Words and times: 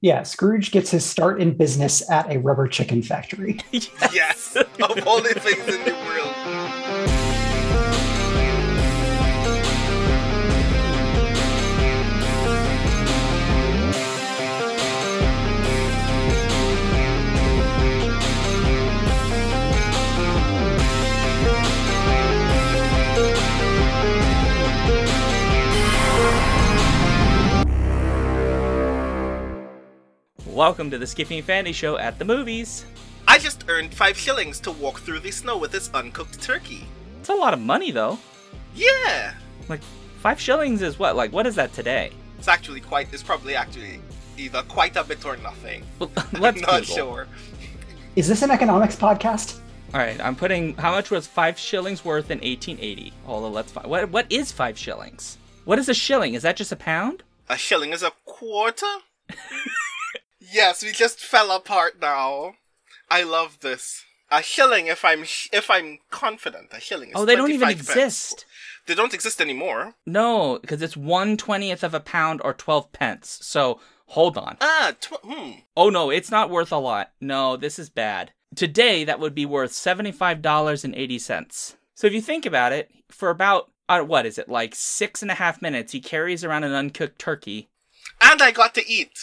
Yeah, 0.00 0.22
Scrooge 0.22 0.70
gets 0.70 0.92
his 0.92 1.04
start 1.04 1.40
in 1.40 1.56
business 1.56 2.08
at 2.08 2.32
a 2.32 2.38
rubber 2.38 2.68
chicken 2.68 3.02
factory. 3.02 3.58
Yes, 4.12 4.56
of 4.56 5.06
all 5.06 5.20
the 5.20 5.34
things 5.34 5.74
in 5.74 5.84
the 5.84 5.92
world. 5.92 6.87
Welcome 30.58 30.90
to 30.90 30.98
the 30.98 31.04
Skiffy 31.04 31.36
and 31.38 31.46
Fanty 31.46 31.72
Show 31.72 31.98
at 31.98 32.18
the 32.18 32.24
movies. 32.24 32.84
I 33.28 33.38
just 33.38 33.66
earned 33.68 33.94
five 33.94 34.18
shillings 34.18 34.58
to 34.62 34.72
walk 34.72 34.98
through 34.98 35.20
the 35.20 35.30
snow 35.30 35.56
with 35.56 35.70
this 35.70 35.88
uncooked 35.94 36.42
turkey. 36.42 36.84
It's 37.20 37.28
a 37.28 37.32
lot 37.32 37.54
of 37.54 37.60
money 37.60 37.92
though. 37.92 38.18
Yeah, 38.74 39.34
Like 39.68 39.82
five 40.18 40.40
shillings 40.40 40.82
is 40.82 40.98
what? 40.98 41.14
Like 41.14 41.32
what 41.32 41.46
is 41.46 41.54
that 41.54 41.72
today? 41.74 42.10
it's 42.40 42.48
actually 42.48 42.80
quite. 42.80 43.06
It's 43.14 43.22
probably 43.22 43.54
actually 43.54 44.00
either 44.36 44.62
quite 44.62 44.96
a 44.96 45.04
bit 45.04 45.24
or 45.24 45.36
nothing. 45.36 45.84
Well, 46.00 46.10
let's 46.32 46.56
I'm 46.56 46.60
not 46.62 46.80
Google. 46.80 46.96
sure. 46.96 47.28
Is 48.16 48.26
this 48.26 48.42
an 48.42 48.50
economics 48.50 48.96
podcast? 48.96 49.60
All 49.94 50.00
right, 50.00 50.20
I'm 50.20 50.34
putting 50.34 50.74
how 50.74 50.90
much 50.90 51.12
was 51.12 51.28
five 51.28 51.56
shillings 51.56 52.04
worth 52.04 52.32
in 52.32 52.38
1880? 52.38 53.12
Hold 53.26 53.44
on, 53.44 53.52
let's 53.52 53.70
find. 53.70 53.86
What 53.88 54.10
what 54.10 54.26
is 54.28 54.50
five 54.50 54.76
shillings? 54.76 55.38
What 55.66 55.78
is 55.78 55.88
a 55.88 55.94
shilling? 55.94 56.34
Is 56.34 56.42
that 56.42 56.56
just 56.56 56.72
a 56.72 56.76
pound? 56.76 57.22
A 57.48 57.56
shilling 57.56 57.92
is 57.92 58.02
a 58.02 58.10
quarter. 58.24 58.86
yes, 60.52 60.82
we 60.82 60.92
just 60.92 61.20
fell 61.20 61.50
apart 61.50 62.00
now. 62.00 62.54
I 63.10 63.22
love 63.22 63.60
this. 63.60 64.04
A 64.30 64.42
shilling, 64.42 64.88
if 64.88 65.04
I'm 65.04 65.24
sh- 65.24 65.48
if 65.52 65.70
I'm 65.70 65.98
confident, 66.10 66.68
a 66.72 66.80
shilling. 66.80 67.10
Is 67.10 67.14
Oh, 67.16 67.24
they 67.24 67.36
don't 67.36 67.50
even 67.50 67.68
pence. 67.68 67.80
exist. 67.80 68.44
They 68.86 68.94
don't 68.94 69.14
exist 69.14 69.40
anymore. 69.40 69.94
No, 70.04 70.58
because 70.60 70.82
it's 70.82 70.96
one 70.96 71.36
twentieth 71.38 71.82
of 71.82 71.94
a 71.94 72.00
pound 72.00 72.42
or 72.44 72.52
twelve 72.52 72.92
pence. 72.92 73.38
So 73.42 73.80
hold 74.06 74.36
on. 74.36 74.58
Ah, 74.60 74.92
tw- 75.00 75.20
hmm. 75.24 75.50
Oh 75.76 75.88
no, 75.88 76.10
it's 76.10 76.30
not 76.30 76.50
worth 76.50 76.72
a 76.72 76.76
lot. 76.78 77.12
No, 77.22 77.56
this 77.56 77.78
is 77.78 77.88
bad. 77.88 78.32
Today, 78.54 79.04
that 79.04 79.20
would 79.20 79.34
be 79.34 79.46
worth 79.46 79.72
$75.80. 79.72 81.76
So 81.94 82.06
if 82.06 82.12
you 82.12 82.20
think 82.22 82.46
about 82.46 82.72
it, 82.72 82.90
for 83.10 83.30
about, 83.30 83.70
uh, 83.88 84.00
what 84.00 84.26
is 84.26 84.38
it, 84.38 84.48
like 84.48 84.74
six 84.74 85.22
and 85.22 85.30
a 85.30 85.34
half 85.34 85.60
minutes, 85.60 85.92
he 85.92 86.00
carries 86.00 86.44
around 86.44 86.64
an 86.64 86.72
uncooked 86.72 87.18
turkey 87.18 87.68
And 88.20 88.40
I 88.42 88.50
got 88.52 88.74
to 88.76 88.88
eat. 88.90 89.18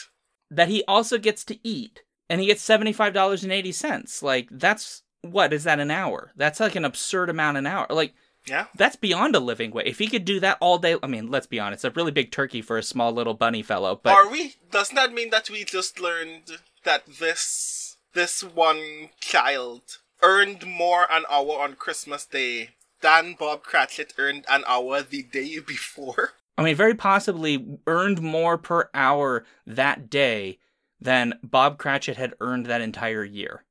That 0.55 0.69
he 0.69 0.83
also 0.87 1.17
gets 1.17 1.43
to 1.45 1.59
eat, 1.67 2.03
and 2.29 2.41
he 2.41 2.47
gets 2.47 2.67
$75.80. 2.67 4.23
Like, 4.23 4.47
that's, 4.51 5.03
what, 5.21 5.53
is 5.53 5.63
that 5.63 5.79
an 5.79 5.91
hour? 5.91 6.31
That's 6.35 6.59
like 6.59 6.75
an 6.75 6.85
absurd 6.85 7.29
amount 7.29 7.57
an 7.57 7.65
hour. 7.67 7.87
Like, 7.89 8.13
Yeah. 8.47 8.67
that's 8.75 8.95
beyond 8.95 9.35
a 9.35 9.39
living 9.39 9.71
wage. 9.71 9.87
If 9.87 9.99
he 9.99 10.07
could 10.07 10.25
do 10.25 10.39
that 10.39 10.57
all 10.61 10.77
day, 10.77 10.95
I 11.01 11.07
mean, 11.07 11.29
let's 11.31 11.47
be 11.47 11.59
honest, 11.59 11.83
it's 11.85 11.93
a 11.93 11.95
really 11.97 12.11
big 12.11 12.31
turkey 12.31 12.61
for 12.61 12.77
a 12.77 12.83
small 12.83 13.11
little 13.11 13.33
bunny 13.33 13.63
fellow, 13.63 13.99
but. 14.01 14.13
Are 14.13 14.29
we? 14.29 14.55
Doesn't 14.71 14.95
that 14.95 15.13
mean 15.13 15.29
that 15.31 15.49
we 15.49 15.63
just 15.63 15.99
learned 15.99 16.57
that 16.83 17.05
this 17.19 17.97
this 18.13 18.43
one 18.43 19.09
child 19.19 19.97
earned 20.21 20.65
more 20.65 21.05
an 21.11 21.25
hour 21.29 21.59
on 21.59 21.73
Christmas 21.75 22.25
Day 22.25 22.69
than 23.01 23.35
Bob 23.37 23.63
Cratchit 23.63 24.13
earned 24.17 24.45
an 24.49 24.63
hour 24.67 25.01
the 25.01 25.23
day 25.23 25.59
before? 25.59 26.33
I 26.57 26.63
mean, 26.63 26.75
very 26.75 26.95
possibly 26.95 27.79
earned 27.87 28.21
more 28.21 28.57
per 28.57 28.89
hour 28.93 29.45
that 29.67 30.09
day 30.09 30.59
than 31.01 31.37
Bob 31.43 31.77
Cratchit 31.77 32.17
had 32.17 32.33
earned 32.39 32.65
that 32.67 32.81
entire 32.81 33.23
year. 33.23 33.63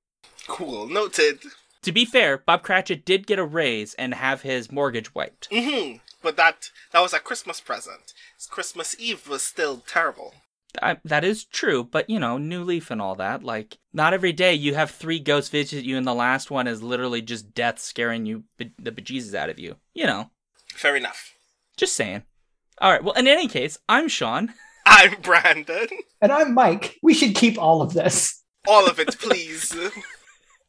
Cool. 0.47 0.87
Noted. 0.87 1.41
To 1.83 1.93
be 1.93 2.05
fair, 2.05 2.39
Bob 2.39 2.63
Cratchit 2.63 3.05
did 3.05 3.27
get 3.27 3.39
a 3.39 3.45
raise 3.45 3.95
and 3.95 4.15
have 4.15 4.43
his 4.43 4.71
mortgage 4.71 5.15
wiped. 5.15 5.49
hmm 5.53 5.95
But 6.23 6.37
that 6.37 6.71
that 6.93 7.01
was 7.01 7.13
a 7.15 7.19
Christmas 7.19 7.61
present. 7.61 8.13
Christmas 8.51 8.95
Eve 8.99 9.27
was 9.29 9.43
still 9.43 9.79
terrible. 9.87 10.35
I, 10.83 10.99
that 11.05 11.25
is 11.25 11.45
true, 11.45 11.85
but 11.85 12.11
you 12.11 12.19
know, 12.19 12.37
new 12.37 12.65
leaf 12.65 12.91
and 12.91 13.01
all 13.01 13.15
that. 13.17 13.43
Like, 13.45 13.79
not 13.93 14.13
every 14.13 14.33
day 14.33 14.55
you 14.55 14.75
have 14.75 14.91
three 14.91 15.21
ghosts 15.21 15.49
visit 15.51 15.85
you, 15.85 15.97
and 15.97 16.07
the 16.07 16.15
last 16.15 16.51
one 16.51 16.67
is 16.67 16.83
literally 16.83 17.23
just 17.23 17.55
death 17.55 17.79
scaring 17.79 18.27
you 18.27 18.45
be- 18.59 18.73
the 18.79 18.91
bejesus 18.91 19.35
out 19.35 19.51
of 19.51 19.59
you. 19.59 19.77
You 19.95 20.07
know, 20.07 20.31
Fair 20.75 20.97
enough. 20.97 21.33
just 21.77 21.95
saying. 21.95 22.25
All 22.81 22.91
right. 22.91 23.05
Well, 23.05 23.15
in 23.15 23.29
any 23.29 23.49
case, 23.49 23.79
I'm 23.89 24.09
Shaun. 24.09 24.53
I'm 24.87 25.21
Brandon. 25.23 25.87
And 26.21 26.33
I'm 26.33 26.55
Mike. 26.55 26.99
We 27.03 27.15
should 27.15 27.35
keep 27.35 27.59
all 27.59 27.83
of 27.83 27.95
this. 27.95 28.43
All 28.67 28.87
of 28.89 28.99
it, 28.99 29.19
please. 29.19 29.75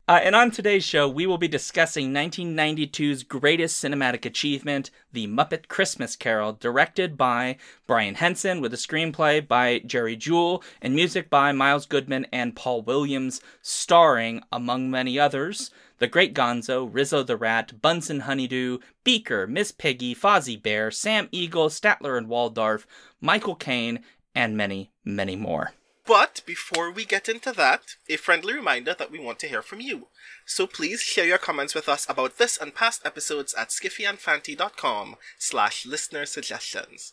Uh, 0.07 0.19
and 0.21 0.35
on 0.35 0.51
today's 0.51 0.83
show, 0.83 1.09
we 1.09 1.25
will 1.25 1.39
be 1.39 1.47
discussing 1.47 2.13
1992's 2.13 3.23
greatest 3.23 3.83
cinematic 3.83 4.23
achievement, 4.23 4.91
The 5.11 5.25
Muppet 5.25 5.67
Christmas 5.67 6.15
Carol, 6.15 6.53
directed 6.53 7.17
by 7.17 7.57
Brian 7.87 8.13
Henson, 8.13 8.61
with 8.61 8.71
a 8.71 8.77
screenplay 8.77 9.47
by 9.47 9.79
Jerry 9.79 10.15
Juhl, 10.15 10.61
and 10.79 10.93
music 10.93 11.31
by 11.31 11.51
Miles 11.53 11.87
Goodman 11.87 12.27
and 12.31 12.55
Paul 12.55 12.83
Williams, 12.83 13.41
starring, 13.63 14.43
among 14.51 14.91
many 14.91 15.17
others, 15.17 15.71
the 15.99 16.07
Great 16.07 16.33
Gonzo, 16.33 16.89
Rizzo 16.91 17.23
the 17.23 17.37
Rat, 17.37 17.81
Bunsen 17.81 18.21
Honeydew, 18.21 18.79
Beaker, 19.03 19.47
Miss 19.47 19.71
Piggy, 19.71 20.13
Fozzie 20.13 20.61
Bear, 20.61 20.91
Sam 20.91 21.29
Eagle, 21.31 21.69
Statler 21.69 22.17
and 22.17 22.27
Waldorf, 22.27 22.85
Michael 23.21 23.55
Caine, 23.55 24.03
and 24.33 24.57
many, 24.57 24.91
many 25.03 25.35
more. 25.35 25.71
But 26.05 26.41
before 26.45 26.91
we 26.91 27.03
get 27.03 27.27
into 27.27 27.51
that, 27.53 27.95
a 28.07 28.17
friendly 28.17 28.53
reminder 28.53 28.93
that 28.93 29.09
we 29.09 29.17
want 29.17 29.39
to 29.39 29.47
hear 29.47 29.63
from 29.63 29.81
you. 29.81 30.09
So 30.45 30.67
please 30.67 31.01
share 31.01 31.25
your 31.25 31.39
comments 31.39 31.73
with 31.73 31.89
us 31.89 32.05
about 32.07 32.37
this 32.37 32.59
and 32.59 32.75
past 32.75 33.01
episodes 33.03 33.55
at 33.55 33.69
skiffyandfanty.com 33.69 35.15
slash 35.39 35.85
listener 35.85 36.27
suggestions. 36.27 37.11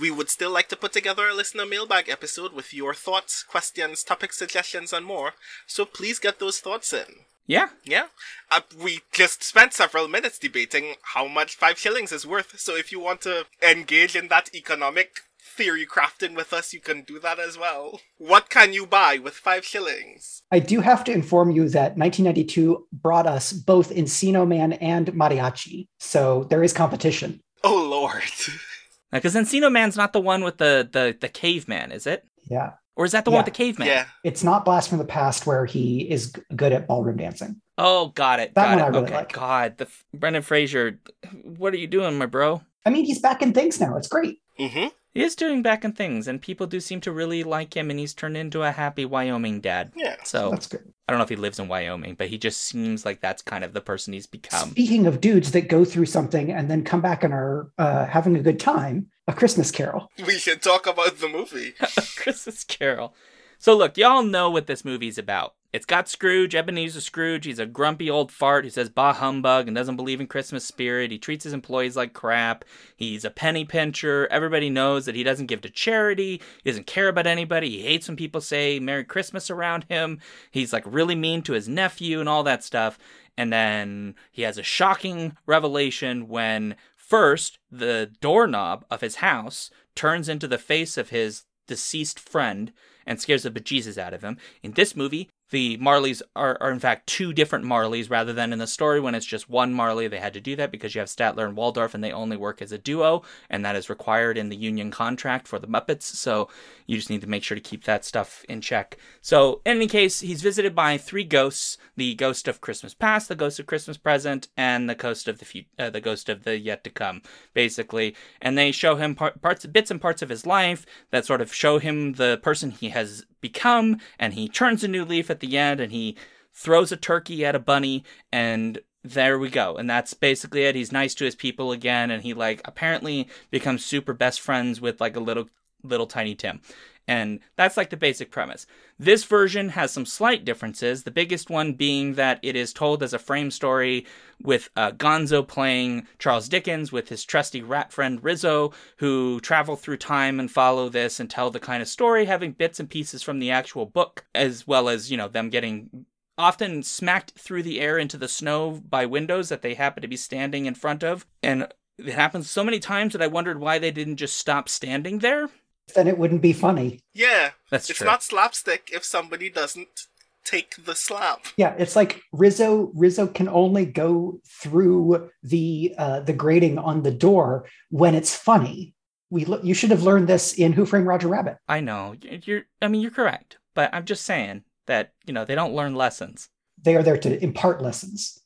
We 0.00 0.10
would 0.10 0.28
still 0.28 0.50
like 0.50 0.68
to 0.70 0.76
put 0.76 0.92
together 0.92 1.28
a 1.28 1.34
listener 1.34 1.66
mailbag 1.66 2.08
episode 2.08 2.52
with 2.52 2.74
your 2.74 2.94
thoughts, 2.94 3.44
questions, 3.44 4.02
topic 4.02 4.32
suggestions, 4.32 4.92
and 4.92 5.06
more, 5.06 5.34
so 5.68 5.84
please 5.84 6.18
get 6.18 6.40
those 6.40 6.58
thoughts 6.58 6.92
in. 6.92 7.06
Yeah, 7.46 7.70
Yeah, 7.84 8.06
uh, 8.50 8.60
we 8.80 9.00
just 9.12 9.42
spent 9.42 9.72
several 9.72 10.06
minutes 10.08 10.38
debating 10.38 10.94
how 11.14 11.26
much 11.26 11.56
five 11.56 11.78
shillings 11.78 12.12
is 12.12 12.26
worth, 12.26 12.58
so 12.58 12.76
if 12.76 12.92
you 12.92 13.00
want 13.00 13.20
to 13.22 13.46
engage 13.62 14.14
in 14.14 14.28
that 14.28 14.54
economic 14.54 15.22
theory 15.56 15.86
crafting 15.86 16.34
with 16.34 16.52
us, 16.52 16.72
you 16.72 16.80
can 16.80 17.02
do 17.02 17.18
that 17.18 17.38
as 17.38 17.58
well. 17.58 18.00
What 18.16 18.48
can 18.48 18.72
you 18.72 18.86
buy 18.86 19.18
with 19.18 19.34
five 19.34 19.64
shillings? 19.64 20.42
I 20.50 20.58
do 20.58 20.80
have 20.80 21.04
to 21.04 21.12
inform 21.12 21.50
you 21.50 21.68
that 21.70 21.96
1992 21.96 22.86
brought 22.92 23.26
us 23.26 23.52
both 23.52 23.90
Encino 23.90 24.46
Man 24.46 24.74
and 24.74 25.08
Mariachi. 25.08 25.88
So 25.98 26.44
there 26.44 26.62
is 26.62 26.72
competition. 26.72 27.40
Oh 27.64 27.82
lord. 27.88 28.22
because 29.12 29.34
Encino 29.34 29.70
Man's 29.70 29.96
not 29.96 30.12
the 30.12 30.20
one 30.20 30.42
with 30.42 30.58
the, 30.58 30.88
the, 30.90 31.16
the 31.20 31.28
caveman, 31.28 31.92
is 31.92 32.06
it? 32.06 32.24
Yeah. 32.48 32.72
Or 32.94 33.04
is 33.04 33.12
that 33.12 33.24
the 33.24 33.30
one 33.30 33.38
with 33.38 33.46
the 33.46 33.50
caveman? 33.52 33.88
yeah. 33.88 34.06
It's 34.22 34.44
not 34.44 34.64
Blast 34.64 34.88
from 34.88 34.98
the 34.98 35.04
Past 35.04 35.46
where 35.46 35.64
he 35.64 36.10
is 36.10 36.32
good 36.54 36.72
at 36.72 36.86
ballroom 36.86 37.16
dancing. 37.16 37.60
Oh, 37.78 38.08
got 38.08 38.38
it. 38.38 38.54
That 38.54 38.64
got 38.64 38.70
one 38.70 38.78
it. 38.78 38.82
I 38.82 38.88
really 38.88 39.04
okay. 39.04 39.14
like. 39.14 39.32
God, 39.32 39.78
the 39.78 39.88
Brendan 40.12 40.42
Fraser. 40.42 41.00
What 41.42 41.72
are 41.72 41.78
you 41.78 41.86
doing, 41.86 42.18
my 42.18 42.26
bro? 42.26 42.62
I 42.84 42.90
mean, 42.90 43.04
he's 43.04 43.20
back 43.20 43.42
in 43.42 43.52
things 43.52 43.80
now. 43.80 43.96
It's 43.96 44.08
great. 44.08 44.40
Mm-hmm. 44.58 44.88
He 45.14 45.22
is 45.22 45.36
doing 45.36 45.62
back 45.62 45.84
in 45.84 45.92
things, 45.92 46.26
and 46.26 46.40
people 46.40 46.66
do 46.66 46.80
seem 46.80 47.00
to 47.02 47.12
really 47.12 47.44
like 47.44 47.76
him, 47.76 47.90
and 47.90 47.98
he's 47.98 48.14
turned 48.14 48.36
into 48.36 48.62
a 48.62 48.72
happy 48.72 49.04
Wyoming 49.04 49.60
dad. 49.60 49.92
Yeah. 49.94 50.16
So 50.24 50.50
That's 50.50 50.66
good. 50.66 50.92
I 51.06 51.12
don't 51.12 51.18
know 51.18 51.24
if 51.24 51.28
he 51.28 51.36
lives 51.36 51.58
in 51.58 51.68
Wyoming, 51.68 52.14
but 52.14 52.28
he 52.28 52.38
just 52.38 52.62
seems 52.62 53.04
like 53.04 53.20
that's 53.20 53.42
kind 53.42 53.64
of 53.64 53.74
the 53.74 53.82
person 53.82 54.14
he's 54.14 54.26
become. 54.26 54.70
Speaking 54.70 55.06
of 55.06 55.20
dudes 55.20 55.52
that 55.52 55.68
go 55.68 55.84
through 55.84 56.06
something 56.06 56.50
and 56.50 56.70
then 56.70 56.84
come 56.84 57.02
back 57.02 57.24
and 57.24 57.34
are 57.34 57.70
uh, 57.76 58.06
having 58.06 58.36
a 58.36 58.42
good 58.42 58.58
time, 58.58 59.10
A 59.28 59.32
Christmas 59.32 59.70
Carol. 59.70 60.10
We 60.26 60.38
should 60.38 60.62
talk 60.62 60.86
about 60.86 61.18
the 61.18 61.28
movie. 61.28 61.74
Christmas 62.16 62.64
Carol. 62.64 63.14
So 63.58 63.76
look, 63.76 63.96
y'all 63.96 64.24
know 64.24 64.50
what 64.50 64.66
this 64.66 64.84
movie's 64.84 65.18
about. 65.18 65.54
It's 65.72 65.86
got 65.86 66.08
Scrooge, 66.08 66.54
Ebenezer 66.54 67.00
Scrooge. 67.00 67.46
He's 67.46 67.60
a 67.60 67.64
grumpy 67.64 68.10
old 68.10 68.30
fart 68.30 68.64
who 68.64 68.70
says 68.70 68.90
bah 68.90 69.14
humbug 69.14 69.68
and 69.68 69.74
doesn't 69.74 69.96
believe 69.96 70.20
in 70.20 70.26
Christmas 70.26 70.66
spirit. 70.66 71.10
He 71.10 71.18
treats 71.18 71.44
his 71.44 71.54
employees 71.54 71.96
like 71.96 72.12
crap. 72.12 72.64
He's 72.96 73.24
a 73.24 73.30
penny 73.30 73.64
pincher. 73.64 74.28
Everybody 74.30 74.68
knows 74.68 75.06
that 75.06 75.14
he 75.14 75.22
doesn't 75.22 75.46
give 75.46 75.62
to 75.62 75.70
charity. 75.70 76.42
He 76.62 76.70
doesn't 76.70 76.86
care 76.86 77.08
about 77.08 77.26
anybody. 77.26 77.70
He 77.70 77.82
hates 77.82 78.08
when 78.08 78.16
people 78.16 78.42
say 78.42 78.80
Merry 78.80 79.04
Christmas 79.04 79.48
around 79.48 79.84
him. 79.84 80.20
He's 80.50 80.72
like 80.72 80.84
really 80.84 81.14
mean 81.14 81.40
to 81.42 81.54
his 81.54 81.68
nephew 81.68 82.20
and 82.20 82.28
all 82.28 82.42
that 82.42 82.64
stuff. 82.64 82.98
And 83.38 83.50
then 83.50 84.14
he 84.30 84.42
has 84.42 84.58
a 84.58 84.62
shocking 84.62 85.38
revelation 85.46 86.28
when 86.28 86.76
first 87.12 87.58
the 87.70 88.10
doorknob 88.22 88.86
of 88.90 89.02
his 89.02 89.16
house 89.16 89.68
turns 89.94 90.30
into 90.30 90.48
the 90.48 90.56
face 90.56 90.96
of 90.96 91.10
his 91.10 91.42
deceased 91.68 92.18
friend 92.18 92.72
and 93.04 93.20
scares 93.20 93.42
the 93.42 93.50
bejesus 93.50 93.98
out 93.98 94.14
of 94.14 94.24
him. 94.24 94.38
In 94.62 94.72
this 94.72 94.96
movie, 94.96 95.28
the 95.52 95.76
Marleys 95.76 96.22
are, 96.34 96.56
are 96.62 96.72
in 96.72 96.78
fact 96.78 97.06
two 97.06 97.32
different 97.34 97.66
Marleys 97.66 98.10
rather 98.10 98.32
than 98.32 98.54
in 98.54 98.58
the 98.58 98.66
story 98.66 99.00
when 99.00 99.14
it's 99.14 99.26
just 99.26 99.50
one 99.50 99.74
Marley. 99.74 100.08
They 100.08 100.18
had 100.18 100.32
to 100.32 100.40
do 100.40 100.56
that 100.56 100.72
because 100.72 100.94
you 100.94 100.98
have 101.00 101.08
Statler 101.08 101.44
and 101.44 101.54
Waldorf 101.54 101.94
and 101.94 102.02
they 102.02 102.10
only 102.10 102.38
work 102.38 102.62
as 102.62 102.72
a 102.72 102.78
duo, 102.78 103.22
and 103.50 103.62
that 103.64 103.76
is 103.76 103.90
required 103.90 104.38
in 104.38 104.48
the 104.48 104.56
union 104.56 104.90
contract 104.90 105.46
for 105.46 105.58
the 105.58 105.66
Muppets. 105.66 106.04
So 106.04 106.48
you 106.86 106.96
just 106.96 107.10
need 107.10 107.20
to 107.20 107.26
make 107.28 107.44
sure 107.44 107.54
to 107.54 107.60
keep 107.60 107.84
that 107.84 108.04
stuff 108.04 108.44
in 108.48 108.62
check. 108.62 108.96
So, 109.20 109.60
in 109.66 109.76
any 109.76 109.86
case, 109.86 110.20
he's 110.20 110.42
visited 110.42 110.74
by 110.74 110.96
three 110.96 111.24
ghosts 111.24 111.76
the 111.96 112.14
ghost 112.14 112.48
of 112.48 112.62
Christmas 112.62 112.94
past, 112.94 113.28
the 113.28 113.34
ghost 113.34 113.60
of 113.60 113.66
Christmas 113.66 113.98
present, 113.98 114.48
and 114.56 114.88
the 114.88 114.94
ghost 114.94 115.28
of 115.28 115.38
the, 115.38 115.44
fu- 115.44 115.64
uh, 115.78 115.90
the, 115.90 116.00
ghost 116.00 116.30
of 116.30 116.44
the 116.44 116.58
yet 116.58 116.82
to 116.84 116.90
come, 116.90 117.20
basically. 117.52 118.16
And 118.40 118.56
they 118.56 118.72
show 118.72 118.96
him 118.96 119.14
par- 119.14 119.34
parts, 119.42 119.66
bits 119.66 119.90
and 119.90 120.00
parts 120.00 120.22
of 120.22 120.30
his 120.30 120.46
life 120.46 120.86
that 121.10 121.26
sort 121.26 121.42
of 121.42 121.52
show 121.52 121.78
him 121.78 122.14
the 122.14 122.40
person 122.42 122.70
he 122.70 122.88
has 122.88 123.26
become, 123.42 123.98
and 124.18 124.32
he 124.32 124.48
turns 124.48 124.82
a 124.82 124.88
new 124.88 125.04
leaf 125.04 125.30
at 125.30 125.40
the 125.40 125.58
end, 125.58 125.80
and 125.80 125.92
he 125.92 126.16
throws 126.54 126.90
a 126.90 126.96
turkey 126.96 127.44
at 127.44 127.54
a 127.54 127.58
bunny, 127.58 128.04
and 128.32 128.78
there 129.04 129.38
we 129.38 129.50
go. 129.50 129.76
And 129.76 129.90
that's 129.90 130.14
basically 130.14 130.64
it. 130.64 130.74
He's 130.74 130.92
nice 130.92 131.14
to 131.16 131.24
his 131.24 131.34
people 131.34 131.72
again, 131.72 132.10
and 132.10 132.22
he 132.22 132.32
like 132.32 132.62
apparently 132.64 133.28
becomes 133.50 133.84
super 133.84 134.14
best 134.14 134.40
friends 134.40 134.80
with 134.80 135.00
like 135.00 135.16
a 135.16 135.20
little 135.20 135.48
little 135.82 136.06
tiny 136.06 136.34
Tim. 136.34 136.60
And 137.08 137.40
that's 137.56 137.76
like 137.76 137.90
the 137.90 137.96
basic 137.96 138.30
premise. 138.30 138.66
This 138.98 139.24
version 139.24 139.70
has 139.70 139.90
some 139.90 140.06
slight 140.06 140.44
differences, 140.44 141.02
the 141.02 141.10
biggest 141.10 141.50
one 141.50 141.72
being 141.72 142.14
that 142.14 142.38
it 142.42 142.54
is 142.54 142.72
told 142.72 143.02
as 143.02 143.12
a 143.12 143.18
frame 143.18 143.50
story 143.50 144.06
with 144.40 144.70
uh, 144.76 144.92
Gonzo 144.92 145.46
playing 145.46 146.06
Charles 146.18 146.48
Dickens 146.48 146.92
with 146.92 147.08
his 147.08 147.24
trusty 147.24 147.60
rat 147.60 147.92
friend 147.92 148.22
Rizzo, 148.22 148.72
who 148.98 149.40
travel 149.40 149.74
through 149.74 149.96
time 149.96 150.38
and 150.38 150.50
follow 150.50 150.88
this 150.88 151.18
and 151.18 151.28
tell 151.28 151.50
the 151.50 151.58
kind 151.58 151.82
of 151.82 151.88
story, 151.88 152.26
having 152.26 152.52
bits 152.52 152.78
and 152.78 152.88
pieces 152.88 153.22
from 153.22 153.40
the 153.40 153.50
actual 153.50 153.86
book, 153.86 154.24
as 154.34 154.66
well 154.66 154.88
as, 154.88 155.10
you 155.10 155.16
know, 155.16 155.28
them 155.28 155.50
getting 155.50 156.06
often 156.38 156.82
smacked 156.82 157.32
through 157.32 157.62
the 157.64 157.80
air 157.80 157.98
into 157.98 158.16
the 158.16 158.28
snow 158.28 158.80
by 158.88 159.06
windows 159.06 159.48
that 159.48 159.62
they 159.62 159.74
happen 159.74 160.02
to 160.02 160.08
be 160.08 160.16
standing 160.16 160.66
in 160.66 160.74
front 160.74 161.02
of. 161.02 161.26
And 161.42 161.68
it 161.98 162.14
happens 162.14 162.48
so 162.48 162.64
many 162.64 162.78
times 162.78 163.12
that 163.12 163.22
I 163.22 163.26
wondered 163.26 163.60
why 163.60 163.78
they 163.78 163.90
didn't 163.90 164.16
just 164.16 164.38
stop 164.38 164.68
standing 164.68 165.18
there 165.18 165.50
then 165.94 166.06
it 166.08 166.18
wouldn't 166.18 166.42
be 166.42 166.52
funny. 166.52 167.00
Yeah, 167.14 167.50
That's 167.70 167.88
it's 167.90 167.98
true. 167.98 168.06
not 168.06 168.22
slapstick 168.22 168.90
if 168.92 169.04
somebody 169.04 169.50
doesn't 169.50 170.06
take 170.44 170.74
the 170.84 170.94
slap. 170.94 171.46
Yeah, 171.56 171.74
it's 171.78 171.94
like 171.96 172.20
Rizzo. 172.32 172.90
Rizzo 172.94 173.26
can 173.26 173.48
only 173.48 173.84
go 173.86 174.40
through 174.60 175.30
the 175.42 175.94
uh, 175.98 176.20
the 176.20 176.32
grating 176.32 176.78
on 176.78 177.02
the 177.02 177.10
door 177.12 177.66
when 177.90 178.14
it's 178.14 178.34
funny. 178.34 178.94
We 179.30 179.44
lo- 179.44 179.60
you 179.62 179.74
should 179.74 179.90
have 179.90 180.02
learned 180.02 180.28
this 180.28 180.52
in 180.54 180.72
Who 180.72 180.84
Framed 180.86 181.06
Roger 181.06 181.28
Rabbit. 181.28 181.56
I 181.68 181.80
know 181.80 182.14
you're. 182.20 182.62
I 182.80 182.88
mean, 182.88 183.00
you're 183.00 183.10
correct, 183.10 183.58
but 183.74 183.90
I'm 183.92 184.04
just 184.04 184.24
saying 184.24 184.64
that 184.86 185.12
you 185.26 185.32
know 185.32 185.44
they 185.44 185.54
don't 185.54 185.74
learn 185.74 185.94
lessons. 185.94 186.48
They 186.82 186.96
are 186.96 187.02
there 187.02 187.18
to 187.18 187.42
impart 187.42 187.80
lessons 187.80 188.38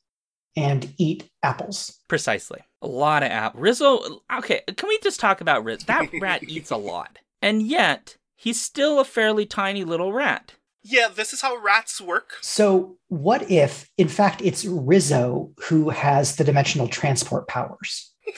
and 0.55 0.93
eat 0.97 1.29
apples. 1.43 1.99
Precisely, 2.07 2.61
a 2.81 2.87
lot 2.87 3.23
of 3.23 3.31
app. 3.31 3.53
Rizzo. 3.55 4.21
Okay, 4.37 4.61
can 4.75 4.87
we 4.87 4.99
just 5.03 5.19
talk 5.19 5.41
about 5.41 5.63
Rizzo? 5.63 5.85
That 5.87 6.09
rat 6.21 6.43
eats 6.43 6.71
a 6.71 6.77
lot, 6.77 7.17
and 7.41 7.61
yet 7.61 8.17
he's 8.35 8.59
still 8.61 8.99
a 8.99 9.05
fairly 9.05 9.45
tiny 9.45 9.83
little 9.83 10.13
rat. 10.13 10.53
Yeah, 10.83 11.09
this 11.13 11.33
is 11.33 11.41
how 11.41 11.57
rats 11.57 11.99
work. 11.99 12.37
So, 12.41 12.97
what 13.09 13.49
if, 13.51 13.89
in 13.97 14.07
fact, 14.07 14.41
it's 14.41 14.63
Rizzo 14.63 15.51
who 15.65 15.89
has 15.89 16.35
the 16.37 16.43
dimensional 16.43 16.87
transport 16.87 17.47
powers? 17.47 18.11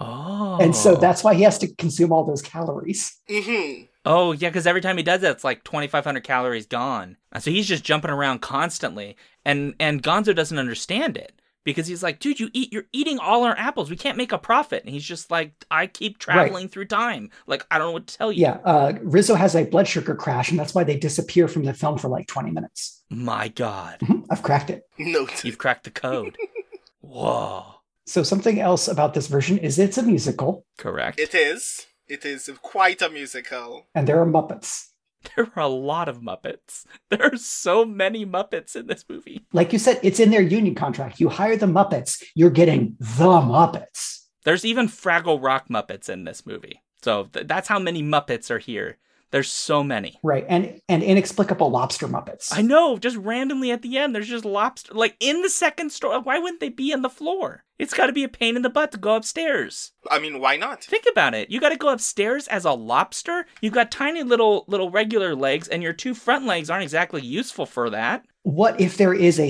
Oh, 0.00 0.58
And 0.60 0.74
so 0.74 0.96
that's 0.96 1.22
why 1.22 1.34
he 1.34 1.42
has 1.44 1.56
to 1.58 1.72
consume 1.76 2.12
all 2.12 2.24
those 2.24 2.42
calories. 2.42 3.16
hmm 3.28 3.82
Oh 4.04 4.32
yeah, 4.32 4.48
because 4.50 4.66
every 4.66 4.80
time 4.80 4.96
he 4.96 5.02
does 5.02 5.20
that, 5.22 5.30
it's 5.30 5.44
like 5.44 5.64
2,500 5.64 6.22
calories 6.24 6.66
gone. 6.66 7.16
So 7.38 7.50
he's 7.50 7.68
just 7.68 7.84
jumping 7.84 8.10
around 8.10 8.40
constantly, 8.40 9.16
and 9.44 9.74
and 9.78 10.02
Gonzo 10.02 10.34
doesn't 10.34 10.58
understand 10.58 11.16
it 11.16 11.40
because 11.64 11.86
he's 11.86 12.02
like, 12.02 12.18
dude, 12.20 12.38
you 12.40 12.50
eat, 12.52 12.72
you're 12.72 12.86
eating 12.92 13.18
all 13.18 13.42
our 13.44 13.56
apples. 13.56 13.90
We 13.90 13.96
can't 13.96 14.16
make 14.18 14.32
a 14.32 14.38
profit. 14.38 14.84
And 14.84 14.92
he's 14.92 15.04
just 15.04 15.30
like, 15.30 15.52
I 15.70 15.86
keep 15.86 16.18
traveling 16.18 16.68
through 16.68 16.86
time. 16.86 17.30
Like 17.46 17.66
I 17.70 17.78
don't 17.78 17.88
know 17.88 17.92
what 17.92 18.06
to 18.06 18.16
tell 18.16 18.30
you. 18.32 18.42
Yeah, 18.42 18.58
uh, 18.64 18.92
Rizzo 19.02 19.34
has 19.34 19.54
a 19.56 19.64
blood 19.64 19.88
sugar 19.88 20.14
crash, 20.14 20.50
and 20.50 20.58
that's 20.58 20.74
why 20.74 20.84
they 20.84 20.96
disappear 20.96 21.48
from 21.48 21.64
the 21.64 21.74
film 21.74 21.98
for 21.98 22.08
like 22.08 22.26
20 22.28 22.50
minutes. 22.50 23.02
My 23.10 23.48
God, 23.48 23.98
Mhm, 24.00 24.26
I've 24.30 24.42
cracked 24.42 24.70
it. 24.70 24.82
No, 24.98 25.26
you've 25.42 25.58
cracked 25.58 25.84
the 25.84 25.90
code. 25.90 26.36
Whoa, 27.00 27.64
So, 28.06 28.22
something 28.22 28.60
else 28.60 28.88
about 28.88 29.14
this 29.14 29.26
version 29.26 29.58
is 29.58 29.78
it's 29.78 29.98
a 29.98 30.02
musical, 30.02 30.64
correct. 30.78 31.18
It 31.18 31.34
is. 31.34 31.86
It 32.06 32.24
is 32.24 32.50
quite 32.62 33.00
a 33.02 33.08
musical. 33.08 33.86
and 33.94 34.06
there 34.06 34.20
are 34.20 34.26
Muppets. 34.26 34.88
There 35.36 35.50
are 35.56 35.62
a 35.62 35.68
lot 35.68 36.08
of 36.08 36.20
Muppets. 36.20 36.84
There 37.10 37.22
are 37.22 37.36
so 37.36 37.84
many 37.84 38.24
Muppets 38.26 38.76
in 38.76 38.86
this 38.86 39.04
movie. 39.08 39.46
Like 39.52 39.72
you 39.72 39.78
said, 39.78 40.00
it's 40.02 40.20
in 40.20 40.30
their 40.30 40.42
union 40.42 40.74
contract. 40.74 41.20
You 41.20 41.28
hire 41.28 41.56
the 41.56 41.66
Muppets, 41.66 42.22
you're 42.34 42.50
getting 42.50 42.96
the 42.98 43.40
Muppets. 43.40 44.20
There's 44.44 44.64
even 44.64 44.88
Fraggle 44.88 45.42
Rock 45.42 45.68
Muppets 45.68 46.08
in 46.08 46.24
this 46.24 46.44
movie. 46.44 46.82
So 47.02 47.24
th- 47.24 47.46
that's 47.46 47.68
how 47.68 47.78
many 47.78 48.02
Muppets 48.02 48.50
are 48.50 48.58
here. 48.58 48.98
There's 49.34 49.50
so 49.50 49.82
many. 49.82 50.20
Right. 50.22 50.46
And 50.48 50.80
and 50.88 51.02
inexplicable 51.02 51.68
lobster 51.68 52.06
Muppets. 52.06 52.56
I 52.56 52.62
know, 52.62 52.96
just 52.98 53.16
randomly 53.16 53.72
at 53.72 53.82
the 53.82 53.98
end, 53.98 54.14
there's 54.14 54.28
just 54.28 54.44
lobster. 54.44 54.94
Like 54.94 55.16
in 55.18 55.42
the 55.42 55.50
second 55.50 55.90
story, 55.90 56.20
why 56.20 56.38
wouldn't 56.38 56.60
they 56.60 56.68
be 56.68 56.94
on 56.94 57.02
the 57.02 57.10
floor? 57.10 57.64
It's 57.76 57.92
got 57.92 58.06
to 58.06 58.12
be 58.12 58.22
a 58.22 58.28
pain 58.28 58.54
in 58.54 58.62
the 58.62 58.70
butt 58.70 58.92
to 58.92 58.98
go 58.98 59.16
upstairs. 59.16 59.90
I 60.08 60.20
mean, 60.20 60.38
why 60.38 60.56
not? 60.56 60.84
Think 60.84 61.06
about 61.10 61.34
it. 61.34 61.50
You 61.50 61.58
got 61.58 61.70
to 61.70 61.76
go 61.76 61.88
upstairs 61.88 62.46
as 62.46 62.64
a 62.64 62.70
lobster. 62.70 63.44
You've 63.60 63.74
got 63.74 63.90
tiny 63.90 64.22
little 64.22 64.66
little 64.68 64.92
regular 64.92 65.34
legs, 65.34 65.66
and 65.66 65.82
your 65.82 65.94
two 65.94 66.14
front 66.14 66.46
legs 66.46 66.70
aren't 66.70 66.84
exactly 66.84 67.20
useful 67.20 67.66
for 67.66 67.90
that. 67.90 68.24
What 68.44 68.80
if 68.80 68.98
there 68.98 69.14
is 69.14 69.40
a 69.40 69.48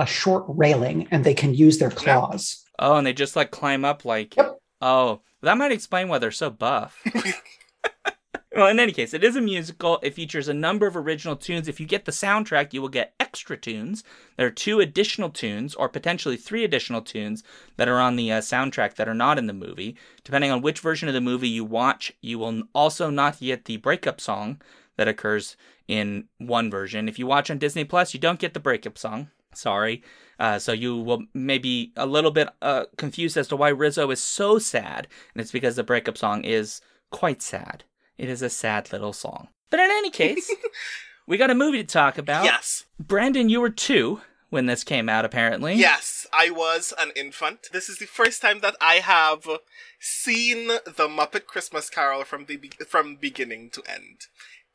a 0.00 0.06
short 0.06 0.44
railing 0.46 1.08
and 1.10 1.24
they 1.24 1.34
can 1.34 1.54
use 1.54 1.78
their 1.78 1.90
claws? 1.90 2.64
Oh, 2.78 2.94
and 2.98 3.04
they 3.04 3.12
just 3.12 3.34
like 3.34 3.50
climb 3.50 3.84
up 3.84 4.04
like. 4.04 4.36
Yep. 4.36 4.60
Oh, 4.80 5.22
that 5.42 5.58
might 5.58 5.72
explain 5.72 6.06
why 6.06 6.18
they're 6.18 6.30
so 6.30 6.50
buff. 6.50 7.02
well, 8.54 8.68
in 8.68 8.78
any 8.78 8.92
case, 8.92 9.14
it 9.14 9.24
is 9.24 9.36
a 9.36 9.40
musical. 9.40 9.98
It 10.02 10.14
features 10.14 10.48
a 10.48 10.54
number 10.54 10.86
of 10.86 10.96
original 10.96 11.36
tunes. 11.36 11.68
If 11.68 11.80
you 11.80 11.86
get 11.86 12.04
the 12.04 12.12
soundtrack, 12.12 12.72
you 12.72 12.80
will 12.80 12.88
get 12.88 13.14
extra 13.18 13.56
tunes. 13.56 14.04
There 14.36 14.46
are 14.46 14.50
two 14.50 14.80
additional 14.80 15.30
tunes, 15.30 15.74
or 15.74 15.88
potentially 15.88 16.36
three 16.36 16.64
additional 16.64 17.02
tunes, 17.02 17.42
that 17.76 17.88
are 17.88 18.00
on 18.00 18.16
the 18.16 18.32
uh, 18.32 18.40
soundtrack 18.40 18.94
that 18.94 19.08
are 19.08 19.14
not 19.14 19.38
in 19.38 19.46
the 19.46 19.52
movie. 19.52 19.96
Depending 20.22 20.50
on 20.50 20.62
which 20.62 20.80
version 20.80 21.08
of 21.08 21.14
the 21.14 21.20
movie 21.20 21.48
you 21.48 21.64
watch, 21.64 22.12
you 22.20 22.38
will 22.38 22.62
also 22.74 23.10
not 23.10 23.40
get 23.40 23.64
the 23.64 23.76
breakup 23.78 24.20
song 24.20 24.60
that 24.96 25.08
occurs 25.08 25.56
in 25.88 26.28
one 26.38 26.70
version. 26.70 27.08
If 27.08 27.18
you 27.18 27.26
watch 27.26 27.50
on 27.50 27.58
Disney 27.58 27.84
Plus, 27.84 28.14
you 28.14 28.20
don't 28.20 28.38
get 28.38 28.54
the 28.54 28.60
breakup 28.60 28.96
song. 28.96 29.30
Sorry. 29.52 30.02
Uh, 30.38 30.58
so 30.58 30.72
you 30.72 30.96
will 30.96 31.24
maybe 31.32 31.92
a 31.96 32.06
little 32.06 32.30
bit 32.30 32.48
uh, 32.60 32.84
confused 32.96 33.36
as 33.36 33.48
to 33.48 33.56
why 33.56 33.68
Rizzo 33.68 34.10
is 34.10 34.22
so 34.22 34.58
sad, 34.58 35.06
and 35.34 35.40
it's 35.40 35.52
because 35.52 35.76
the 35.76 35.84
breakup 35.84 36.18
song 36.18 36.44
is 36.44 36.80
quite 37.10 37.42
sad. 37.42 37.84
It 38.18 38.28
is 38.28 38.42
a 38.42 38.50
sad 38.50 38.92
little 38.92 39.12
song. 39.12 39.48
But 39.70 39.80
in 39.80 39.90
any 39.90 40.10
case, 40.10 40.50
we 41.26 41.36
got 41.36 41.50
a 41.50 41.54
movie 41.54 41.78
to 41.78 41.84
talk 41.84 42.18
about. 42.18 42.44
Yes. 42.44 42.84
Brandon, 42.98 43.48
you 43.48 43.60
were 43.60 43.70
two 43.70 44.20
when 44.50 44.66
this 44.66 44.84
came 44.84 45.08
out, 45.08 45.24
apparently. 45.24 45.74
Yes, 45.74 46.26
I 46.32 46.50
was 46.50 46.94
an 46.98 47.10
infant. 47.16 47.68
This 47.72 47.88
is 47.88 47.98
the 47.98 48.06
first 48.06 48.40
time 48.40 48.60
that 48.60 48.76
I 48.80 48.94
have 48.96 49.48
seen 49.98 50.68
the 50.68 51.08
Muppet 51.08 51.46
Christmas 51.46 51.90
Carol 51.90 52.22
from 52.24 52.44
the 52.44 52.56
be- 52.56 52.70
from 52.88 53.16
beginning 53.16 53.70
to 53.70 53.82
end. 53.88 54.26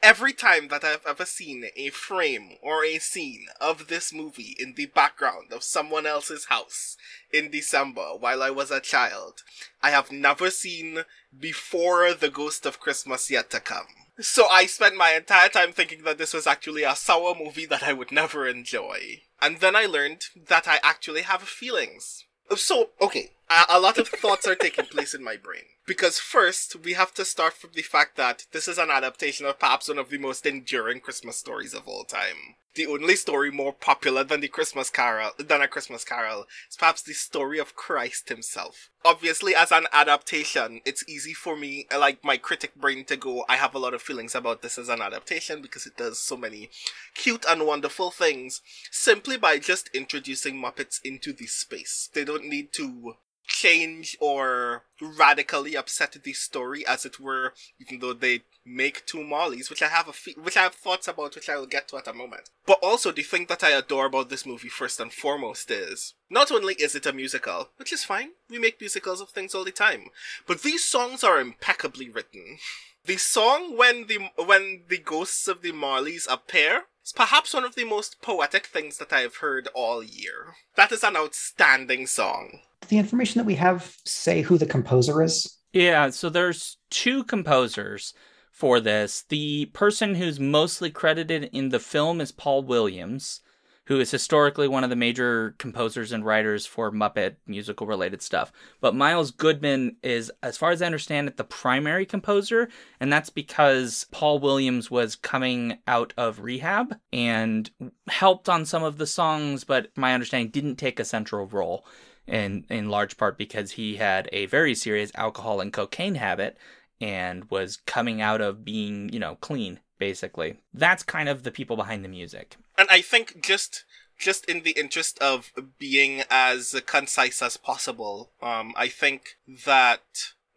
Every 0.01 0.31
time 0.31 0.69
that 0.69 0.85
I've 0.85 1.05
ever 1.05 1.25
seen 1.25 1.65
a 1.75 1.89
frame 1.89 2.51
or 2.61 2.85
a 2.85 2.99
scene 2.99 3.47
of 3.59 3.87
this 3.87 4.13
movie 4.13 4.55
in 4.57 4.75
the 4.75 4.85
background 4.85 5.51
of 5.51 5.61
someone 5.61 6.05
else's 6.05 6.45
house 6.45 6.95
in 7.33 7.51
December 7.51 8.15
while 8.17 8.41
I 8.41 8.49
was 8.49 8.71
a 8.71 8.79
child, 8.79 9.43
I 9.83 9.89
have 9.89 10.09
never 10.09 10.51
seen 10.51 11.03
before 11.37 12.13
the 12.13 12.29
ghost 12.29 12.65
of 12.65 12.79
Christmas 12.79 13.29
yet 13.29 13.49
to 13.49 13.59
come. 13.59 13.87
So 14.21 14.47
I 14.47 14.67
spent 14.67 14.95
my 14.95 15.11
entire 15.11 15.49
time 15.49 15.73
thinking 15.73 16.03
that 16.03 16.17
this 16.17 16.33
was 16.33 16.47
actually 16.47 16.83
a 16.83 16.95
sour 16.95 17.35
movie 17.35 17.65
that 17.65 17.83
I 17.83 17.91
would 17.91 18.11
never 18.11 18.47
enjoy. 18.47 19.23
And 19.41 19.59
then 19.59 19.75
I 19.75 19.85
learned 19.85 20.23
that 20.47 20.65
I 20.65 20.79
actually 20.81 21.21
have 21.23 21.41
feelings. 21.41 22.25
So, 22.55 22.89
okay, 23.01 23.31
a, 23.49 23.65
a 23.69 23.79
lot 23.79 23.97
of 23.97 24.07
thoughts 24.07 24.47
are 24.47 24.55
taking 24.55 24.85
place 24.85 25.13
in 25.13 25.23
my 25.23 25.37
brain. 25.37 25.63
Because 25.85 26.19
first, 26.19 26.75
we 26.83 26.93
have 26.93 27.13
to 27.15 27.25
start 27.25 27.53
from 27.53 27.71
the 27.73 27.81
fact 27.81 28.15
that 28.17 28.45
this 28.51 28.67
is 28.67 28.77
an 28.77 28.91
adaptation 28.91 29.45
of 29.45 29.59
perhaps 29.59 29.87
one 29.87 29.97
of 29.97 30.09
the 30.09 30.17
most 30.17 30.45
enduring 30.45 30.99
Christmas 30.99 31.37
stories 31.37 31.73
of 31.73 31.87
all 31.87 32.03
time. 32.03 32.55
The 32.79 32.87
only 32.87 33.17
story 33.17 33.51
more 33.51 33.73
popular 33.73 34.23
than 34.23 34.39
the 34.39 34.47
Christmas 34.47 34.89
Carol, 34.89 35.31
than 35.37 35.61
a 35.61 35.67
Christmas 35.67 36.05
Carol, 36.05 36.47
is 36.69 36.77
perhaps 36.77 37.01
the 37.01 37.11
story 37.11 37.59
of 37.59 37.75
Christ 37.75 38.29
himself. 38.29 38.89
Obviously, 39.03 39.53
as 39.53 39.73
an 39.73 39.87
adaptation, 39.91 40.79
it's 40.85 41.03
easy 41.05 41.33
for 41.33 41.57
me, 41.57 41.87
like 41.91 42.23
my 42.23 42.37
critic 42.37 42.73
brain, 42.75 43.03
to 43.03 43.17
go, 43.17 43.43
I 43.49 43.57
have 43.57 43.75
a 43.75 43.79
lot 43.79 43.93
of 43.93 44.01
feelings 44.01 44.33
about 44.33 44.61
this 44.61 44.77
as 44.77 44.87
an 44.87 45.01
adaptation 45.01 45.61
because 45.61 45.85
it 45.85 45.97
does 45.97 46.19
so 46.19 46.37
many 46.37 46.69
cute 47.15 47.43
and 47.49 47.67
wonderful 47.67 48.11
things 48.11 48.61
simply 48.91 49.35
by 49.35 49.59
just 49.59 49.89
introducing 49.93 50.55
Muppets 50.55 51.01
into 51.03 51.33
the 51.33 51.47
space. 51.47 52.09
They 52.13 52.23
don't 52.23 52.45
need 52.45 52.71
to 52.75 53.17
change 53.49 54.15
or 54.21 54.83
radically 55.01 55.75
upset 55.75 56.15
the 56.23 56.33
story, 56.33 56.85
as 56.87 57.05
it 57.05 57.19
were, 57.19 57.53
even 57.79 57.99
though 57.99 58.13
they 58.13 58.43
make 58.65 59.05
two 59.05 59.17
Marleys, 59.17 59.69
which 59.69 59.81
I 59.81 59.87
have 59.87 60.07
a 60.07 60.13
fe- 60.13 60.35
which 60.37 60.55
I 60.55 60.63
have 60.63 60.75
thoughts 60.75 61.07
about, 61.07 61.35
which 61.35 61.49
I 61.49 61.57
will 61.57 61.65
get 61.65 61.87
to 61.89 61.97
at 61.97 62.07
a 62.07 62.13
moment. 62.13 62.49
But 62.65 62.79
also, 62.81 63.11
the 63.11 63.23
thing 63.23 63.47
that 63.47 63.63
I 63.63 63.71
adore 63.71 64.05
about 64.05 64.29
this 64.29 64.45
movie, 64.45 64.69
first 64.69 64.99
and 64.99 65.11
foremost, 65.11 65.69
is 65.71 66.13
not 66.29 66.51
only 66.51 66.75
is 66.75 66.95
it 66.95 67.05
a 67.05 67.13
musical, 67.13 67.69
which 67.77 67.91
is 67.91 68.03
fine, 68.03 68.29
we 68.49 68.59
make 68.59 68.79
musicals 68.79 69.19
of 69.19 69.29
things 69.29 69.53
all 69.53 69.65
the 69.65 69.71
time, 69.71 70.09
but 70.47 70.61
these 70.61 70.85
songs 70.85 71.23
are 71.23 71.39
impeccably 71.39 72.09
written. 72.09 72.59
The 73.05 73.17
song 73.17 73.75
when 73.75 74.07
the 74.07 74.29
when 74.35 74.83
the 74.87 74.99
ghosts 74.99 75.47
of 75.47 75.61
the 75.61 75.71
Marleys 75.71 76.27
appear 76.29 76.83
is 77.09 77.13
perhaps 77.13 77.55
one 77.55 77.63
of 77.63 77.73
the 77.73 77.83
most 77.83 78.21
poetic 78.21 78.67
things 78.67 78.97
that 78.97 79.11
I 79.11 79.21
have 79.21 79.37
heard 79.37 79.67
all 79.73 80.03
year. 80.03 80.53
That 80.75 80.91
is 80.91 81.03
an 81.03 81.17
outstanding 81.17 82.05
song. 82.05 82.59
The 82.87 82.99
information 82.99 83.39
that 83.39 83.45
we 83.45 83.55
have 83.55 83.97
say 84.05 84.43
who 84.43 84.57
the 84.57 84.67
composer 84.67 85.23
is. 85.23 85.57
Yeah, 85.73 86.11
so 86.11 86.29
there's 86.29 86.77
two 86.91 87.23
composers 87.23 88.13
for 88.51 88.79
this. 88.79 89.23
The 89.27 89.65
person 89.73 90.15
who's 90.15 90.39
mostly 90.39 90.91
credited 90.91 91.49
in 91.51 91.69
the 91.69 91.79
film 91.79 92.21
is 92.21 92.31
Paul 92.31 92.63
Williams, 92.63 93.41
who 93.89 93.99
is 93.99 94.11
historically 94.11 94.67
one 94.67 94.83
of 94.83 94.91
the 94.91 94.95
major 94.95 95.55
composers 95.57 96.11
and 96.11 96.23
writers 96.23 96.67
for 96.67 96.91
Muppet 96.91 97.37
musical 97.47 97.87
related 97.87 98.21
stuff. 98.21 98.53
But 98.79 98.95
Miles 98.95 99.31
Goodman 99.31 99.97
is, 100.03 100.31
as 100.43 100.57
far 100.57 100.69
as 100.69 100.83
I 100.83 100.85
understand 100.85 101.27
it, 101.27 101.37
the 101.37 101.43
primary 101.43 102.05
composer, 102.05 102.69
and 102.99 103.11
that's 103.11 103.31
because 103.31 104.05
Paul 104.11 104.37
Williams 104.37 104.91
was 104.91 105.15
coming 105.15 105.79
out 105.87 106.13
of 106.17 106.41
rehab 106.41 106.97
and 107.11 107.71
helped 108.07 108.47
on 108.47 108.63
some 108.63 108.83
of 108.83 108.99
the 108.99 109.07
songs, 109.07 109.63
but 109.63 109.89
my 109.97 110.13
understanding 110.13 110.51
didn't 110.51 110.75
take 110.75 110.99
a 110.99 111.05
central 111.05 111.47
role 111.47 111.83
in 112.27 112.65
in 112.69 112.89
large 112.89 113.17
part 113.17 113.39
because 113.39 113.71
he 113.71 113.95
had 113.95 114.29
a 114.31 114.45
very 114.45 114.75
serious 114.75 115.11
alcohol 115.15 115.61
and 115.61 115.73
cocaine 115.73 116.13
habit 116.13 116.57
and 117.01 117.49
was 117.49 117.77
coming 117.77 118.21
out 118.21 118.39
of 118.39 118.63
being, 118.63 119.09
you 119.11 119.17
know, 119.17 119.35
clean 119.41 119.79
basically. 119.99 120.57
That's 120.73 121.03
kind 121.03 121.29
of 121.29 121.43
the 121.43 121.51
people 121.51 121.75
behind 121.75 122.03
the 122.03 122.09
music. 122.09 122.55
And 122.79 122.87
I 122.89 123.01
think 123.01 123.43
just 123.43 123.83
just 124.17 124.45
in 124.45 124.63
the 124.63 124.71
interest 124.71 125.19
of 125.19 125.51
being 125.77 126.23
as 126.29 126.81
concise 126.85 127.41
as 127.41 127.57
possible, 127.57 128.31
um, 128.41 128.73
I 128.77 128.87
think 128.87 129.35
that 129.65 130.01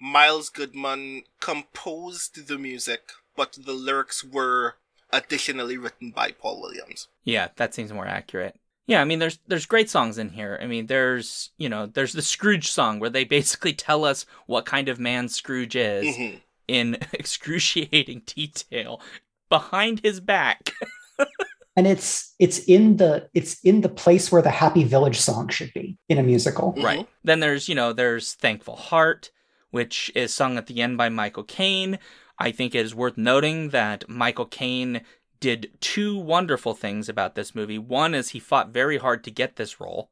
Miles 0.01 0.49
Goodman 0.49 1.25
composed 1.41 2.47
the 2.47 2.59
music, 2.59 3.11
but 3.37 3.59
the 3.65 3.73
lyrics 3.73 4.23
were 4.25 4.77
additionally 5.11 5.77
written 5.77 6.11
by 6.13 6.31
Paul 6.31 6.61
Williams. 6.61 7.09
Yeah, 7.25 7.49
that 7.57 7.75
seems 7.75 7.93
more 7.93 8.07
accurate. 8.07 8.55
Yeah, 8.87 9.01
I 9.01 9.05
mean 9.05 9.19
there's 9.19 9.41
there's 9.49 9.67
great 9.67 9.91
songs 9.91 10.17
in 10.17 10.31
here. 10.31 10.59
I 10.63 10.67
mean 10.67 10.87
there's, 10.87 11.51
you 11.57 11.69
know, 11.69 11.87
there's 11.87 12.13
the 12.13 12.23
Scrooge 12.23 12.71
song 12.71 13.01
where 13.01 13.11
they 13.11 13.25
basically 13.25 13.73
tell 13.73 14.05
us 14.05 14.27
what 14.47 14.65
kind 14.65 14.89
of 14.89 15.01
man 15.01 15.29
Scrooge 15.29 15.75
is 15.77 16.17
Mhm. 16.17 16.41
in 16.69 16.99
excruciating 17.13 18.23
detail 18.27 19.01
behind 19.49 20.01
his 20.05 20.21
back. 20.21 20.71
And 21.75 21.87
it's 21.87 22.35
it's 22.39 22.59
in 22.59 22.97
the 22.99 23.29
it's 23.35 23.61
in 23.63 23.81
the 23.81 23.89
place 23.89 24.31
where 24.31 24.43
the 24.43 24.51
Happy 24.51 24.85
Village 24.85 25.19
song 25.19 25.49
should 25.49 25.73
be 25.73 25.99
in 26.09 26.19
a 26.19 26.23
musical. 26.23 26.75
Mhm. 26.75 26.83
Right. 26.83 27.09
Then 27.25 27.41
there's, 27.41 27.69
you 27.69 27.75
know, 27.75 27.93
there's 27.93 28.35
Thankful 28.35 28.77
Heart, 28.77 29.31
which 29.71 30.11
is 30.15 30.35
sung 30.35 30.59
at 30.59 30.67
the 30.67 30.83
end 30.83 30.99
by 30.99 31.09
Michael 31.09 31.45
Caine. 31.45 31.99
I 32.39 32.51
think 32.51 32.75
it 32.75 32.85
is 32.85 32.95
worth 32.95 33.17
noting 33.17 33.71
that 33.71 34.09
Michael 34.09 34.47
Caine 34.47 35.03
did 35.41 35.71
two 35.81 36.17
wonderful 36.17 36.75
things 36.75 37.09
about 37.09 37.35
this 37.35 37.55
movie. 37.55 37.79
One 37.79 38.15
is 38.15 38.31
he 38.31 38.39
fought 38.39 38.69
very 38.69 38.99
hard 38.99 39.25
to 39.25 39.31
get 39.31 39.57
this 39.57 39.81
role 39.81 40.11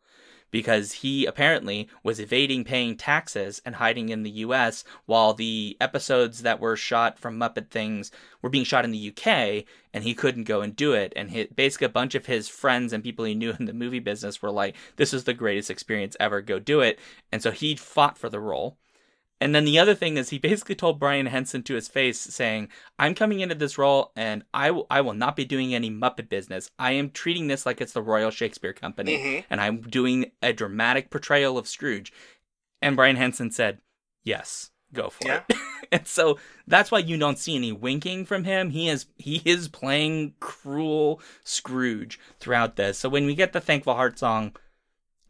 because 0.50 0.92
he 0.92 1.26
apparently 1.26 1.88
was 2.02 2.20
evading 2.20 2.64
paying 2.64 2.96
taxes 2.96 3.60
and 3.64 3.76
hiding 3.76 4.08
in 4.08 4.22
the 4.22 4.30
US 4.30 4.84
while 5.06 5.34
the 5.34 5.76
episodes 5.80 6.42
that 6.42 6.60
were 6.60 6.76
shot 6.76 7.18
from 7.18 7.38
Muppet 7.38 7.70
Things 7.70 8.10
were 8.42 8.50
being 8.50 8.64
shot 8.64 8.84
in 8.84 8.90
the 8.90 9.08
UK 9.08 9.64
and 9.92 10.04
he 10.04 10.14
couldn't 10.14 10.44
go 10.44 10.60
and 10.60 10.74
do 10.76 10.92
it. 10.92 11.12
And 11.16 11.48
basically, 11.54 11.86
a 11.86 11.90
bunch 11.90 12.14
of 12.14 12.26
his 12.26 12.48
friends 12.48 12.92
and 12.92 13.02
people 13.02 13.24
he 13.24 13.34
knew 13.34 13.54
in 13.58 13.66
the 13.66 13.72
movie 13.72 13.98
business 13.98 14.40
were 14.42 14.50
like, 14.50 14.76
This 14.96 15.12
is 15.12 15.24
the 15.24 15.34
greatest 15.34 15.70
experience 15.70 16.16
ever, 16.20 16.40
go 16.40 16.58
do 16.58 16.80
it. 16.80 16.98
And 17.32 17.42
so 17.42 17.50
he 17.50 17.76
fought 17.76 18.18
for 18.18 18.28
the 18.28 18.40
role. 18.40 18.76
And 19.40 19.54
then 19.54 19.64
the 19.64 19.78
other 19.78 19.94
thing 19.94 20.18
is 20.18 20.28
he 20.30 20.38
basically 20.38 20.74
told 20.74 21.00
Brian 21.00 21.26
Henson 21.26 21.62
to 21.62 21.74
his 21.74 21.88
face 21.88 22.18
saying, 22.20 22.68
"I'm 22.98 23.14
coming 23.14 23.40
into 23.40 23.54
this 23.54 23.78
role 23.78 24.12
and 24.14 24.44
I 24.52 24.70
will 24.70 24.86
I 24.90 25.00
will 25.00 25.14
not 25.14 25.34
be 25.36 25.44
doing 25.46 25.74
any 25.74 25.90
Muppet 25.90 26.28
business. 26.28 26.70
I 26.78 26.92
am 26.92 27.10
treating 27.10 27.46
this 27.48 27.64
like 27.64 27.80
it's 27.80 27.92
the 27.94 28.02
Royal 28.02 28.30
Shakespeare 28.30 28.74
Company 28.74 29.16
Mhm. 29.16 29.44
and 29.48 29.60
I'm 29.60 29.80
doing 29.80 30.32
a 30.42 30.52
dramatic 30.52 31.10
portrayal 31.10 31.56
of 31.56 31.66
Scrooge." 31.68 32.12
And 32.82 32.96
Brian 32.96 33.16
Henson 33.16 33.50
said, 33.50 33.78
"Yes, 34.24 34.70
go 34.92 35.08
for 35.08 35.26
Yeah. 35.26 35.42
it." 35.48 35.56
and 35.92 36.06
so 36.06 36.38
that's 36.66 36.90
why 36.90 36.98
you 36.98 37.16
don't 37.16 37.38
see 37.38 37.56
any 37.56 37.72
winking 37.72 38.26
from 38.26 38.44
him. 38.44 38.70
He 38.70 38.88
is 38.90 39.06
he 39.16 39.40
is 39.46 39.68
playing 39.68 40.34
cruel 40.40 41.20
Scrooge 41.44 42.20
throughout 42.40 42.76
this. 42.76 42.98
So 42.98 43.08
when 43.08 43.24
we 43.24 43.34
get 43.34 43.54
the 43.54 43.60
Thankful 43.60 43.94
Heart 43.94 44.18
song, 44.18 44.54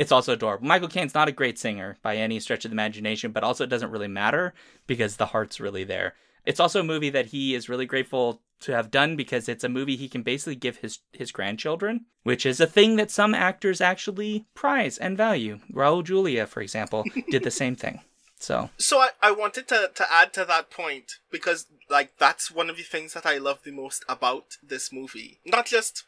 it's 0.01 0.11
also 0.11 0.33
adorable. 0.33 0.67
Michael 0.67 0.89
Caine's 0.89 1.13
not 1.13 1.29
a 1.29 1.33
great 1.33 1.59
singer 1.59 1.99
by 2.01 2.17
any 2.17 2.41
stretch 2.41 2.65
of 2.65 2.71
the 2.71 2.75
imagination, 2.75 3.33
but 3.33 3.45
also 3.45 3.65
it 3.65 3.71
doesn't 3.71 3.91
really 3.91 4.09
matter 4.09 4.55
because 4.87 5.17
the 5.17 5.27
heart's 5.27 5.61
really 5.61 5.85
there. 5.85 6.15
It's 6.47 6.59
also 6.59 6.81
a 6.81 6.85
movie 6.85 7.11
that 7.11 7.27
he 7.27 7.55
is 7.55 7.69
really 7.69 7.85
grateful 7.85 8.41
to 8.61 8.73
have 8.73 8.91
done 8.91 9.15
because 9.15 9.47
it's 9.47 9.63
a 9.63 9.69
movie 9.69 9.97
he 9.97 10.09
can 10.09 10.23
basically 10.23 10.55
give 10.55 10.79
his 10.79 11.01
his 11.13 11.31
grandchildren, 11.33 12.07
which 12.23 12.47
is 12.47 12.61
a 12.61 12.67
thing 12.67 12.97
that 12.97 13.11
some 13.11 13.35
actors 13.35 13.83
actually 13.83 14.47
prize 14.55 14.97
and 14.97 15.19
value. 15.19 15.61
Raul 15.71 16.03
Julia, 16.03 16.47
for 16.47 16.63
example, 16.63 17.05
did 17.31 17.45
the 17.45 17.51
same 17.51 17.77
thing. 17.77 18.01
So 18.39 18.71
So 18.79 19.01
I, 19.01 19.11
I 19.23 19.33
wanted 19.33 19.69
to, 19.69 19.91
to 19.95 20.11
add 20.11 20.33
to 20.33 20.47
that 20.47 20.71
point 20.71 21.17
because 21.31 21.67
like 21.91 22.17
that's 22.17 22.51
one 22.51 22.71
of 22.71 22.79
the 22.79 22.85
things 22.85 23.13
that 23.13 23.27
I 23.27 23.37
love 23.37 23.59
the 23.65 23.71
most 23.71 24.07
about 24.09 24.57
this 24.63 24.91
movie. 24.91 25.41
Not 25.45 25.67
just 25.67 26.05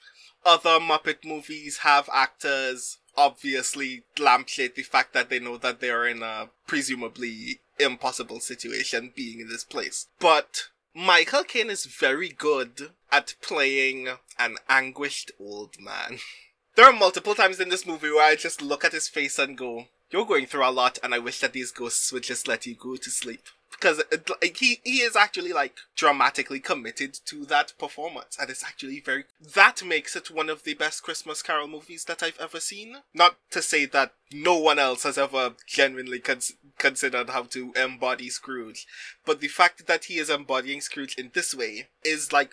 other 0.46 0.80
Muppet 0.80 1.26
movies 1.26 1.78
have 1.78 2.08
actors 2.10 2.98
obviously 3.16 4.04
lampshade 4.18 4.74
the 4.74 4.82
fact 4.82 5.12
that 5.12 5.30
they 5.30 5.38
know 5.38 5.56
that 5.58 5.80
they 5.80 5.90
are 5.90 6.06
in 6.06 6.22
a 6.22 6.50
presumably 6.66 7.60
impossible 7.78 8.40
situation 8.40 9.12
being 9.14 9.40
in 9.40 9.48
this 9.48 9.64
place. 9.64 10.06
But 10.18 10.68
Michael 10.94 11.44
Caine 11.44 11.70
is 11.70 11.86
very 11.86 12.28
good 12.28 12.90
at 13.10 13.34
playing 13.40 14.08
an 14.38 14.56
anguished 14.68 15.30
old 15.38 15.80
man. 15.80 16.18
There 16.74 16.86
are 16.86 16.92
multiple 16.92 17.34
times 17.34 17.60
in 17.60 17.68
this 17.68 17.84
movie 17.84 18.10
where 18.10 18.24
I 18.24 18.34
just 18.34 18.62
look 18.62 18.82
at 18.82 18.94
his 18.94 19.06
face 19.06 19.38
and 19.38 19.58
go, 19.58 19.88
"You're 20.10 20.24
going 20.24 20.46
through 20.46 20.66
a 20.66 20.72
lot, 20.72 20.98
and 21.02 21.14
I 21.14 21.18
wish 21.18 21.40
that 21.40 21.52
these 21.52 21.70
ghosts 21.70 22.10
would 22.12 22.22
just 22.22 22.48
let 22.48 22.64
you 22.64 22.74
go 22.74 22.96
to 22.96 23.10
sleep." 23.10 23.42
Because 23.72 24.02
like, 24.40 24.56
he 24.56 24.80
he 24.84 24.98
is 24.98 25.16
actually 25.16 25.52
like 25.52 25.74
dramatically 25.96 26.60
committed 26.60 27.18
to 27.26 27.44
that 27.46 27.72
performance, 27.78 28.36
and 28.40 28.48
it's 28.50 28.64
actually 28.64 29.00
very. 29.00 29.24
That 29.54 29.84
makes 29.84 30.14
it 30.14 30.30
one 30.30 30.48
of 30.48 30.62
the 30.62 30.74
best 30.74 31.02
Christmas 31.02 31.42
Carol 31.42 31.68
movies 31.68 32.04
that 32.04 32.22
I've 32.22 32.38
ever 32.40 32.60
seen. 32.60 32.98
Not 33.14 33.36
to 33.50 33.62
say 33.62 33.86
that 33.86 34.12
no 34.32 34.56
one 34.56 34.78
else 34.78 35.02
has 35.02 35.18
ever 35.18 35.54
genuinely 35.66 36.20
cons- 36.20 36.52
considered 36.78 37.30
how 37.30 37.42
to 37.44 37.72
embody 37.74 38.30
Scrooge, 38.30 38.86
but 39.24 39.40
the 39.40 39.48
fact 39.48 39.86
that 39.86 40.04
he 40.04 40.18
is 40.18 40.30
embodying 40.30 40.80
Scrooge 40.80 41.16
in 41.16 41.30
this 41.34 41.54
way 41.54 41.88
is 42.04 42.32
like 42.32 42.52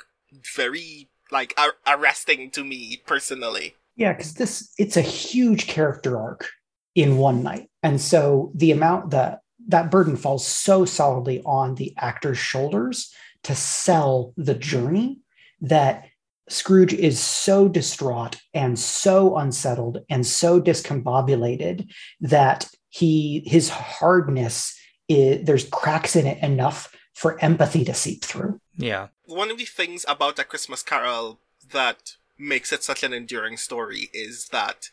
very 0.55 1.09
like 1.31 1.53
ar- 1.57 1.77
arresting 1.88 2.49
to 2.51 2.63
me 2.63 3.01
personally. 3.05 3.75
Yeah, 3.95 4.13
because 4.13 4.35
this 4.35 4.73
it's 4.77 4.97
a 4.97 5.01
huge 5.01 5.67
character 5.67 6.17
arc 6.17 6.49
in 6.95 7.17
one 7.17 7.43
night. 7.43 7.69
And 7.83 7.99
so 7.99 8.51
the 8.55 8.71
amount 8.71 9.11
that 9.11 9.41
that 9.69 9.91
burden 9.91 10.17
falls 10.17 10.45
so 10.45 10.83
solidly 10.83 11.41
on 11.45 11.75
the 11.75 11.93
actor's 11.97 12.38
shoulders 12.38 13.13
to 13.43 13.55
sell 13.55 14.33
the 14.35 14.55
journey 14.55 15.19
that 15.61 16.05
Scrooge 16.49 16.93
is 16.93 17.19
so 17.19 17.69
distraught 17.69 18.38
and 18.53 18.77
so 18.77 19.38
unsettled 19.38 19.99
and 20.09 20.25
so 20.25 20.59
discombobulated 20.59 21.88
that 22.21 22.67
he 22.89 23.43
his 23.45 23.69
hardness 23.69 24.75
is, 25.07 25.45
there's 25.45 25.69
cracks 25.69 26.15
in 26.15 26.25
it 26.25 26.41
enough 26.43 26.95
for 27.13 27.39
empathy 27.43 27.85
to 27.85 27.93
seep 27.93 28.23
through. 28.23 28.59
yeah, 28.77 29.07
One 29.25 29.51
of 29.51 29.57
the 29.57 29.65
things 29.65 30.05
about 30.07 30.39
A 30.39 30.43
Christmas 30.43 30.81
Carol 30.81 31.39
that 31.71 32.15
makes 32.38 32.71
it 32.73 32.83
such 32.83 33.03
an 33.03 33.13
enduring 33.13 33.57
story 33.57 34.09
is 34.13 34.47
that 34.51 34.89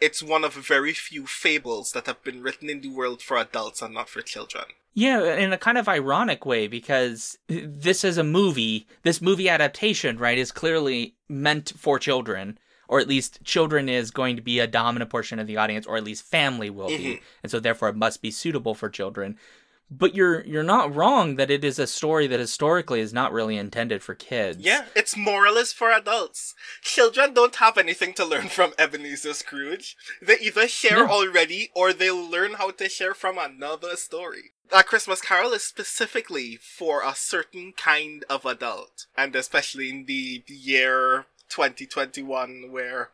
it's 0.00 0.22
one 0.22 0.44
of 0.44 0.54
very 0.54 0.92
few 0.92 1.26
fables 1.26 1.92
that 1.92 2.06
have 2.06 2.22
been 2.22 2.42
written 2.42 2.70
in 2.70 2.80
the 2.80 2.88
world 2.88 3.22
for 3.22 3.36
adults 3.36 3.82
and 3.82 3.94
not 3.94 4.08
for 4.08 4.22
children. 4.22 4.64
Yeah, 4.94 5.34
in 5.36 5.52
a 5.52 5.58
kind 5.58 5.78
of 5.78 5.88
ironic 5.88 6.44
way 6.44 6.66
because 6.66 7.38
this 7.46 8.02
is 8.04 8.18
a 8.18 8.24
movie. 8.24 8.86
This 9.02 9.20
movie 9.20 9.48
adaptation, 9.48 10.18
right, 10.18 10.38
is 10.38 10.50
clearly 10.50 11.14
meant 11.28 11.72
for 11.76 11.98
children, 11.98 12.58
or 12.88 12.98
at 12.98 13.06
least 13.06 13.44
children 13.44 13.88
is 13.88 14.10
going 14.10 14.34
to 14.36 14.42
be 14.42 14.58
a 14.58 14.66
dominant 14.66 15.10
portion 15.10 15.38
of 15.38 15.46
the 15.46 15.56
audience, 15.56 15.86
or 15.86 15.96
at 15.96 16.04
least 16.04 16.24
family 16.24 16.70
will 16.70 16.88
be, 16.88 16.98
Mhm. 17.16 17.22
and 17.42 17.50
so 17.52 17.60
therefore 17.60 17.90
it 17.90 17.96
must 17.96 18.22
be 18.22 18.30
suitable 18.30 18.74
for 18.74 18.88
children. 18.88 19.38
But 19.90 20.14
you're 20.14 20.44
you're 20.44 20.62
not 20.62 20.94
wrong 20.94 21.36
that 21.36 21.50
it 21.50 21.64
is 21.64 21.78
a 21.78 21.86
story 21.86 22.26
that 22.26 22.40
historically 22.40 23.00
is 23.00 23.12
not 23.12 23.32
really 23.32 23.56
intended 23.56 24.02
for 24.02 24.14
kids. 24.14 24.58
Yeah, 24.60 24.86
its 24.94 25.16
moralist 25.16 25.74
for 25.74 25.90
adults. 25.90 26.54
Children 26.82 27.34
don't 27.34 27.56
have 27.56 27.78
anything 27.78 28.12
to 28.14 28.24
learn 28.24 28.48
from 28.48 28.74
Ebenezer 28.78 29.34
Scrooge. 29.34 29.96
They 30.20 30.38
either 30.40 30.68
share 30.68 31.06
No. 31.06 31.10
already 31.12 31.70
or 31.74 31.92
they'll 31.92 32.28
learn 32.30 32.54
how 32.54 32.70
to 32.72 32.88
share 32.88 33.14
from 33.14 33.38
another 33.38 33.96
story. 33.96 34.52
A 34.70 34.84
Christmas 34.84 35.22
Carol 35.22 35.54
is 35.54 35.64
specifically 35.64 36.56
for 36.56 37.02
a 37.02 37.14
certain 37.14 37.72
kind 37.72 38.24
of 38.28 38.44
adult, 38.44 39.06
and 39.16 39.34
especially 39.34 39.88
in 39.88 40.04
the 40.04 40.42
year 40.46 41.24
2021 41.48 42.70
where 42.70 43.10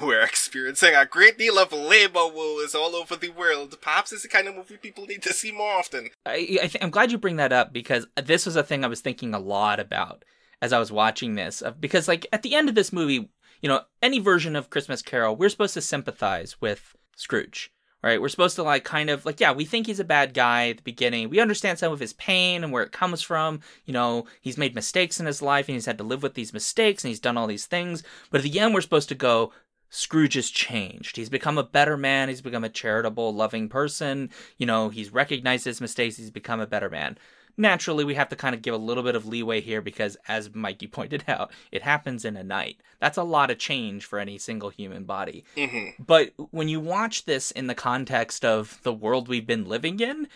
we're 0.00 0.22
experiencing 0.22 0.94
a 0.94 1.06
great 1.06 1.38
deal 1.38 1.58
of 1.58 1.72
labor 1.72 2.26
woes 2.28 2.74
all 2.74 2.94
over 2.94 3.16
the 3.16 3.30
world. 3.30 3.76
Perhaps 3.80 4.12
it's 4.12 4.22
the 4.22 4.28
kind 4.28 4.48
of 4.48 4.56
movie 4.56 4.76
people 4.76 5.06
need 5.06 5.22
to 5.22 5.32
see 5.32 5.52
more 5.52 5.72
often. 5.72 6.10
I, 6.26 6.58
I 6.62 6.70
I'm 6.80 6.90
glad 6.90 7.12
you 7.12 7.18
bring 7.18 7.36
that 7.36 7.52
up 7.52 7.72
because 7.72 8.06
this 8.16 8.46
was 8.46 8.56
a 8.56 8.62
thing 8.62 8.84
I 8.84 8.88
was 8.88 9.00
thinking 9.00 9.34
a 9.34 9.38
lot 9.38 9.80
about 9.80 10.24
as 10.60 10.72
I 10.72 10.78
was 10.78 10.92
watching 10.92 11.34
this. 11.34 11.62
Because 11.78 12.08
like 12.08 12.26
at 12.32 12.42
the 12.42 12.54
end 12.54 12.68
of 12.68 12.74
this 12.74 12.92
movie, 12.92 13.30
you 13.62 13.68
know, 13.68 13.82
any 14.02 14.18
version 14.18 14.56
of 14.56 14.70
Christmas 14.70 15.02
Carol, 15.02 15.36
we're 15.36 15.48
supposed 15.48 15.74
to 15.74 15.80
sympathize 15.80 16.60
with 16.60 16.94
Scrooge, 17.16 17.72
right? 18.02 18.20
We're 18.20 18.28
supposed 18.28 18.56
to 18.56 18.62
like 18.62 18.84
kind 18.84 19.10
of 19.10 19.24
like 19.24 19.40
yeah, 19.40 19.52
we 19.52 19.64
think 19.64 19.86
he's 19.86 20.00
a 20.00 20.04
bad 20.04 20.34
guy 20.34 20.70
at 20.70 20.78
the 20.78 20.82
beginning. 20.82 21.30
We 21.30 21.40
understand 21.40 21.78
some 21.78 21.92
of 21.92 22.00
his 22.00 22.12
pain 22.12 22.62
and 22.62 22.72
where 22.72 22.82
it 22.82 22.92
comes 22.92 23.22
from. 23.22 23.60
You 23.84 23.92
know, 23.92 24.26
he's 24.40 24.58
made 24.58 24.74
mistakes 24.74 25.20
in 25.20 25.26
his 25.26 25.42
life 25.42 25.68
and 25.68 25.74
he's 25.74 25.86
had 25.86 25.98
to 25.98 26.04
live 26.04 26.22
with 26.22 26.34
these 26.34 26.52
mistakes 26.52 27.04
and 27.04 27.08
he's 27.08 27.20
done 27.20 27.36
all 27.36 27.46
these 27.46 27.66
things. 27.66 28.02
But 28.30 28.38
at 28.38 28.50
the 28.50 28.60
end, 28.60 28.74
we're 28.74 28.80
supposed 28.80 29.08
to 29.10 29.14
go. 29.14 29.52
Scrooge 29.90 30.34
has 30.34 30.50
changed. 30.50 31.16
He's 31.16 31.30
become 31.30 31.56
a 31.56 31.62
better 31.62 31.96
man. 31.96 32.28
He's 32.28 32.42
become 32.42 32.62
a 32.62 32.68
charitable, 32.68 33.34
loving 33.34 33.70
person. 33.70 34.28
You 34.58 34.66
know, 34.66 34.90
he's 34.90 35.14
recognized 35.14 35.64
his 35.64 35.80
mistakes. 35.80 36.18
He's 36.18 36.30
become 36.30 36.60
a 36.60 36.66
better 36.66 36.90
man. 36.90 37.16
Naturally, 37.58 38.04
we 38.04 38.14
have 38.14 38.28
to 38.28 38.36
kind 38.36 38.54
of 38.54 38.62
give 38.62 38.72
a 38.72 38.78
little 38.78 39.02
bit 39.02 39.16
of 39.16 39.26
leeway 39.26 39.60
here 39.60 39.82
because, 39.82 40.16
as 40.28 40.54
Mikey 40.54 40.86
pointed 40.98 41.24
out, 41.28 41.50
it 41.72 41.82
happens 41.82 42.24
in 42.24 42.36
a 42.36 42.44
night. 42.44 42.80
That's 43.00 43.18
a 43.18 43.24
lot 43.24 43.50
of 43.50 43.58
change 43.58 44.04
for 44.04 44.18
any 44.18 44.38
single 44.38 44.70
human 44.70 45.04
body. 45.04 45.44
Mm-hmm. 45.56 46.02
But 46.02 46.32
when 46.50 46.68
you 46.68 46.80
watch 46.80 47.24
this 47.24 47.50
in 47.50 47.66
the 47.66 47.74
context 47.74 48.44
of 48.44 48.80
the 48.84 48.92
world 48.92 49.28
we've 49.28 49.46
been 49.46 49.68
living 49.68 49.98
in, 50.00 50.28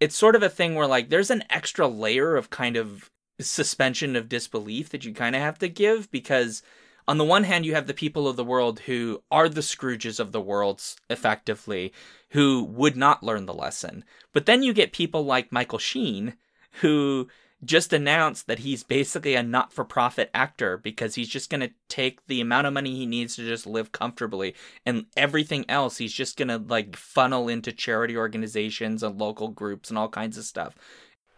it's 0.00 0.16
sort 0.16 0.36
of 0.36 0.42
a 0.42 0.50
thing 0.50 0.74
where, 0.74 0.86
like, 0.86 1.08
there's 1.08 1.30
an 1.30 1.44
extra 1.48 1.86
layer 1.86 2.36
of 2.36 2.50
kind 2.50 2.76
of 2.76 3.10
suspension 3.40 4.16
of 4.16 4.28
disbelief 4.28 4.90
that 4.90 5.04
you 5.04 5.14
kind 5.14 5.36
of 5.36 5.42
have 5.42 5.58
to 5.58 5.68
give 5.68 6.10
because 6.10 6.62
on 7.08 7.16
the 7.16 7.24
one 7.24 7.44
hand, 7.44 7.64
you 7.64 7.74
have 7.74 7.86
the 7.86 7.94
people 7.94 8.28
of 8.28 8.36
the 8.36 8.44
world 8.44 8.80
who 8.80 9.22
are 9.30 9.48
the 9.48 9.62
Scrooges 9.62 10.20
of 10.20 10.32
the 10.32 10.42
world, 10.42 10.82
effectively, 11.08 11.90
who 12.30 12.62
would 12.64 12.96
not 12.96 13.22
learn 13.22 13.46
the 13.46 13.54
lesson. 13.54 14.04
But 14.34 14.44
then 14.44 14.62
you 14.62 14.74
get 14.74 14.92
people 14.92 15.24
like 15.24 15.50
Michael 15.50 15.78
Sheen, 15.78 16.34
who 16.80 17.28
just 17.64 17.92
announced 17.92 18.46
that 18.46 18.60
he's 18.60 18.84
basically 18.84 19.34
a 19.34 19.42
not 19.42 19.72
for 19.72 19.84
profit 19.84 20.30
actor 20.32 20.78
because 20.78 21.16
he's 21.16 21.28
just 21.28 21.50
going 21.50 21.60
to 21.60 21.70
take 21.88 22.24
the 22.26 22.40
amount 22.40 22.66
of 22.66 22.72
money 22.72 22.94
he 22.94 23.04
needs 23.04 23.34
to 23.34 23.44
just 23.44 23.66
live 23.66 23.90
comfortably 23.90 24.54
and 24.86 25.06
everything 25.16 25.64
else 25.68 25.98
he's 25.98 26.12
just 26.12 26.36
going 26.36 26.48
to 26.48 26.58
like 26.58 26.94
funnel 26.94 27.48
into 27.48 27.72
charity 27.72 28.16
organizations 28.16 29.02
and 29.02 29.18
local 29.18 29.48
groups 29.48 29.88
and 29.88 29.98
all 29.98 30.08
kinds 30.08 30.38
of 30.38 30.44
stuff. 30.44 30.76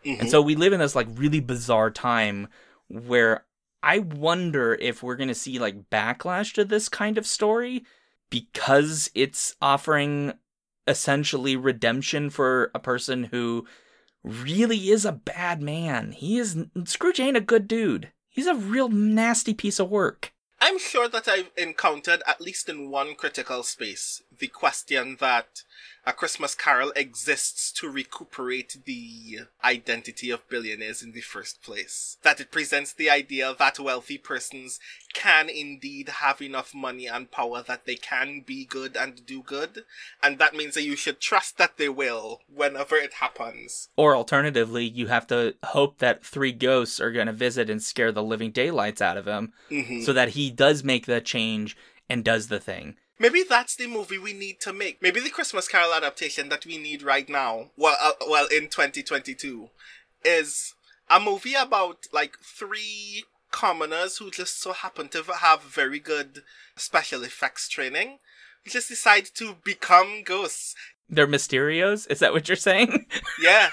Mm-hmm. 0.04 0.20
And 0.20 0.30
so 0.30 0.42
we 0.42 0.56
live 0.56 0.74
in 0.74 0.80
this 0.80 0.94
like 0.94 1.08
really 1.14 1.40
bizarre 1.40 1.90
time 1.90 2.48
where 2.88 3.46
I 3.82 4.00
wonder 4.00 4.74
if 4.74 5.02
we're 5.02 5.16
going 5.16 5.28
to 5.28 5.34
see 5.34 5.58
like 5.58 5.88
backlash 5.90 6.52
to 6.54 6.64
this 6.66 6.90
kind 6.90 7.16
of 7.16 7.26
story 7.26 7.84
because 8.28 9.10
it's 9.14 9.56
offering 9.62 10.34
essentially 10.86 11.56
redemption 11.56 12.28
for 12.30 12.70
a 12.74 12.78
person 12.78 13.24
who 13.24 13.66
really 14.22 14.90
is 14.90 15.04
a 15.04 15.12
bad 15.12 15.62
man. 15.62 16.12
He 16.12 16.38
is 16.38 16.56
Scrooge 16.84 17.20
ain't 17.20 17.36
a 17.36 17.40
good 17.40 17.66
dude. 17.66 18.12
He's 18.28 18.46
a 18.46 18.54
real 18.54 18.88
nasty 18.88 19.54
piece 19.54 19.78
of 19.78 19.90
work. 19.90 20.32
I'm 20.60 20.78
sure 20.78 21.08
that 21.08 21.26
I've 21.26 21.50
encountered, 21.56 22.22
at 22.26 22.40
least 22.40 22.68
in 22.68 22.90
one 22.90 23.14
critical 23.14 23.62
space, 23.62 24.22
the 24.38 24.48
question 24.48 25.16
that 25.20 25.62
A 26.06 26.12
Christmas 26.14 26.54
Carol 26.54 26.92
exists 26.96 27.70
to 27.72 27.90
recuperate 27.90 28.78
the 28.86 29.40
identity 29.62 30.30
of 30.30 30.48
billionaires 30.48 31.02
in 31.02 31.12
the 31.12 31.20
first 31.20 31.62
place. 31.62 32.16
That 32.22 32.40
it 32.40 32.50
presents 32.50 32.92
the 32.94 33.10
idea 33.10 33.54
that 33.58 33.78
wealthy 33.78 34.16
persons 34.16 34.80
can 35.12 35.50
indeed 35.50 36.08
have 36.08 36.40
enough 36.40 36.74
money 36.74 37.06
and 37.06 37.30
power 37.30 37.62
that 37.68 37.84
they 37.84 37.96
can 37.96 38.40
be 38.40 38.64
good 38.64 38.96
and 38.96 39.24
do 39.26 39.42
good, 39.42 39.84
and 40.22 40.38
that 40.38 40.54
means 40.54 40.74
that 40.74 40.84
you 40.84 40.96
should 40.96 41.20
trust 41.20 41.58
that 41.58 41.76
they 41.76 41.90
will 41.90 42.40
whenever 42.48 42.96
it 42.96 43.14
happens. 43.14 43.88
Or 43.96 44.16
alternatively, 44.16 44.84
you 44.84 45.08
have 45.08 45.26
to 45.26 45.54
hope 45.64 45.98
that 45.98 46.24
three 46.24 46.52
ghosts 46.52 46.98
are 46.98 47.12
going 47.12 47.26
to 47.26 47.32
visit 47.32 47.68
and 47.68 47.82
scare 47.82 48.10
the 48.10 48.22
living 48.22 48.52
daylights 48.52 49.02
out 49.02 49.18
of 49.18 49.26
him 49.26 49.52
Mhm. 49.70 50.04
so 50.04 50.14
that 50.14 50.30
he 50.30 50.50
does 50.50 50.82
make 50.82 51.04
the 51.04 51.20
change 51.20 51.76
and 52.08 52.24
does 52.24 52.48
the 52.48 52.60
thing. 52.60 52.96
Maybe 53.20 53.42
that's 53.46 53.76
the 53.76 53.86
movie 53.86 54.16
we 54.16 54.32
need 54.32 54.60
to 54.60 54.72
make. 54.72 55.02
Maybe 55.02 55.20
the 55.20 55.28
Christmas 55.28 55.68
Carol 55.68 55.92
adaptation 55.92 56.48
that 56.48 56.64
we 56.64 56.78
need 56.78 57.02
right 57.02 57.28
now, 57.28 57.66
well, 57.76 57.96
uh, 58.00 58.12
well, 58.26 58.46
in 58.46 58.68
2022, 58.70 59.68
is 60.24 60.74
a 61.10 61.20
movie 61.20 61.52
about 61.52 62.06
like 62.14 62.38
three 62.42 63.24
commoners 63.50 64.16
who 64.16 64.30
just 64.30 64.62
so 64.62 64.72
happen 64.72 65.08
to 65.08 65.22
have 65.22 65.62
very 65.62 65.98
good 65.98 66.44
special 66.76 67.22
effects 67.22 67.68
training. 67.68 68.20
Who 68.64 68.70
just 68.70 68.88
decide 68.88 69.26
to 69.34 69.56
become 69.64 70.22
ghosts. 70.24 70.74
They're 71.10 71.26
Mysterios? 71.26 72.10
Is 72.10 72.20
that 72.20 72.32
what 72.32 72.48
you're 72.48 72.56
saying? 72.56 73.06
Yeah. 73.42 73.70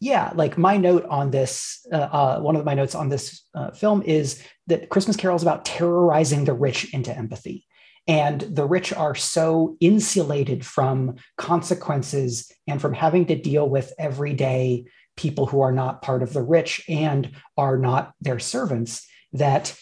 Yeah, 0.00 0.32
like 0.36 0.56
my 0.56 0.76
note 0.76 1.04
on 1.06 1.32
this, 1.32 1.84
uh, 1.92 1.96
uh, 1.96 2.40
one 2.40 2.54
of 2.54 2.64
my 2.64 2.74
notes 2.74 2.94
on 2.94 3.08
this 3.08 3.42
uh, 3.54 3.72
film 3.72 4.02
is 4.02 4.40
that 4.68 4.90
Christmas 4.90 5.16
Carol 5.16 5.34
is 5.34 5.42
about 5.42 5.64
terrorizing 5.64 6.44
the 6.44 6.52
rich 6.52 6.94
into 6.94 7.16
empathy. 7.16 7.66
And 8.08 8.40
the 8.40 8.64
rich 8.64 8.92
are 8.92 9.14
so 9.14 9.76
insulated 9.80 10.64
from 10.64 11.16
consequences 11.36 12.50
and 12.66 12.80
from 12.80 12.94
having 12.94 13.26
to 13.26 13.36
deal 13.36 13.68
with 13.68 13.92
everyday 13.98 14.86
people 15.16 15.46
who 15.46 15.60
are 15.60 15.72
not 15.72 16.00
part 16.00 16.22
of 16.22 16.32
the 16.32 16.42
rich 16.42 16.82
and 16.88 17.30
are 17.58 17.76
not 17.76 18.14
their 18.20 18.38
servants 18.38 19.06
that 19.32 19.76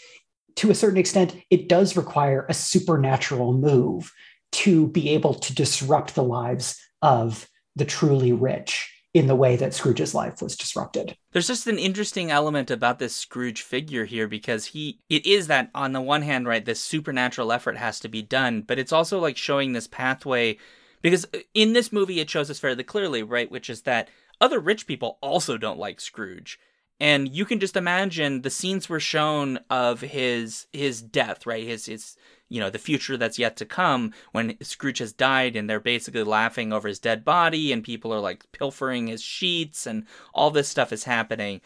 to 0.57 0.71
a 0.71 0.75
certain 0.75 0.99
extent, 0.99 1.37
it 1.51 1.69
does 1.69 1.97
require 1.97 2.47
a 2.49 2.55
supernatural 2.55 3.53
move 3.53 4.11
to 4.53 4.89
be 4.89 5.11
able 5.11 5.35
to 5.35 5.55
disrupt 5.55 6.15
the 6.15 6.23
lives 6.23 6.81
of 7.03 7.47
the 7.77 7.85
truly 7.85 8.33
rich 8.33 8.91
in 9.17 9.29
the 9.29 9.35
way 9.35 9.57
that 9.57 9.73
Scrooge's 9.73 10.15
life 10.15 10.43
was 10.43 10.55
disrupted. 10.57 11.17
There's 11.33 11.47
just 11.47 11.67
an 11.67 11.79
interesting 11.79 12.31
element 12.31 12.71
about 12.71 12.99
this 12.99 13.17
Scrooge 13.17 13.63
figure 13.63 14.05
here 14.05 14.29
because 14.29 14.67
he 14.67 15.01
it 15.09 15.25
is 15.25 15.47
that 15.47 15.71
on 15.75 15.93
the 15.93 16.03
one 16.03 16.21
hand, 16.21 16.47
right, 16.47 16.63
this 16.63 16.81
supernatural 16.81 17.51
effort 17.51 17.79
has 17.79 17.99
to 18.01 18.09
be 18.09 18.21
done, 18.21 18.61
but 18.61 18.79
it's 18.79 18.93
also 18.93 19.19
like 19.19 19.39
showing 19.39 19.73
this 19.73 19.87
pathway 19.87 20.59
because 21.01 21.25
in 21.55 21.73
this 21.73 21.93
movie 21.93 22.21
it 22.21 22.29
shows 22.29 22.51
us 22.51 22.59
fairly 22.59 22.85
clearly, 22.85 23.23
right, 23.23 23.51
which 23.51 23.71
is 23.71 23.83
that 23.83 24.11
other 24.39 24.61
rich 24.61 24.87
people 24.87 25.17
also 25.23 25.57
don't 25.57 25.79
like 25.79 25.99
Scrooge. 25.99 26.59
And 27.01 27.35
you 27.35 27.47
can 27.47 27.59
just 27.59 27.77
imagine 27.77 28.43
the 28.43 28.51
scenes 28.51 28.87
were 28.87 29.01
shown 29.01 29.61
of 29.71 30.03
his 30.03 30.67
his 30.75 31.01
death, 31.01 31.47
right? 31.47 31.67
His 31.67 31.87
his 31.87 32.17
you 32.49 32.61
know, 32.61 32.71
the 32.71 32.79
future 32.79 33.17
that's 33.17 33.39
yet 33.39 33.57
to 33.57 33.65
come 33.65 34.13
when 34.33 34.57
Scrooge 34.63 34.99
has 34.99 35.13
died 35.13 35.57
and 35.57 35.69
they're 35.69 35.81
basically 35.81 36.23
laughing 36.23 36.73
over 36.73 36.89
his 36.89 36.99
dead 36.99 37.25
body 37.25 37.73
and 37.73 37.83
people 37.83 38.13
are 38.13 38.21
like 38.21 38.51
pilfering 38.53 39.09
his 39.09 39.23
sheets 39.23 39.87
and 39.87 40.05
all 40.33 40.51
this 40.51 40.69
stuff 40.69 40.93
is 40.93 41.05
happening. 41.05 41.61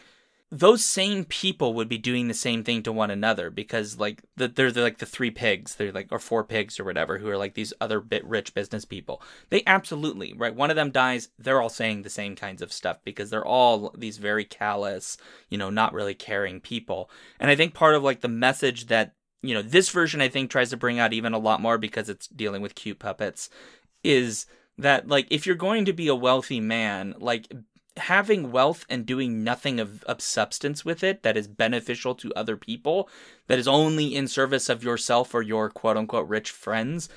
Those 0.53 0.83
same 0.83 1.23
people 1.23 1.73
would 1.75 1.87
be 1.87 1.97
doing 1.97 2.27
the 2.27 2.33
same 2.33 2.65
thing 2.65 2.83
to 2.83 2.91
one 2.91 3.09
another 3.09 3.49
because 3.49 3.99
like 3.99 4.21
the, 4.35 4.49
they're, 4.49 4.69
they're 4.69 4.83
like 4.83 4.97
the 4.97 5.05
three 5.05 5.31
pigs, 5.31 5.75
they're 5.75 5.93
like 5.93 6.09
or 6.11 6.19
four 6.19 6.43
pigs 6.43 6.77
or 6.77 6.83
whatever 6.83 7.19
who 7.19 7.29
are 7.29 7.37
like 7.37 7.53
these 7.53 7.73
other 7.79 8.01
bit 8.01 8.25
rich 8.25 8.53
business 8.53 8.83
people. 8.83 9.21
They 9.49 9.63
absolutely, 9.65 10.33
right? 10.33 10.53
One 10.53 10.69
of 10.69 10.75
them 10.75 10.91
dies, 10.91 11.29
they're 11.39 11.61
all 11.61 11.69
saying 11.69 12.01
the 12.01 12.09
same 12.09 12.35
kinds 12.35 12.61
of 12.61 12.73
stuff 12.73 12.97
because 13.05 13.29
they're 13.29 13.45
all 13.45 13.93
these 13.97 14.17
very 14.17 14.43
callous, 14.43 15.15
you 15.47 15.57
know, 15.57 15.69
not 15.69 15.93
really 15.93 16.15
caring 16.15 16.59
people. 16.59 17.09
And 17.39 17.49
I 17.49 17.55
think 17.55 17.73
part 17.73 17.95
of 17.95 18.03
like 18.03 18.19
the 18.19 18.27
message 18.27 18.87
that 18.87 19.13
you 19.41 19.53
know, 19.53 19.61
this 19.61 19.89
version 19.89 20.21
I 20.21 20.29
think 20.29 20.49
tries 20.49 20.69
to 20.69 20.77
bring 20.77 20.99
out 20.99 21.13
even 21.13 21.33
a 21.33 21.39
lot 21.39 21.61
more 21.61 21.77
because 21.77 22.09
it's 22.09 22.27
dealing 22.27 22.61
with 22.61 22.75
cute 22.75 22.99
puppets 22.99 23.49
is 24.03 24.45
that 24.77 25.07
like 25.07 25.27
if 25.29 25.45
you're 25.45 25.55
going 25.55 25.85
to 25.85 25.93
be 25.93 26.07
a 26.07 26.15
wealthy 26.15 26.59
man, 26.59 27.15
like 27.19 27.51
having 27.97 28.51
wealth 28.51 28.85
and 28.89 29.05
doing 29.05 29.43
nothing 29.43 29.79
of, 29.79 30.03
of 30.03 30.21
substance 30.21 30.85
with 30.85 31.03
it 31.03 31.23
that 31.23 31.35
is 31.35 31.47
beneficial 31.47 32.15
to 32.15 32.33
other 32.35 32.55
people, 32.55 33.09
that 33.47 33.59
is 33.59 33.67
only 33.67 34.15
in 34.15 34.27
service 34.27 34.69
of 34.69 34.83
yourself 34.83 35.33
or 35.33 35.41
your 35.41 35.69
quote 35.69 35.97
unquote 35.97 36.27
rich 36.27 36.51
friends, 36.51 37.09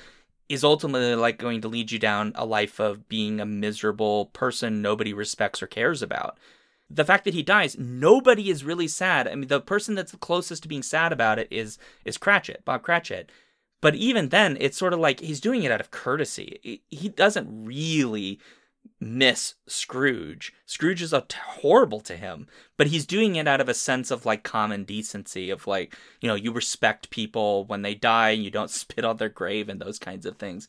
is 0.49 0.63
ultimately 0.63 1.15
like 1.15 1.37
going 1.37 1.61
to 1.61 1.67
lead 1.67 1.91
you 1.91 1.99
down 1.99 2.31
a 2.35 2.45
life 2.45 2.79
of 2.79 3.07
being 3.07 3.39
a 3.39 3.45
miserable 3.45 4.27
person 4.27 4.81
nobody 4.81 5.13
respects 5.13 5.61
or 5.63 5.67
cares 5.67 6.01
about 6.01 6.37
the 6.89 7.05
fact 7.05 7.25
that 7.25 7.33
he 7.33 7.43
dies, 7.43 7.77
nobody 7.77 8.49
is 8.49 8.63
really 8.63 8.87
sad. 8.87 9.27
I 9.27 9.35
mean, 9.35 9.47
the 9.47 9.61
person 9.61 9.95
that's 9.95 10.11
the 10.11 10.17
closest 10.17 10.63
to 10.63 10.69
being 10.69 10.83
sad 10.83 11.11
about 11.11 11.39
it 11.39 11.47
is 11.49 11.77
is 12.03 12.17
Cratchit, 12.17 12.63
Bob 12.65 12.83
Cratchit. 12.83 13.31
But 13.81 13.95
even 13.95 14.29
then, 14.29 14.57
it's 14.59 14.77
sort 14.77 14.93
of 14.93 14.99
like 14.99 15.19
he's 15.19 15.39
doing 15.39 15.63
it 15.63 15.71
out 15.71 15.81
of 15.81 15.91
courtesy. 15.91 16.81
He 16.89 17.09
doesn't 17.09 17.65
really 17.65 18.39
miss 18.99 19.55
Scrooge. 19.67 20.53
Scrooge 20.65 21.01
is 21.01 21.13
a 21.13 21.21
t- 21.21 21.37
horrible 21.43 21.99
to 22.01 22.15
him, 22.15 22.47
but 22.77 22.87
he's 22.87 23.05
doing 23.05 23.35
it 23.35 23.47
out 23.47 23.61
of 23.61 23.69
a 23.69 23.73
sense 23.73 24.11
of 24.11 24.25
like 24.25 24.43
common 24.43 24.83
decency 24.83 25.49
of 25.49 25.67
like, 25.67 25.95
you 26.21 26.27
know, 26.27 26.35
you 26.35 26.51
respect 26.51 27.09
people 27.09 27.65
when 27.65 27.81
they 27.81 27.95
die 27.95 28.31
and 28.31 28.43
you 28.43 28.51
don't 28.51 28.69
spit 28.71 29.05
on 29.05 29.17
their 29.17 29.29
grave 29.29 29.69
and 29.69 29.81
those 29.81 29.99
kinds 29.99 30.25
of 30.25 30.37
things. 30.37 30.67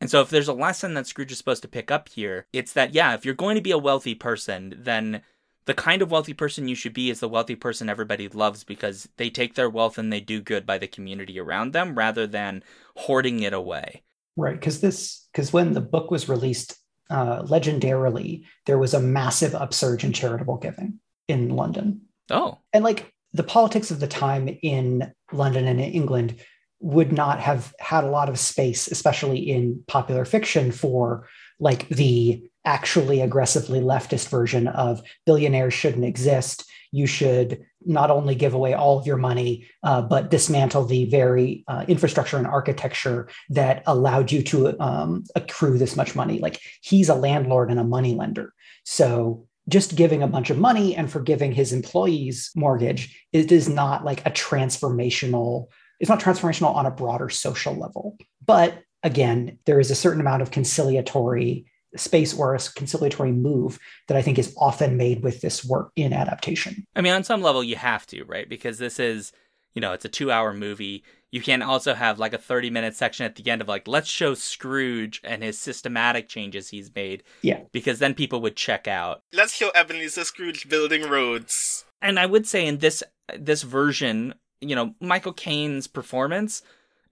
And 0.00 0.10
so 0.10 0.20
if 0.20 0.30
there's 0.30 0.48
a 0.48 0.52
lesson 0.52 0.94
that 0.94 1.06
Scrooge 1.06 1.30
is 1.30 1.38
supposed 1.38 1.62
to 1.62 1.68
pick 1.68 1.90
up 1.90 2.08
here, 2.08 2.46
it's 2.52 2.72
that 2.72 2.92
yeah, 2.92 3.14
if 3.14 3.24
you're 3.24 3.34
going 3.34 3.54
to 3.54 3.62
be 3.62 3.70
a 3.70 3.78
wealthy 3.78 4.14
person, 4.14 4.74
then 4.76 5.22
the 5.64 5.74
kind 5.74 6.02
of 6.02 6.10
wealthy 6.10 6.34
person 6.34 6.68
you 6.68 6.74
should 6.74 6.92
be 6.92 7.10
is 7.10 7.20
the 7.20 7.28
wealthy 7.28 7.54
person 7.54 7.88
everybody 7.88 8.28
loves 8.28 8.64
because 8.64 9.08
they 9.16 9.30
take 9.30 9.54
their 9.54 9.70
wealth 9.70 9.98
and 9.98 10.12
they 10.12 10.20
do 10.20 10.40
good 10.40 10.66
by 10.66 10.78
the 10.78 10.88
community 10.88 11.38
around 11.38 11.72
them 11.72 11.94
rather 11.94 12.26
than 12.26 12.62
hoarding 12.96 13.40
it 13.40 13.52
away. 13.52 14.02
Right, 14.36 14.58
because 14.58 14.80
this 14.80 15.28
because 15.32 15.52
when 15.52 15.72
the 15.72 15.80
book 15.80 16.10
was 16.10 16.28
released, 16.28 16.76
uh, 17.10 17.42
legendarily 17.42 18.44
there 18.66 18.78
was 18.78 18.94
a 18.94 19.00
massive 19.00 19.54
upsurge 19.54 20.04
in 20.04 20.12
charitable 20.12 20.58
giving 20.58 20.98
in 21.28 21.50
London. 21.50 22.02
Oh, 22.30 22.58
and 22.72 22.82
like 22.82 23.12
the 23.32 23.42
politics 23.42 23.90
of 23.90 24.00
the 24.00 24.06
time 24.06 24.48
in 24.62 25.12
London 25.32 25.66
and 25.66 25.80
in 25.80 25.92
England 25.92 26.36
would 26.80 27.12
not 27.12 27.38
have 27.38 27.72
had 27.78 28.04
a 28.04 28.10
lot 28.10 28.28
of 28.28 28.38
space, 28.38 28.88
especially 28.88 29.38
in 29.38 29.82
popular 29.86 30.24
fiction, 30.24 30.72
for 30.72 31.28
like 31.60 31.88
the 31.88 32.50
actually 32.64 33.20
aggressively 33.20 33.80
leftist 33.80 34.28
version 34.28 34.68
of 34.68 35.02
billionaires 35.26 35.74
shouldn't 35.74 36.04
exist. 36.04 36.64
You 36.92 37.06
should 37.06 37.64
not 37.84 38.10
only 38.10 38.34
give 38.34 38.54
away 38.54 38.74
all 38.74 38.98
of 38.98 39.06
your 39.06 39.16
money, 39.16 39.66
uh, 39.82 40.02
but 40.02 40.30
dismantle 40.30 40.84
the 40.84 41.06
very 41.06 41.64
uh, 41.66 41.84
infrastructure 41.88 42.36
and 42.36 42.46
architecture 42.46 43.28
that 43.50 43.82
allowed 43.86 44.30
you 44.30 44.42
to 44.44 44.80
um, 44.80 45.24
accrue 45.34 45.78
this 45.78 45.96
much 45.96 46.14
money. 46.14 46.38
Like 46.38 46.60
he's 46.82 47.08
a 47.08 47.14
landlord 47.14 47.70
and 47.70 47.80
a 47.80 47.84
money 47.84 48.14
lender. 48.14 48.52
So 48.84 49.46
just 49.68 49.96
giving 49.96 50.22
a 50.22 50.28
bunch 50.28 50.50
of 50.50 50.58
money 50.58 50.94
and 50.96 51.10
forgiving 51.10 51.52
his 51.52 51.72
employees' 51.72 52.50
mortgage, 52.54 53.26
it 53.32 53.52
is 53.52 53.68
not 53.68 54.04
like 54.04 54.24
a 54.26 54.30
transformational, 54.30 55.66
it's 56.00 56.10
not 56.10 56.20
transformational 56.20 56.74
on 56.74 56.86
a 56.86 56.90
broader 56.90 57.28
social 57.28 57.74
level. 57.74 58.16
But 58.44 58.82
again, 59.02 59.58
there 59.66 59.80
is 59.80 59.90
a 59.90 59.96
certain 59.96 60.20
amount 60.20 60.42
of 60.42 60.50
conciliatory 60.50 61.66
space 61.96 62.36
or 62.38 62.54
a 62.54 62.58
conciliatory 62.58 63.32
move 63.32 63.78
that 64.08 64.16
I 64.16 64.22
think 64.22 64.38
is 64.38 64.54
often 64.56 64.96
made 64.96 65.22
with 65.22 65.40
this 65.40 65.64
work 65.64 65.90
in 65.96 66.12
adaptation. 66.12 66.84
I 66.96 67.00
mean, 67.00 67.12
on 67.12 67.24
some 67.24 67.42
level, 67.42 67.62
you 67.62 67.76
have 67.76 68.06
to, 68.08 68.24
right? 68.24 68.48
Because 68.48 68.78
this 68.78 68.98
is, 68.98 69.32
you 69.74 69.80
know, 69.80 69.92
it's 69.92 70.04
a 70.04 70.08
two 70.08 70.30
hour 70.30 70.52
movie. 70.54 71.04
You 71.30 71.40
can 71.40 71.62
also 71.62 71.94
have 71.94 72.18
like 72.18 72.34
a 72.34 72.38
30 72.38 72.70
minute 72.70 72.94
section 72.94 73.24
at 73.24 73.36
the 73.36 73.50
end 73.50 73.62
of 73.62 73.68
like, 73.68 73.88
let's 73.88 74.10
show 74.10 74.34
Scrooge 74.34 75.20
and 75.24 75.42
his 75.42 75.58
systematic 75.58 76.28
changes 76.28 76.68
he's 76.68 76.94
made. 76.94 77.22
Yeah. 77.40 77.60
Because 77.72 77.98
then 77.98 78.14
people 78.14 78.40
would 78.42 78.56
check 78.56 78.86
out. 78.86 79.22
Let's 79.32 79.54
show 79.54 79.70
Ebenezer 79.74 80.24
Scrooge 80.24 80.68
building 80.68 81.08
roads. 81.08 81.84
And 82.02 82.18
I 82.18 82.26
would 82.26 82.46
say 82.46 82.66
in 82.66 82.78
this 82.78 83.02
this 83.38 83.62
version, 83.62 84.34
you 84.60 84.76
know, 84.76 84.94
Michael 85.00 85.32
Caine's 85.32 85.86
performance 85.86 86.62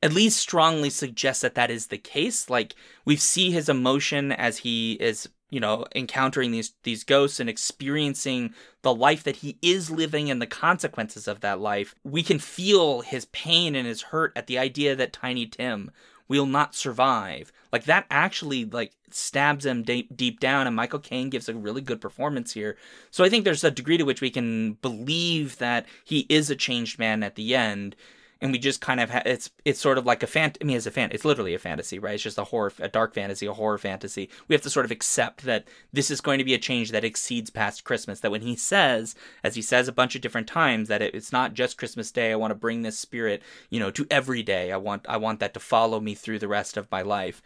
at 0.02 0.12
least 0.12 0.38
strongly 0.38 0.90
suggests 0.90 1.42
that 1.42 1.54
that 1.54 1.70
is 1.70 1.88
the 1.88 1.98
case. 1.98 2.48
Like 2.48 2.74
we 3.04 3.16
see 3.16 3.50
his 3.50 3.68
emotion 3.68 4.32
as 4.32 4.58
he 4.58 4.94
is, 4.94 5.28
you 5.50 5.60
know, 5.60 5.84
encountering 5.94 6.52
these 6.52 6.72
these 6.84 7.04
ghosts 7.04 7.40
and 7.40 7.50
experiencing 7.50 8.54
the 8.82 8.94
life 8.94 9.22
that 9.24 9.36
he 9.36 9.58
is 9.60 9.90
living 9.90 10.30
and 10.30 10.40
the 10.40 10.46
consequences 10.46 11.28
of 11.28 11.40
that 11.40 11.60
life. 11.60 11.94
We 12.02 12.22
can 12.22 12.38
feel 12.38 13.02
his 13.02 13.26
pain 13.26 13.74
and 13.74 13.86
his 13.86 14.02
hurt 14.02 14.32
at 14.36 14.46
the 14.46 14.58
idea 14.58 14.96
that 14.96 15.12
Tiny 15.12 15.46
Tim 15.46 15.90
will 16.28 16.46
not 16.46 16.74
survive. 16.74 17.52
Like 17.72 17.84
that 17.84 18.06
actually 18.08 18.64
like 18.64 18.92
stabs 19.10 19.66
him 19.66 19.82
deep, 19.82 20.16
deep 20.16 20.40
down 20.40 20.66
and 20.66 20.76
Michael 20.76 21.00
Caine 21.00 21.28
gives 21.28 21.48
a 21.48 21.54
really 21.54 21.80
good 21.82 22.00
performance 22.00 22.52
here. 22.52 22.76
So 23.10 23.24
I 23.24 23.28
think 23.28 23.44
there's 23.44 23.64
a 23.64 23.70
degree 23.70 23.98
to 23.98 24.04
which 24.04 24.20
we 24.20 24.30
can 24.30 24.74
believe 24.74 25.58
that 25.58 25.86
he 26.04 26.20
is 26.28 26.48
a 26.48 26.56
changed 26.56 26.98
man 26.98 27.22
at 27.22 27.34
the 27.34 27.54
end 27.54 27.96
and 28.40 28.52
we 28.52 28.58
just 28.58 28.80
kind 28.80 29.00
of 29.00 29.10
ha- 29.10 29.22
it's 29.26 29.50
it's 29.64 29.80
sort 29.80 29.98
of 29.98 30.06
like 30.06 30.22
a 30.22 30.26
fan. 30.26 30.52
I 30.60 30.64
mean, 30.64 30.76
it's 30.76 30.86
a 30.86 30.90
fan. 30.90 31.10
It's 31.12 31.24
literally 31.24 31.54
a 31.54 31.58
fantasy, 31.58 31.98
right? 31.98 32.14
It's 32.14 32.22
just 32.22 32.38
a 32.38 32.44
horror, 32.44 32.72
a 32.78 32.88
dark 32.88 33.14
fantasy, 33.14 33.46
a 33.46 33.52
horror 33.52 33.78
fantasy. 33.78 34.30
We 34.48 34.54
have 34.54 34.62
to 34.62 34.70
sort 34.70 34.86
of 34.86 34.90
accept 34.90 35.42
that 35.42 35.68
this 35.92 36.10
is 36.10 36.20
going 36.20 36.38
to 36.38 36.44
be 36.44 36.54
a 36.54 36.58
change 36.58 36.90
that 36.90 37.04
exceeds 37.04 37.50
past 37.50 37.84
Christmas. 37.84 38.20
That 38.20 38.30
when 38.30 38.42
he 38.42 38.56
says, 38.56 39.14
as 39.44 39.54
he 39.54 39.62
says 39.62 39.88
a 39.88 39.92
bunch 39.92 40.14
of 40.14 40.22
different 40.22 40.46
times, 40.46 40.88
that 40.88 41.02
it, 41.02 41.14
it's 41.14 41.32
not 41.32 41.54
just 41.54 41.78
Christmas 41.78 42.10
Day. 42.10 42.32
I 42.32 42.36
want 42.36 42.50
to 42.50 42.56
bring 42.56 42.82
this 42.82 42.98
spirit, 42.98 43.42
you 43.68 43.78
know, 43.78 43.90
to 43.90 44.06
every 44.10 44.42
day. 44.42 44.72
I 44.72 44.76
want 44.76 45.06
I 45.08 45.16
want 45.18 45.40
that 45.40 45.54
to 45.54 45.60
follow 45.60 46.00
me 46.00 46.14
through 46.14 46.38
the 46.38 46.48
rest 46.48 46.76
of 46.76 46.90
my 46.90 47.02
life. 47.02 47.42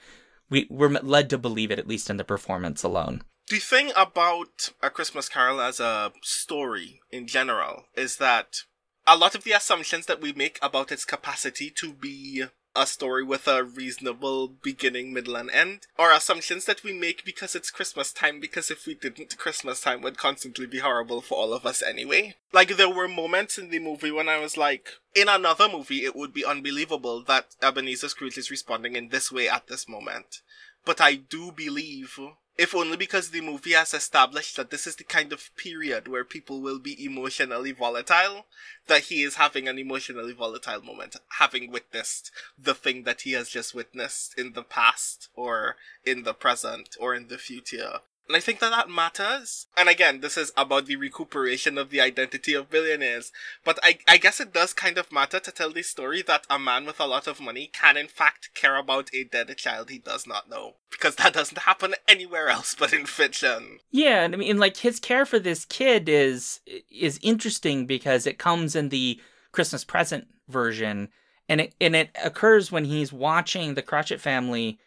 We 0.49 0.67
we're 0.71 0.91
led 0.91 1.31
to 1.31 1.39
believe 1.39 1.71
it, 1.71 1.79
at 1.79 1.89
least 1.89 2.11
in 2.11 2.17
the 2.17 2.25
performance 2.25 2.83
alone. 2.83 3.23
The 3.49 3.59
thing 3.59 3.93
about 3.95 4.71
A 4.83 4.89
Christmas 4.89 5.29
Carol 5.29 5.61
as 5.61 5.79
a 5.79 6.13
story 6.23 7.03
in 7.11 7.27
general 7.27 7.85
is 7.95 8.17
that 8.17 8.63
a 9.07 9.17
lot 9.17 9.35
of 9.35 9.45
the 9.45 9.53
assumptions 9.53 10.07
that 10.07 10.21
we 10.21 10.33
make 10.33 10.59
about 10.63 10.93
its 10.93 11.05
capacity 11.05 11.71
to 11.71 11.93
be 11.93 12.45
a 12.77 12.87
story 12.87 13.23
with 13.23 13.47
a 13.47 13.63
reasonable 13.63 14.49
beginning, 14.49 15.13
middle, 15.13 15.37
and 15.37 15.51
end 15.51 15.87
are 15.97 16.13
assumptions 16.13 16.65
that 16.65 16.83
we 16.83 16.93
make 16.93 17.25
because 17.25 17.55
it's 17.55 17.71
Christmas 17.71 18.13
time, 18.13 18.41
because 18.41 18.71
if 18.71 18.87
we 18.87 18.95
didn't, 18.95 19.39
Christmas 19.39 19.81
time 19.81 20.03
would 20.03 20.19
constantly 20.19 20.67
be 20.67 20.81
horrible 20.81 21.21
for 21.21 21.39
all 21.39 21.53
of 21.53 21.65
us 21.65 21.83
anyway. 21.83 22.35
Like, 22.53 22.77
there 22.77 22.89
were 22.89 23.09
moments 23.09 23.59
in 23.59 23.71
the 23.71 23.79
movie 23.79 24.11
when 24.11 24.29
I 24.29 24.39
was 24.39 24.57
like, 24.57 24.89
in 25.15 25.29
another 25.29 25.69
movie, 25.69 26.05
it 26.05 26.17
would 26.17 26.33
be 26.33 26.45
unbelievable 26.45 27.23
that 27.25 27.55
Ebenezer 27.63 28.09
Scrooge 28.09 28.39
is 28.39 28.51
responding 28.51 28.97
in 28.97 29.11
this 29.11 29.31
way 29.31 29.49
at 29.49 29.69
this 29.69 29.89
moment. 29.89 30.43
But 30.85 31.01
I 31.01 31.15
do 31.15 31.51
believe 31.51 32.19
if 32.57 32.75
only 32.75 32.97
because 32.97 33.31
the 33.31 33.41
movie 33.41 33.73
has 33.73 33.93
established 33.93 34.57
that 34.57 34.71
this 34.71 34.87
is 34.87 34.97
the 34.97 35.05
kind 35.05 35.33
of 35.33 35.51
period 35.57 36.07
where 36.07 36.25
people 36.25 36.61
will 36.61 36.79
be 36.79 37.05
emotionally 37.05 37.73
volatile, 37.73 38.47
that 38.87 39.05
he 39.05 39.23
is 39.23 39.35
having 39.35 39.67
an 39.67 39.79
emotionally 39.79 40.33
volatile 40.33 40.81
moment, 40.81 41.17
having 41.39 41.73
witnessed 41.73 42.31
the 42.57 42.75
thing 42.75 43.03
that 43.03 43.23
he 43.23 43.33
has 43.33 43.49
just 43.49 43.75
witnessed 43.75 44.39
in 44.39 44.53
the 44.53 44.63
past, 44.63 45.29
or 45.35 45.77
in 46.05 46.23
the 46.23 46.35
present, 46.35 46.97
or 47.01 47.13
in 47.15 47.27
the 47.27 47.39
future. 47.39 48.01
And 48.27 48.37
I 48.37 48.41
think 48.41 48.61
that 48.61 48.71
that 48.71 48.89
matters. 48.89 49.67
And 49.77 49.89
again, 49.89 50.21
this 50.21 50.39
is 50.39 50.53
about 50.57 50.87
the 50.87 50.97
recuperation 50.97 51.77
of 51.77 51.91
the 51.91 52.01
identity 52.01 52.55
of 52.55 52.71
billionaires. 52.71 53.33
But 53.65 53.79
I, 53.83 53.99
I 54.09 54.17
guess 54.17 54.41
it 54.41 54.53
does 54.53 54.73
kind 54.73 54.97
of 54.97 55.13
matter 55.13 55.39
to 55.41 55.51
tell 55.51 55.71
the 55.71 55.83
story 55.83 56.23
that 56.23 56.47
a 56.49 56.59
man 56.59 56.87
with 56.87 57.01
a 57.01 57.07
lot 57.07 57.27
of 57.27 57.41
money 57.41 57.71
can 57.73 57.97
in 57.97 58.09
fact 58.09 58.51
care 58.55 58.77
about 58.77 59.11
a 59.15 59.25
dead 59.25 59.55
child 59.57 59.91
he 59.91 59.99
does 59.99 60.27
not 60.27 60.49
know. 60.49 60.75
Because 60.91 61.17
that 61.17 61.35
doesn't 61.35 61.59
happen 61.59 61.95
anywhere 62.09 62.49
else 62.49 62.75
but 62.79 62.93
in 62.93 63.05
fiction. 63.05 63.81
Yeah, 63.91 64.23
and 64.23 64.35
I 64.35 64.39
mean 64.39 64.59
like 64.59 64.79
his 64.79 65.01
care 65.01 65.27
for 65.27 65.39
this 65.39 65.65
kid 65.65 66.09
is 66.09 66.61
is 66.91 67.19
interesting 67.23 67.85
because 67.87 68.27
it 68.27 68.39
comes 68.39 68.75
in 68.75 68.89
the 68.89 69.21
Christmas 69.53 69.85
present 69.85 70.29
version 70.49 71.11
and 71.49 71.61
it 71.61 71.75
and 71.81 71.95
it 71.95 72.11
occurs 72.25 72.73
when 72.73 72.85
he's 72.85 73.13
watching 73.13 73.75
the 73.75 73.83
Cratchit 73.83 74.21
family 74.21 74.79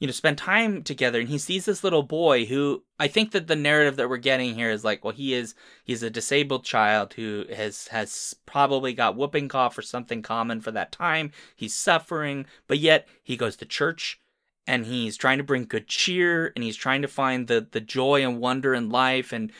you 0.00 0.06
know, 0.06 0.12
spend 0.12 0.38
time 0.38 0.82
together 0.82 1.20
and 1.20 1.28
he 1.28 1.38
sees 1.38 1.64
this 1.64 1.84
little 1.84 2.02
boy 2.02 2.46
who 2.46 2.82
I 2.98 3.06
think 3.06 3.30
that 3.30 3.46
the 3.46 3.56
narrative 3.56 3.96
that 3.96 4.08
we're 4.08 4.16
getting 4.16 4.54
here 4.54 4.70
is 4.70 4.84
like, 4.84 5.04
well, 5.04 5.14
he 5.14 5.34
is 5.34 5.54
he's 5.84 6.02
a 6.02 6.10
disabled 6.10 6.64
child 6.64 7.14
who 7.14 7.44
has 7.54 7.88
has 7.88 8.34
probably 8.44 8.92
got 8.92 9.16
whooping 9.16 9.48
cough 9.48 9.78
or 9.78 9.82
something 9.82 10.20
common 10.20 10.60
for 10.60 10.72
that 10.72 10.92
time. 10.92 11.30
He's 11.54 11.74
suffering, 11.74 12.46
but 12.66 12.78
yet 12.78 13.06
he 13.22 13.36
goes 13.36 13.56
to 13.56 13.66
church 13.66 14.20
and 14.66 14.86
he's 14.86 15.16
trying 15.16 15.38
to 15.38 15.44
bring 15.44 15.64
good 15.64 15.86
cheer 15.86 16.52
and 16.54 16.64
he's 16.64 16.76
trying 16.76 17.02
to 17.02 17.08
find 17.08 17.46
the 17.46 17.66
the 17.70 17.80
joy 17.80 18.22
and 18.22 18.40
wonder 18.40 18.74
in 18.74 18.90
life 18.90 19.32
and 19.32 19.52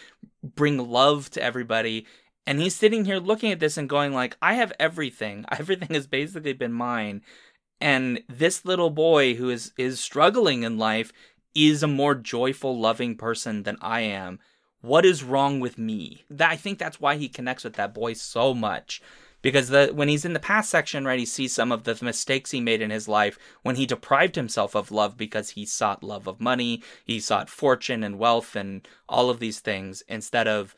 bring 0.43 0.79
love 0.79 1.31
to 1.31 1.43
everybody. 1.43 2.07
And 2.47 2.61
he's 2.61 2.75
sitting 2.75 3.07
here 3.07 3.19
looking 3.19 3.53
at 3.53 3.61
this 3.61 3.79
and 3.79 3.89
going 3.89 4.13
like 4.13 4.37
i 4.43 4.55
have 4.55 4.73
everything. 4.81 5.45
Everything 5.53 5.95
has 5.95 6.09
basically 6.09 6.55
been 6.55 6.73
mine 6.73 7.23
and 7.81 8.23
this 8.29 8.65
little 8.65 8.91
boy 8.91 9.35
who 9.35 9.51
is 9.51 9.73
is 9.77 10.01
struggling 10.01 10.63
in 10.63 10.79
life 10.79 11.13
is 11.55 11.83
a 11.83 11.89
more 11.89 12.15
joyful 12.15 12.79
loving 12.79 13.17
person 13.17 13.63
than 13.63 13.77
i 13.81 14.01
am. 14.01 14.39
What 14.81 15.07
is 15.07 15.25
wrong 15.25 15.61
with 15.61 15.79
me? 15.79 16.25
That 16.31 16.51
i 16.51 16.57
think 16.57 16.79
that's 16.79 17.01
why 17.01 17.17
he 17.17 17.29
connects 17.29 17.65
with 17.65 17.75
that 17.75 17.95
boy 17.95 18.15
so 18.15 18.55
much. 18.55 19.03
Because 19.43 19.69
the 19.69 19.91
when 19.93 20.09
he's 20.09 20.25
in 20.25 20.33
the 20.33 20.41
past 20.41 20.71
section 20.71 21.05
right 21.05 21.19
he 21.19 21.27
sees 21.27 21.55
some 21.55 21.71
of 21.71 21.85
the 21.85 21.99
mistakes 22.03 22.51
he 22.51 22.61
made 22.61 22.81
in 22.81 22.91
his 22.91 23.09
life 23.09 23.39
when 23.63 23.77
he 23.77 23.85
deprived 23.85 24.37
himself 24.37 24.75
of 24.75 24.91
love 24.91 25.19
because 25.19 25.51
he 25.51 25.67
sought 25.67 26.03
love 26.03 26.27
of 26.27 26.41
money 26.41 26.83
he 27.05 27.21
sought 27.21 27.51
fortune 27.51 28.03
and 28.03 28.19
wealth 28.19 28.57
and 28.57 28.89
all 29.07 29.29
of 29.29 29.41
these 29.41 29.61
things 29.61 30.03
instead 30.09 30.49
of 30.49 30.75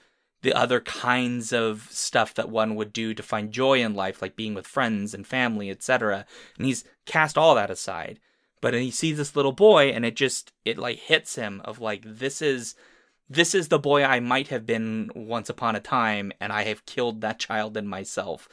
the 0.46 0.54
other 0.54 0.78
kinds 0.78 1.52
of 1.52 1.88
stuff 1.90 2.32
that 2.34 2.48
one 2.48 2.76
would 2.76 2.92
do 2.92 3.12
to 3.12 3.20
find 3.20 3.50
joy 3.50 3.80
in 3.80 3.94
life, 3.94 4.22
like 4.22 4.36
being 4.36 4.54
with 4.54 4.64
friends 4.64 5.12
and 5.12 5.26
family, 5.26 5.70
etc. 5.70 6.24
And 6.56 6.66
he's 6.66 6.84
cast 7.04 7.36
all 7.36 7.56
that 7.56 7.68
aside. 7.68 8.20
But 8.60 8.72
he 8.72 8.92
sees 8.92 9.16
this 9.16 9.34
little 9.34 9.50
boy 9.50 9.88
and 9.88 10.04
it 10.04 10.14
just 10.14 10.52
it 10.64 10.78
like 10.78 10.98
hits 11.00 11.34
him 11.34 11.60
of 11.64 11.80
like 11.80 12.04
this 12.06 12.40
is 12.40 12.76
this 13.28 13.56
is 13.56 13.66
the 13.66 13.80
boy 13.80 14.04
I 14.04 14.20
might 14.20 14.46
have 14.46 14.64
been 14.64 15.10
once 15.16 15.50
upon 15.50 15.74
a 15.74 15.80
time 15.80 16.30
and 16.40 16.52
I 16.52 16.62
have 16.62 16.86
killed 16.86 17.22
that 17.22 17.40
child 17.40 17.76
in 17.76 17.88
myself. 17.88 18.48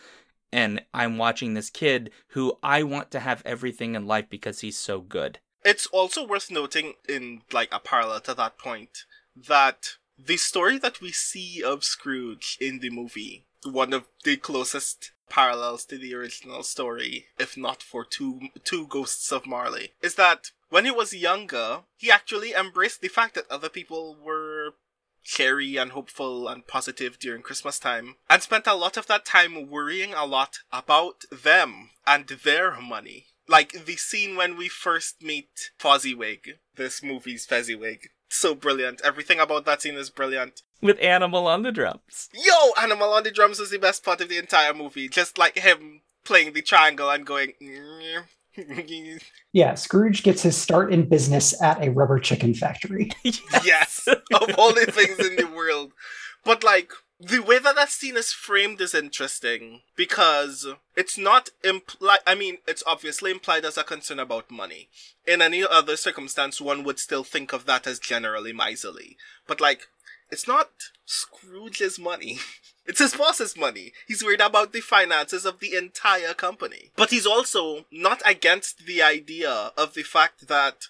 And 0.51 0.83
I'm 0.95 1.19
watching 1.19 1.53
this 1.53 1.69
kid 1.69 2.09
who 2.29 2.57
I 2.63 2.81
want 2.81 3.11
to 3.11 3.19
have 3.19 3.43
everything 3.45 3.93
in 3.93 4.07
life 4.07 4.31
because 4.31 4.61
he's 4.61 4.79
so 4.79 4.99
good. 4.99 5.37
It's 5.63 5.85
also 5.85 6.25
worth 6.25 6.49
noting, 6.49 6.95
in 7.07 7.43
like 7.51 7.69
a 7.71 7.79
parallel 7.79 8.21
to 8.21 8.33
that 8.33 8.57
point, 8.57 9.05
that 9.35 9.97
the 10.25 10.37
story 10.37 10.77
that 10.79 11.01
we 11.01 11.11
see 11.11 11.63
of 11.63 11.83
Scrooge 11.83 12.57
in 12.59 12.79
the 12.79 12.89
movie, 12.89 13.45
one 13.63 13.93
of 13.93 14.05
the 14.23 14.37
closest 14.37 15.11
parallels 15.29 15.85
to 15.85 15.97
the 15.97 16.13
original 16.13 16.63
story, 16.63 17.27
if 17.39 17.57
not 17.57 17.81
for 17.81 18.05
two 18.05 18.39
two 18.63 18.87
ghosts 18.87 19.31
of 19.31 19.45
Marley, 19.45 19.93
is 20.01 20.15
that 20.15 20.51
when 20.69 20.85
he 20.85 20.91
was 20.91 21.13
younger, 21.13 21.81
he 21.97 22.11
actually 22.11 22.53
embraced 22.53 23.01
the 23.01 23.07
fact 23.07 23.35
that 23.35 23.49
other 23.49 23.69
people 23.69 24.17
were 24.23 24.75
cheery 25.23 25.77
and 25.77 25.91
hopeful 25.91 26.47
and 26.47 26.67
positive 26.67 27.17
during 27.17 27.41
Christmas 27.41 27.79
time, 27.79 28.15
and 28.29 28.41
spent 28.41 28.67
a 28.67 28.75
lot 28.75 28.97
of 28.97 29.07
that 29.07 29.25
time 29.25 29.69
worrying 29.69 30.13
a 30.13 30.25
lot 30.25 30.59
about 30.71 31.23
them 31.31 31.91
and 32.05 32.27
their 32.27 32.79
money. 32.81 33.27
Like 33.47 33.85
the 33.85 33.95
scene 33.97 34.35
when 34.35 34.57
we 34.57 34.69
first 34.69 35.21
meet 35.21 35.71
Fozziwig, 35.79 36.59
this 36.75 37.03
movie's 37.03 37.45
Fezziwig. 37.45 38.09
So 38.33 38.55
brilliant. 38.55 38.99
Everything 39.03 39.39
about 39.39 39.63
that 39.65 39.83
scene 39.83 39.93
is 39.93 40.09
brilliant. 40.09 40.63
With 40.81 40.99
Animal 40.99 41.45
on 41.45 41.61
the 41.61 41.71
drums. 41.71 42.29
Yo, 42.33 42.71
Animal 42.81 43.13
on 43.13 43.21
the 43.21 43.29
drums 43.29 43.59
was 43.59 43.69
the 43.69 43.77
best 43.77 44.03
part 44.03 44.21
of 44.21 44.27
the 44.27 44.39
entire 44.39 44.73
movie. 44.73 45.07
Just 45.07 45.37
like 45.37 45.59
him 45.59 46.01
playing 46.25 46.53
the 46.53 46.63
triangle 46.63 47.11
and 47.11 47.27
going. 47.27 47.53
yeah, 49.53 49.75
Scrooge 49.75 50.23
gets 50.23 50.41
his 50.41 50.57
start 50.57 50.91
in 50.91 51.07
business 51.07 51.61
at 51.61 51.85
a 51.85 51.91
rubber 51.91 52.17
chicken 52.17 52.55
factory. 52.55 53.11
yes. 53.23 53.61
yes. 53.63 54.07
Of 54.07 54.55
all 54.57 54.73
the 54.73 54.87
things 54.87 55.19
in 55.19 55.35
the 55.35 55.47
world. 55.55 55.93
But 56.43 56.63
like, 56.63 56.91
the 57.25 57.39
way 57.39 57.59
that 57.59 57.75
that 57.75 57.89
scene 57.89 58.17
is 58.17 58.33
framed 58.33 58.81
is 58.81 58.93
interesting 58.93 59.81
because 59.95 60.67
it's 60.95 61.17
not 61.17 61.49
implied. 61.63 62.19
I 62.27 62.35
mean, 62.35 62.57
it's 62.67 62.83
obviously 62.85 63.31
implied 63.31 63.65
as 63.65 63.77
a 63.77 63.83
concern 63.83 64.19
about 64.19 64.51
money. 64.51 64.89
In 65.25 65.41
any 65.41 65.63
other 65.63 65.95
circumstance, 65.95 66.59
one 66.59 66.83
would 66.83 66.99
still 66.99 67.23
think 67.23 67.53
of 67.53 67.65
that 67.65 67.87
as 67.87 67.99
generally 67.99 68.51
miserly. 68.51 69.17
But 69.47 69.61
like, 69.61 69.87
it's 70.31 70.47
not 70.47 70.69
Scrooge's 71.05 71.99
money. 71.99 72.39
It's 72.85 72.99
his 72.99 73.15
boss's 73.15 73.55
money. 73.55 73.93
He's 74.09 74.21
worried 74.21 74.41
about 74.41 74.73
the 74.73 74.81
finances 74.81 75.45
of 75.45 75.59
the 75.59 75.73
entire 75.73 76.33
company. 76.33 76.91
But 76.97 77.11
he's 77.11 77.25
also 77.25 77.85
not 77.93 78.21
against 78.25 78.85
the 78.85 79.01
idea 79.01 79.71
of 79.77 79.93
the 79.93 80.03
fact 80.03 80.49
that 80.49 80.87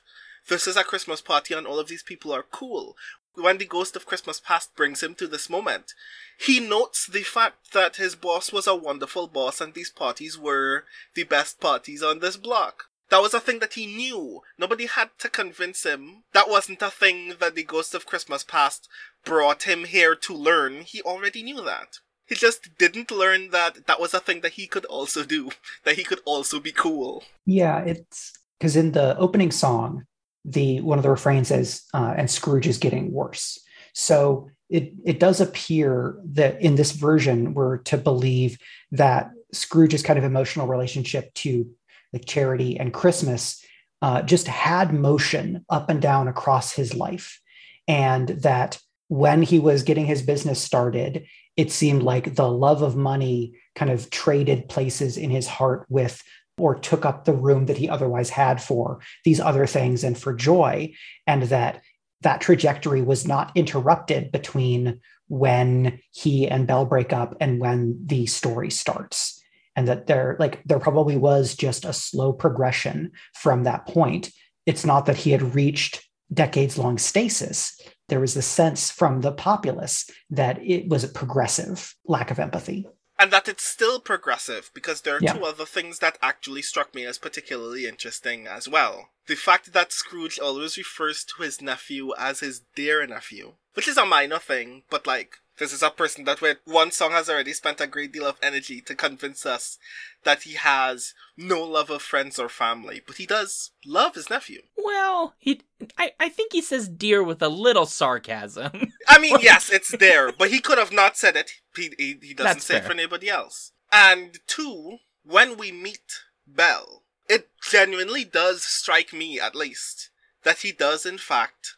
this 0.50 0.66
is 0.66 0.76
a 0.76 0.84
Christmas 0.84 1.22
party 1.22 1.54
and 1.54 1.68
all 1.68 1.78
of 1.78 1.90
these 1.90 2.02
people 2.02 2.34
are 2.34 2.42
cool 2.42 2.98
when 3.36 3.58
the 3.58 3.66
ghost 3.66 3.96
of 3.96 4.06
Christmas 4.06 4.40
past 4.40 4.76
brings 4.76 5.02
him 5.02 5.16
to 5.16 5.28
this 5.28 5.50
moment, 5.50 5.94
he 6.38 6.60
notes 6.60 7.08
the 7.08 7.24
fact 7.24 7.74
that 7.74 7.98
his 7.98 8.16
boss 8.16 8.52
was 8.52 8.68
a 8.68 8.76
wonderful 8.76 9.28
boss 9.28 9.62
and 9.62 9.74
these 9.74 9.90
parties 9.90 10.38
were 10.38 10.86
the 11.16 11.24
best 11.24 11.60
parties 11.60 12.04
on 12.04 12.20
this 12.20 12.38
block. 12.38 12.86
That 13.10 13.22
was 13.22 13.34
a 13.34 13.40
thing 13.40 13.60
that 13.60 13.74
he 13.74 13.86
knew. 13.86 14.42
Nobody 14.58 14.88
had 14.88 15.10
to 15.20 15.30
convince 15.30 15.84
him. 15.84 16.24
That 16.34 16.50
wasn't 16.50 16.82
a 16.82 16.90
thing 16.90 17.36
that 17.40 17.54
the 17.54 17.64
ghost 17.64 17.94
of 17.94 18.06
Christmas 18.06 18.44
past 18.44 18.88
brought 19.24 19.64
him 19.64 19.86
here 19.86 20.16
to 20.16 20.34
learn. 20.34 20.82
He 20.82 21.02
already 21.02 21.44
knew 21.44 21.64
that. 21.64 22.00
He 22.26 22.36
just 22.36 22.78
didn't 22.78 23.12
learn 23.12 23.52
that 23.52 23.86
that 23.86 24.00
was 24.00 24.14
a 24.14 24.20
thing 24.20 24.42
that 24.42 24.54
he 24.54 24.66
could 24.66 24.86
also 24.86 25.24
do, 25.24 25.52
that 25.84 25.96
he 25.96 26.04
could 26.04 26.22
also 26.26 26.60
be 26.60 26.72
cool. 26.72 27.24
Yeah, 27.46 27.84
it's 27.84 28.34
because 28.58 28.76
in 28.76 28.94
the 28.94 29.18
opening 29.18 29.52
song, 29.52 30.06
the 30.46 30.82
one 30.82 31.00
of 31.00 31.04
the 31.04 31.10
refrains 31.10 31.52
is 31.52 31.84
uh, 31.94 32.14
and 32.18 32.30
Scrooge 32.30 32.68
is 32.68 32.78
getting 32.78 33.12
worse. 33.12 33.60
So 33.94 34.50
it 34.70 34.94
it 35.06 35.20
does 35.20 35.40
appear 35.42 36.20
that 36.26 36.62
in 36.62 36.76
this 36.76 36.92
version 36.92 37.54
we're 37.54 37.78
to 37.80 37.98
believe 37.98 38.58
that 38.92 39.32
Scrooge's 39.52 40.04
kind 40.04 40.18
of 40.20 40.26
emotional 40.26 40.68
relationship 40.68 41.34
to 41.36 41.70
like 42.12 42.26
charity 42.26 42.78
and 42.78 42.94
Christmas 42.94 43.64
uh, 44.02 44.22
just 44.22 44.48
had 44.48 44.94
motion 44.94 45.66
up 45.70 45.90
and 45.90 46.02
down 46.02 46.28
across 46.28 46.74
his 46.74 46.94
life, 46.94 47.40
and 47.88 48.30
that 48.30 48.80
when 49.08 49.44
he 49.44 49.60
was 49.60 49.84
getting 49.84 50.06
his 50.06 50.22
business 50.22 50.62
started, 50.62 51.26
it 51.56 51.72
seemed 51.72 52.04
like 52.04 52.36
the 52.36 52.50
love 52.50 52.82
of 52.82 52.96
money 52.96 53.54
kind 53.76 53.92
of 53.92 54.10
traded 54.10 54.68
places 54.68 55.18
in 55.18 55.30
his 55.30 55.48
heart 55.48 55.86
with 55.90 56.22
or 56.58 56.76
took 56.76 57.06
up 57.06 57.26
the 57.26 57.34
room 57.34 57.66
that 57.66 57.78
he 57.78 57.90
otherwise 57.90 58.30
had 58.30 58.62
for 58.62 59.00
these 59.26 59.40
other 59.40 59.66
things 59.66 60.04
and 60.04 60.18
for 60.18 60.34
joy 60.34 60.94
and 61.26 61.44
that 61.44 61.82
that 62.22 62.42
trajectory 62.42 63.02
was 63.02 63.28
not 63.28 63.52
interrupted 63.56 64.32
between 64.32 65.00
when 65.28 66.00
he 66.12 66.48
and 66.48 66.68
Belle 66.68 66.86
break 66.86 67.12
up 67.14 67.36
and 67.40 67.60
when 67.60 68.00
the 68.06 68.26
story 68.26 68.70
starts. 68.70 69.42
And 69.76 69.88
that 69.88 70.06
there 70.06 70.36
like 70.40 70.62
there 70.66 70.80
probably 70.80 71.18
was 71.18 71.56
just 71.56 71.84
a 71.84 71.94
slow 71.94 72.32
progression 72.32 73.12
from 73.34 73.64
that 73.64 73.88
point. 73.88 74.32
It's 74.68 74.86
not 74.86 75.08
that 75.08 75.18
he 75.18 75.32
had 75.32 75.56
reached 75.56 76.08
decades 76.32 76.78
long 76.78 77.00
stasis. 77.00 77.80
There 78.08 78.20
was 78.20 78.38
a 78.38 78.42
sense 78.44 78.92
from 78.92 79.22
the 79.22 79.32
populace 79.32 80.08
that 80.30 80.64
it 80.64 80.88
was 80.90 81.04
a 81.04 81.08
progressive 81.08 81.96
lack 82.06 82.30
of 82.30 82.40
empathy 82.40 82.88
and 83.20 83.32
that 83.32 83.48
it's 83.48 83.64
still 83.64 84.00
progressive 84.00 84.72
because 84.74 85.02
there 85.02 85.18
are 85.18 85.22
yeah. 85.22 85.34
two 85.34 85.46
other 85.46 85.66
things 85.66 86.00
that 86.00 86.18
actually 86.22 86.62
struck 86.62 86.94
me 86.96 87.06
as 87.06 87.18
particularly 87.18 87.86
interesting 87.86 88.48
as 88.48 88.68
well. 88.68 89.10
The 89.28 89.36
fact 89.36 89.74
that 89.74 89.92
Scrooge 89.92 90.40
always 90.40 90.78
refers 90.78 91.24
to 91.26 91.44
his 91.44 91.62
nephew 91.62 92.14
as 92.18 92.42
his 92.42 92.62
dear 92.76 93.06
nephew, 93.08 93.54
which 93.74 93.88
is 93.88 93.98
a 93.98 94.06
minor 94.06 94.40
thing, 94.40 94.84
but 94.90 95.08
like 95.08 95.38
this 95.60 95.72
is 95.72 95.84
a 95.84 95.90
person 95.90 96.24
that 96.26 96.42
with 96.42 96.58
one 96.66 96.92
song 96.92 97.12
has 97.12 97.30
already 97.30 97.54
spent 97.54 97.80
a 97.80 97.88
great 97.88 98.12
deal 98.12 98.26
of 98.26 98.38
energy 98.42 98.82
to 98.82 98.96
convince 98.96 99.46
us 99.46 99.78
that 100.24 100.44
he 100.44 100.54
has 100.54 101.14
no 101.38 101.64
love 101.64 101.90
of 101.90 102.02
friends 102.02 102.40
or 102.40 102.50
family, 102.50 103.02
but 103.06 103.18
he 103.18 103.26
does 103.26 103.72
love 103.86 104.16
his 104.16 104.30
nephew. 104.30 104.62
Well, 104.78 105.36
he 105.38 105.62
I, 105.98 106.12
I 106.20 106.30
think 106.30 106.54
he 106.54 106.62
says 106.62 106.88
dear 106.88 107.24
with 107.24 107.42
a 107.42 107.50
little 107.50 107.86
sarcasm. 107.86 108.92
I 109.08 109.20
mean, 109.20 109.38
yes, 109.42 109.70
it's 109.70 109.96
there, 110.00 110.32
but 110.32 110.50
he 110.50 110.60
could 110.60 110.78
have 110.78 110.92
not 110.92 111.18
said 111.18 111.36
it. 111.36 111.52
He 111.76 111.92
he, 111.98 112.18
he 112.22 112.34
doesn't 112.34 112.56
That's 112.56 112.66
say 112.66 112.76
fair. 112.76 112.84
it 112.84 112.86
for 112.86 112.94
anybody 112.94 113.30
else. 113.30 113.72
And 113.92 114.40
two, 114.48 114.98
when 115.24 115.58
we 115.58 115.72
meet 115.72 116.22
Belle, 116.48 117.04
it 117.30 117.50
genuinely 117.70 118.24
does 118.26 118.64
strike 118.64 119.14
me 119.14 119.40
at 119.40 119.56
least 119.56 120.10
that 120.44 120.60
he 120.60 120.72
does 120.72 121.06
in 121.06 121.18
fact 121.18 121.76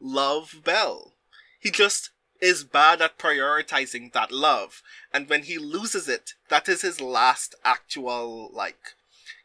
love 0.00 0.56
Belle. 0.64 1.14
He 1.60 1.70
just 1.70 2.10
is 2.40 2.64
bad 2.64 3.02
at 3.02 3.18
prioritizing 3.18 4.12
that 4.12 4.32
love. 4.32 4.82
And 5.12 5.28
when 5.28 5.42
he 5.44 5.58
loses 5.58 6.08
it, 6.08 6.34
that 6.48 6.68
is 6.68 6.82
his 6.82 7.00
last 7.00 7.54
actual, 7.64 8.50
like, 8.52 8.94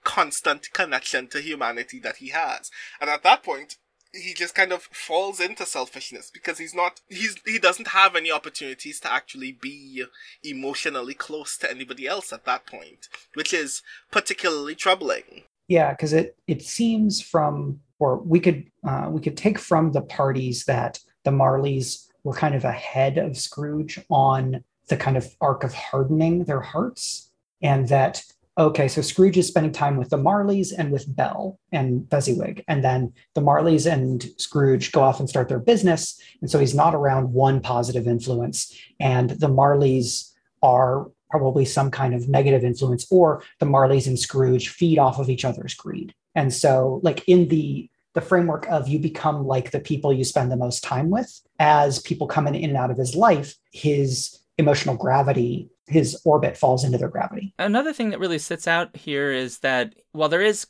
constant 0.03 0.71
connection 0.73 1.27
to 1.27 1.41
humanity 1.41 1.99
that 1.99 2.17
he 2.17 2.29
has. 2.29 2.71
And 3.01 3.09
at 3.09 3.23
that 3.23 3.43
point, 3.43 3.77
he 4.15 4.33
just 4.33 4.55
kind 4.55 4.71
of 4.71 4.83
falls 4.83 5.39
into 5.39 5.65
selfishness 5.65 6.31
because 6.31 6.57
he's 6.57 6.73
not 6.73 7.01
he's 7.09 7.35
he 7.45 7.59
doesn't 7.59 7.89
have 7.89 8.15
any 8.15 8.31
opportunities 8.31 8.99
to 8.99 9.11
actually 9.11 9.51
be 9.51 10.05
emotionally 10.43 11.13
close 11.13 11.57
to 11.57 11.69
anybody 11.69 12.07
else 12.07 12.31
at 12.31 12.45
that 12.45 12.65
point 12.65 13.09
which 13.33 13.53
is 13.53 13.81
particularly 14.11 14.73
troubling 14.73 15.43
yeah 15.67 15.91
because 15.91 16.13
it 16.13 16.37
it 16.47 16.61
seems 16.61 17.21
from 17.21 17.79
or 17.99 18.17
we 18.17 18.39
could 18.39 18.65
uh, 18.87 19.07
we 19.09 19.21
could 19.21 19.37
take 19.37 19.59
from 19.59 19.91
the 19.91 20.01
parties 20.01 20.65
that 20.65 20.99
the 21.23 21.31
marleys 21.31 22.07
were 22.25 22.33
kind 22.33 22.55
of 22.55 22.65
ahead 22.65 23.17
of 23.17 23.37
Scrooge 23.37 23.99
on 24.09 24.63
the 24.89 24.97
kind 24.97 25.15
of 25.15 25.27
arc 25.39 25.63
of 25.63 25.73
hardening 25.73 26.43
their 26.43 26.59
hearts. 26.59 27.29
And 27.61 27.87
that, 27.89 28.23
okay, 28.57 28.87
so 28.87 29.01
Scrooge 29.01 29.37
is 29.37 29.47
spending 29.47 29.71
time 29.71 29.95
with 29.95 30.09
the 30.09 30.17
Marleys 30.17 30.73
and 30.77 30.91
with 30.91 31.15
Belle 31.15 31.59
and 31.71 32.09
Fezziwig. 32.09 32.63
And 32.67 32.83
then 32.83 33.13
the 33.35 33.41
Marleys 33.41 33.89
and 33.89 34.27
Scrooge 34.37 34.91
go 34.91 35.01
off 35.01 35.19
and 35.19 35.29
start 35.29 35.47
their 35.47 35.59
business. 35.59 36.19
And 36.41 36.49
so 36.49 36.59
he's 36.59 36.75
not 36.75 36.95
around 36.95 37.31
one 37.31 37.61
positive 37.61 38.07
influence. 38.07 38.75
And 38.99 39.29
the 39.29 39.49
Marleys 39.49 40.31
are 40.63 41.11
probably 41.29 41.65
some 41.65 41.91
kind 41.91 42.15
of 42.15 42.27
negative 42.27 42.63
influence, 42.63 43.05
or 43.11 43.43
the 43.59 43.65
Marleys 43.65 44.07
and 44.07 44.17
Scrooge 44.17 44.69
feed 44.69 44.97
off 44.97 45.19
of 45.19 45.29
each 45.29 45.45
other's 45.45 45.73
greed. 45.75 46.13
And 46.33 46.53
so, 46.53 46.99
like 47.03 47.27
in 47.27 47.49
the 47.49 47.89
the 48.15 48.21
framework 48.21 48.65
of 48.69 48.87
you 48.87 48.97
become 48.97 49.45
like 49.45 49.69
the 49.69 49.79
people 49.79 50.11
you 50.11 50.23
spend 50.23 50.51
the 50.51 50.57
most 50.57 50.83
time 50.83 51.09
with. 51.11 51.41
As 51.59 51.99
people 51.99 52.27
come 52.27 52.47
in, 52.47 52.55
in 52.55 52.71
and 52.71 52.77
out 52.77 52.89
of 52.89 52.97
his 52.97 53.13
life, 53.13 53.55
his 53.71 54.39
emotional 54.57 54.95
gravity, 54.95 55.69
his 55.87 56.19
orbit 56.25 56.57
falls 56.57 56.83
into 56.83 56.97
their 56.97 57.09
gravity. 57.09 57.53
Another 57.59 57.93
thing 57.93 58.09
that 58.09 58.19
really 58.19 58.39
sits 58.39 58.67
out 58.67 58.95
here 58.95 59.31
is 59.31 59.59
that 59.59 59.93
while 60.13 60.29
there 60.29 60.41
is 60.41 60.65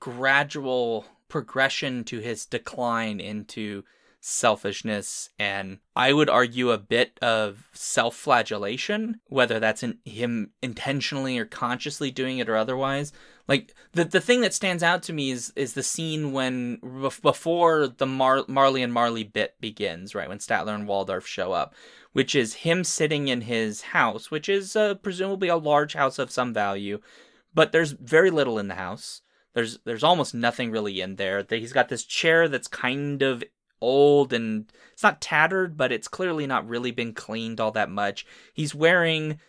gradual 0.00 1.06
progression 1.28 2.04
to 2.04 2.18
his 2.18 2.44
decline 2.44 3.20
into 3.20 3.84
selfishness 4.20 5.30
and 5.38 5.78
I 5.94 6.12
would 6.12 6.28
argue 6.28 6.70
a 6.70 6.78
bit 6.78 7.18
of 7.22 7.68
self 7.72 8.16
flagellation, 8.16 9.20
whether 9.26 9.60
that's 9.60 9.82
in 9.82 9.98
him 10.04 10.50
intentionally 10.62 11.38
or 11.38 11.44
consciously 11.44 12.10
doing 12.10 12.38
it 12.38 12.48
or 12.48 12.56
otherwise. 12.56 13.12
Like 13.48 13.74
the 13.92 14.04
the 14.04 14.20
thing 14.20 14.42
that 14.42 14.52
stands 14.52 14.82
out 14.82 15.02
to 15.04 15.12
me 15.12 15.30
is 15.30 15.52
is 15.56 15.72
the 15.72 15.82
scene 15.82 16.32
when 16.32 16.80
before 17.22 17.88
the 17.88 18.06
Mar- 18.06 18.44
Marley 18.46 18.82
and 18.82 18.92
Marley 18.92 19.24
bit 19.24 19.54
begins, 19.58 20.14
right 20.14 20.28
when 20.28 20.38
Statler 20.38 20.74
and 20.74 20.86
Waldorf 20.86 21.26
show 21.26 21.52
up, 21.52 21.74
which 22.12 22.34
is 22.34 22.54
him 22.54 22.84
sitting 22.84 23.28
in 23.28 23.40
his 23.40 23.80
house, 23.80 24.30
which 24.30 24.48
is 24.48 24.76
uh, 24.76 24.96
presumably 24.96 25.48
a 25.48 25.56
large 25.56 25.94
house 25.94 26.18
of 26.18 26.30
some 26.30 26.52
value, 26.52 27.00
but 27.54 27.72
there's 27.72 27.92
very 27.92 28.30
little 28.30 28.58
in 28.58 28.68
the 28.68 28.74
house. 28.74 29.22
There's 29.54 29.78
there's 29.86 30.04
almost 30.04 30.34
nothing 30.34 30.70
really 30.70 31.00
in 31.00 31.16
there. 31.16 31.44
He's 31.48 31.72
got 31.72 31.88
this 31.88 32.04
chair 32.04 32.48
that's 32.48 32.68
kind 32.68 33.22
of 33.22 33.42
old 33.80 34.32
and 34.32 34.70
it's 34.92 35.02
not 35.02 35.20
tattered, 35.20 35.76
but 35.76 35.92
it's 35.92 36.08
clearly 36.08 36.46
not 36.46 36.68
really 36.68 36.90
been 36.90 37.14
cleaned 37.14 37.60
all 37.60 37.70
that 37.72 37.90
much. 37.90 38.26
He's 38.52 38.74
wearing 38.74 39.40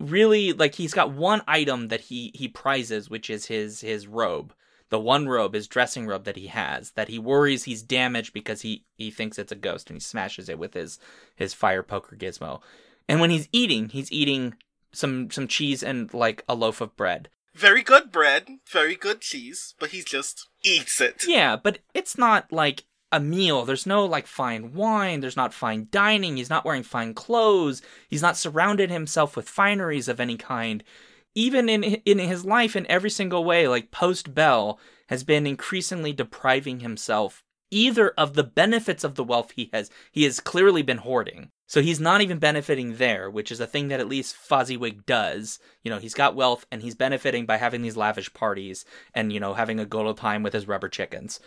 really 0.00 0.52
like 0.52 0.74
he's 0.74 0.94
got 0.94 1.12
one 1.12 1.42
item 1.46 1.88
that 1.88 2.00
he 2.00 2.32
he 2.34 2.48
prizes, 2.48 3.08
which 3.08 3.30
is 3.30 3.46
his 3.46 3.80
his 3.82 4.06
robe. 4.06 4.52
The 4.88 4.98
one 4.98 5.28
robe, 5.28 5.54
his 5.54 5.68
dressing 5.68 6.08
robe 6.08 6.24
that 6.24 6.36
he 6.36 6.48
has, 6.48 6.90
that 6.92 7.08
he 7.08 7.18
worries 7.18 7.62
he's 7.62 7.82
damaged 7.82 8.32
because 8.32 8.62
he 8.62 8.84
he 8.96 9.10
thinks 9.10 9.38
it's 9.38 9.52
a 9.52 9.56
ghost 9.56 9.88
and 9.88 9.96
he 9.96 10.00
smashes 10.00 10.48
it 10.48 10.58
with 10.58 10.74
his 10.74 10.98
his 11.36 11.54
fire 11.54 11.84
poker 11.84 12.16
gizmo. 12.16 12.60
And 13.08 13.20
when 13.20 13.30
he's 13.30 13.48
eating, 13.52 13.90
he's 13.90 14.10
eating 14.10 14.54
some 14.92 15.30
some 15.30 15.46
cheese 15.46 15.82
and 15.82 16.12
like 16.12 16.44
a 16.48 16.54
loaf 16.54 16.80
of 16.80 16.96
bread. 16.96 17.28
Very 17.54 17.82
good 17.82 18.12
bread, 18.12 18.48
very 18.68 18.94
good 18.94 19.20
cheese, 19.20 19.74
but 19.78 19.90
he 19.90 20.02
just 20.02 20.48
eats 20.62 21.00
it. 21.00 21.24
Yeah, 21.26 21.56
but 21.56 21.78
it's 21.94 22.16
not 22.16 22.52
like 22.52 22.84
a 23.12 23.20
meal. 23.20 23.64
There's 23.64 23.86
no 23.86 24.04
like 24.04 24.26
fine 24.26 24.72
wine. 24.74 25.20
There's 25.20 25.36
not 25.36 25.54
fine 25.54 25.88
dining. 25.90 26.36
He's 26.36 26.50
not 26.50 26.64
wearing 26.64 26.82
fine 26.82 27.14
clothes. 27.14 27.82
He's 28.08 28.22
not 28.22 28.36
surrounded 28.36 28.90
himself 28.90 29.36
with 29.36 29.48
fineries 29.48 30.08
of 30.08 30.20
any 30.20 30.36
kind. 30.36 30.84
Even 31.34 31.68
in 31.68 31.82
in 31.82 32.18
his 32.18 32.44
life, 32.44 32.76
in 32.76 32.86
every 32.90 33.10
single 33.10 33.44
way, 33.44 33.68
like 33.68 33.90
post 33.90 34.34
Belle, 34.34 34.78
has 35.08 35.24
been 35.24 35.46
increasingly 35.46 36.12
depriving 36.12 36.80
himself 36.80 37.42
either 37.70 38.10
of 38.10 38.34
the 38.34 38.44
benefits 38.44 39.04
of 39.04 39.14
the 39.14 39.24
wealth 39.24 39.52
he 39.52 39.70
has. 39.72 39.90
He 40.12 40.24
has 40.24 40.40
clearly 40.40 40.82
been 40.82 40.98
hoarding. 40.98 41.50
So 41.66 41.80
he's 41.82 42.00
not 42.00 42.20
even 42.20 42.40
benefiting 42.40 42.96
there, 42.96 43.30
which 43.30 43.52
is 43.52 43.60
a 43.60 43.66
thing 43.66 43.88
that 43.88 44.00
at 44.00 44.08
least 44.08 44.34
Fozziwig 44.34 45.06
does. 45.06 45.60
You 45.84 45.90
know, 45.90 45.98
he's 45.98 46.14
got 46.14 46.34
wealth 46.34 46.66
and 46.72 46.82
he's 46.82 46.96
benefiting 46.96 47.46
by 47.46 47.58
having 47.58 47.82
these 47.82 47.96
lavish 47.96 48.32
parties 48.34 48.84
and, 49.14 49.32
you 49.32 49.38
know, 49.38 49.54
having 49.54 49.78
a 49.78 49.86
good 49.86 50.04
old 50.04 50.16
time 50.16 50.42
with 50.42 50.52
his 50.52 50.66
rubber 50.66 50.88
chickens. 50.88 51.38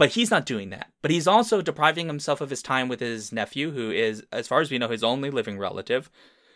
But 0.00 0.12
he's 0.12 0.30
not 0.30 0.46
doing 0.46 0.70
that. 0.70 0.90
But 1.02 1.10
he's 1.10 1.26
also 1.26 1.60
depriving 1.60 2.06
himself 2.06 2.40
of 2.40 2.48
his 2.48 2.62
time 2.62 2.88
with 2.88 3.00
his 3.00 3.32
nephew, 3.32 3.72
who 3.72 3.90
is, 3.90 4.24
as 4.32 4.48
far 4.48 4.62
as 4.62 4.70
we 4.70 4.78
know, 4.78 4.88
his 4.88 5.04
only 5.04 5.28
living 5.28 5.58
relative, 5.58 6.10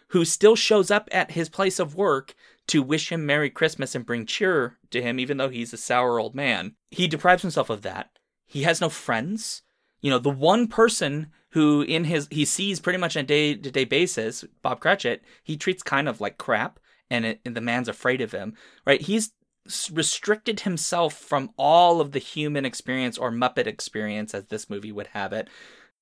who 0.08 0.24
still 0.24 0.56
shows 0.56 0.90
up 0.90 1.10
at 1.12 1.32
his 1.32 1.50
place 1.50 1.78
of 1.78 1.94
work 1.94 2.34
to 2.68 2.82
wish 2.82 3.12
him 3.12 3.26
Merry 3.26 3.50
Christmas 3.50 3.94
and 3.94 4.06
bring 4.06 4.24
cheer 4.24 4.78
to 4.92 5.02
him, 5.02 5.20
even 5.20 5.36
though 5.36 5.50
he's 5.50 5.74
a 5.74 5.76
sour 5.76 6.18
old 6.18 6.34
man. 6.34 6.76
He 6.90 7.06
deprives 7.06 7.42
himself 7.42 7.68
of 7.68 7.82
that. 7.82 8.18
He 8.46 8.62
has 8.62 8.80
no 8.80 8.88
friends. 8.88 9.60
You 10.00 10.08
know, 10.08 10.18
the 10.18 10.30
one 10.30 10.66
person 10.66 11.26
who 11.50 11.82
in 11.82 12.04
his 12.04 12.28
he 12.30 12.46
sees 12.46 12.80
pretty 12.80 12.98
much 12.98 13.14
on 13.14 13.24
a 13.24 13.26
day 13.26 13.54
to 13.56 13.70
day 13.70 13.84
basis, 13.84 14.46
Bob 14.62 14.80
Cratchit, 14.80 15.22
he 15.42 15.58
treats 15.58 15.82
kind 15.82 16.08
of 16.08 16.18
like 16.18 16.38
crap, 16.38 16.80
and, 17.10 17.26
it, 17.26 17.40
and 17.44 17.54
the 17.54 17.60
man's 17.60 17.88
afraid 17.88 18.22
of 18.22 18.32
him. 18.32 18.54
Right? 18.86 19.02
He's 19.02 19.32
restricted 19.90 20.60
himself 20.60 21.14
from 21.14 21.50
all 21.56 22.00
of 22.00 22.12
the 22.12 22.18
human 22.18 22.64
experience 22.64 23.16
or 23.16 23.30
Muppet 23.30 23.66
experience, 23.66 24.34
as 24.34 24.46
this 24.46 24.68
movie 24.68 24.92
would 24.92 25.08
have 25.08 25.32
it, 25.32 25.48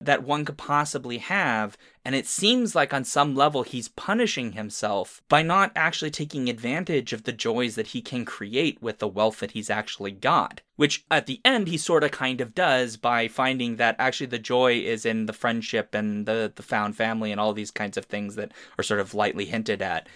that 0.01 0.23
one 0.23 0.43
could 0.43 0.57
possibly 0.57 1.19
have. 1.19 1.77
And 2.03 2.13
it 2.13 2.27
seems 2.27 2.75
like 2.75 2.93
on 2.93 3.05
some 3.05 3.35
level 3.35 3.63
he's 3.63 3.87
punishing 3.87 4.51
himself 4.51 5.21
by 5.29 5.41
not 5.41 5.71
actually 5.75 6.11
taking 6.11 6.49
advantage 6.49 7.13
of 7.13 7.23
the 7.23 7.31
joys 7.31 7.75
that 7.75 7.87
he 7.87 8.01
can 8.01 8.25
create 8.25 8.81
with 8.81 8.99
the 8.99 9.07
wealth 9.07 9.39
that 9.39 9.51
he's 9.51 9.69
actually 9.69 10.11
got. 10.11 10.61
Which 10.75 11.05
at 11.09 11.25
the 11.25 11.39
end 11.45 11.67
he 11.67 11.77
sort 11.77 12.03
of 12.03 12.11
kind 12.11 12.41
of 12.41 12.53
does 12.53 12.97
by 12.97 13.27
finding 13.27 13.77
that 13.77 13.95
actually 13.97 14.27
the 14.27 14.39
joy 14.39 14.79
is 14.79 15.05
in 15.05 15.25
the 15.25 15.33
friendship 15.33 15.95
and 15.95 16.25
the, 16.25 16.51
the 16.53 16.63
found 16.63 16.97
family 16.97 17.31
and 17.31 17.39
all 17.39 17.53
these 17.53 17.71
kinds 17.71 17.95
of 17.95 18.05
things 18.05 18.35
that 18.35 18.51
are 18.77 18.83
sort 18.83 18.99
of 18.99 19.13
lightly 19.13 19.45
hinted 19.45 19.81
at. 19.81 20.07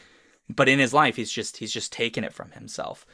But 0.49 0.67
in 0.67 0.79
his 0.79 0.93
life 0.93 1.15
he's 1.15 1.31
just 1.31 1.57
he's 1.57 1.73
just 1.73 1.93
taken 1.93 2.23
it 2.25 2.33
from 2.33 2.51
himself 2.51 3.05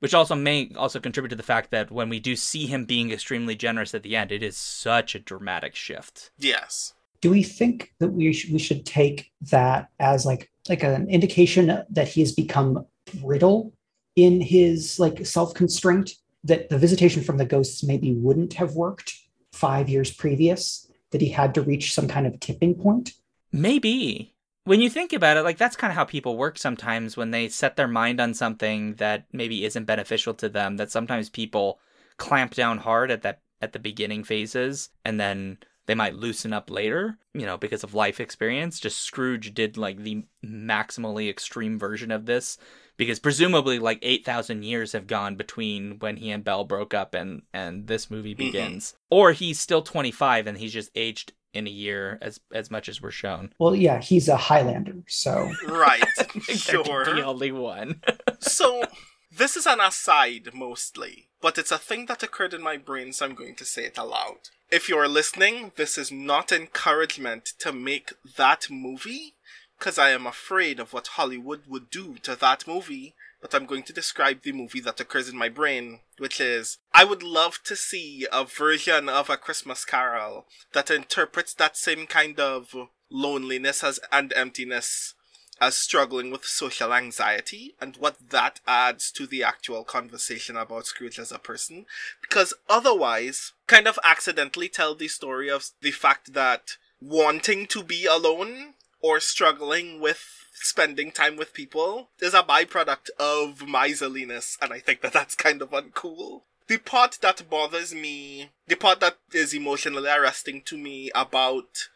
which 0.00 0.14
also 0.14 0.34
may 0.34 0.70
also 0.76 0.98
contribute 0.98 1.28
to 1.28 1.36
the 1.36 1.42
fact 1.42 1.70
that 1.70 1.90
when 1.90 2.08
we 2.08 2.18
do 2.18 2.34
see 2.34 2.66
him 2.66 2.84
being 2.84 3.10
extremely 3.10 3.54
generous 3.54 3.94
at 3.94 4.02
the 4.02 4.16
end, 4.16 4.32
it 4.32 4.42
is 4.42 4.56
such 4.56 5.14
a 5.14 5.20
dramatic 5.20 5.76
shift. 5.76 6.30
Yes. 6.38 6.94
Do 7.20 7.30
we 7.30 7.42
think 7.42 7.92
that 8.00 8.08
we 8.08 8.32
sh- 8.32 8.50
we 8.50 8.58
should 8.58 8.84
take 8.84 9.30
that 9.42 9.90
as 10.00 10.26
like 10.26 10.50
like 10.68 10.82
an 10.82 11.08
indication 11.08 11.84
that 11.90 12.08
he 12.08 12.20
has 12.22 12.32
become 12.32 12.86
brittle 13.22 13.72
in 14.16 14.40
his 14.40 14.98
like 14.98 15.24
self 15.24 15.54
constraint? 15.54 16.14
That 16.44 16.70
the 16.70 16.78
visitation 16.78 17.22
from 17.22 17.36
the 17.36 17.44
ghosts 17.44 17.84
maybe 17.84 18.14
wouldn't 18.14 18.54
have 18.54 18.74
worked 18.74 19.12
five 19.52 19.90
years 19.90 20.10
previous. 20.10 20.90
That 21.10 21.20
he 21.20 21.28
had 21.28 21.54
to 21.54 21.62
reach 21.62 21.92
some 21.92 22.08
kind 22.08 22.26
of 22.26 22.40
tipping 22.40 22.74
point. 22.74 23.12
Maybe 23.52 24.34
when 24.64 24.80
you 24.80 24.90
think 24.90 25.12
about 25.12 25.36
it, 25.36 25.42
like 25.42 25.58
that's 25.58 25.76
kind 25.76 25.90
of 25.90 25.96
how 25.96 26.04
people 26.04 26.36
work 26.36 26.58
sometimes 26.58 27.16
when 27.16 27.30
they 27.30 27.48
set 27.48 27.76
their 27.76 27.88
mind 27.88 28.20
on 28.20 28.34
something 28.34 28.94
that 28.94 29.26
maybe 29.32 29.64
isn't 29.64 29.84
beneficial 29.84 30.34
to 30.34 30.48
them, 30.48 30.76
that 30.76 30.90
sometimes 30.90 31.28
people 31.28 31.80
clamp 32.16 32.54
down 32.54 32.78
hard 32.78 33.10
at 33.10 33.22
that 33.22 33.40
at 33.62 33.72
the 33.72 33.78
beginning 33.78 34.24
phases 34.24 34.88
and 35.04 35.20
then 35.20 35.58
they 35.86 35.94
might 35.94 36.14
loosen 36.14 36.52
up 36.52 36.70
later, 36.70 37.18
you 37.34 37.44
know, 37.44 37.56
because 37.56 37.82
of 37.82 37.94
life 37.94 38.20
experience. 38.20 38.78
Just 38.78 39.00
Scrooge 39.00 39.52
did 39.54 39.76
like 39.76 39.98
the 39.98 40.24
maximally 40.44 41.28
extreme 41.28 41.78
version 41.78 42.10
of 42.10 42.26
this 42.26 42.58
because 42.96 43.18
presumably 43.18 43.78
like 43.78 43.98
8,000 44.02 44.62
years 44.62 44.92
have 44.92 45.06
gone 45.06 45.36
between 45.36 45.98
when 45.98 46.16
he 46.16 46.30
and 46.30 46.44
Belle 46.44 46.64
broke 46.64 46.94
up 46.94 47.14
and 47.14 47.42
and 47.52 47.86
this 47.86 48.10
movie 48.10 48.34
begins. 48.34 48.90
Mm-hmm. 48.90 49.18
Or 49.18 49.32
he's 49.32 49.58
still 49.58 49.82
25 49.82 50.46
and 50.46 50.58
he's 50.58 50.72
just 50.72 50.90
aged 50.94 51.32
in 51.52 51.66
a 51.66 51.70
year 51.70 52.18
as 52.22 52.40
as 52.52 52.70
much 52.70 52.88
as 52.88 53.02
we're 53.02 53.10
shown. 53.10 53.52
Well, 53.58 53.74
yeah, 53.74 54.00
he's 54.00 54.28
a 54.28 54.36
Highlander, 54.36 55.02
so 55.08 55.52
right, 55.66 56.04
sure, 56.42 57.04
the 57.04 57.22
only 57.24 57.52
one. 57.52 58.00
so 58.38 58.84
this 59.30 59.56
is 59.56 59.66
an 59.66 59.80
aside 59.80 60.50
mostly, 60.54 61.28
but 61.40 61.58
it's 61.58 61.72
a 61.72 61.78
thing 61.78 62.06
that 62.06 62.22
occurred 62.22 62.54
in 62.54 62.62
my 62.62 62.76
brain, 62.76 63.12
so 63.12 63.26
I'm 63.26 63.34
going 63.34 63.56
to 63.56 63.64
say 63.64 63.84
it 63.84 63.98
aloud. 63.98 64.50
If 64.70 64.88
you're 64.88 65.08
listening, 65.08 65.72
this 65.76 65.98
is 65.98 66.12
not 66.12 66.52
encouragement 66.52 67.52
to 67.58 67.72
make 67.72 68.12
that 68.36 68.68
movie, 68.70 69.34
because 69.78 69.98
I 69.98 70.10
am 70.10 70.26
afraid 70.26 70.78
of 70.78 70.92
what 70.92 71.08
Hollywood 71.08 71.62
would 71.66 71.90
do 71.90 72.16
to 72.22 72.36
that 72.36 72.66
movie 72.68 73.14
but 73.40 73.54
I'm 73.54 73.66
going 73.66 73.82
to 73.84 73.92
describe 73.92 74.42
the 74.42 74.52
movie 74.52 74.80
that 74.80 75.00
occurs 75.00 75.28
in 75.28 75.36
my 75.36 75.48
brain, 75.48 76.00
which 76.18 76.40
is 76.40 76.78
I 76.92 77.04
would 77.04 77.22
love 77.22 77.60
to 77.64 77.76
see 77.76 78.26
a 78.32 78.44
version 78.44 79.08
of 79.08 79.30
A 79.30 79.36
Christmas 79.36 79.84
Carol 79.84 80.46
that 80.72 80.90
interprets 80.90 81.54
that 81.54 81.76
same 81.76 82.06
kind 82.06 82.38
of 82.38 82.74
loneliness 83.10 83.82
as 83.82 83.98
and 84.12 84.32
emptiness 84.34 85.14
as 85.60 85.76
struggling 85.76 86.30
with 86.30 86.44
social 86.44 86.94
anxiety 86.94 87.74
and 87.80 87.96
what 87.98 88.30
that 88.30 88.60
adds 88.66 89.12
to 89.12 89.26
the 89.26 89.42
actual 89.42 89.84
conversation 89.84 90.56
about 90.56 90.86
Scrooge 90.86 91.18
as 91.18 91.30
a 91.30 91.38
person. 91.38 91.84
Because 92.22 92.54
otherwise, 92.68 93.52
kind 93.66 93.86
of 93.86 93.98
accidentally 94.02 94.68
tell 94.68 94.94
the 94.94 95.08
story 95.08 95.50
of 95.50 95.66
the 95.82 95.90
fact 95.90 96.32
that 96.32 96.76
wanting 97.00 97.66
to 97.66 97.82
be 97.82 98.06
alone 98.06 98.74
or 99.02 99.20
struggling 99.20 100.00
with 100.00 100.39
spending 100.62 101.10
time 101.10 101.36
with 101.36 101.54
people 101.54 102.10
is 102.20 102.34
a 102.34 102.42
byproduct 102.42 103.10
of 103.18 103.66
miserliness, 103.66 104.56
and 104.60 104.72
I 104.72 104.78
think 104.78 105.00
that 105.00 105.12
that's 105.12 105.34
kind 105.34 105.62
of 105.62 105.70
uncool. 105.70 106.42
The 106.66 106.78
part 106.78 107.18
that 107.22 107.48
bothers 107.50 107.94
me, 107.94 108.50
the 108.68 108.76
part 108.76 109.00
that 109.00 109.16
is 109.32 109.52
emotionally 109.52 110.08
arresting 110.08 110.62
to 110.66 110.78
me 110.78 111.10
about 111.14 111.88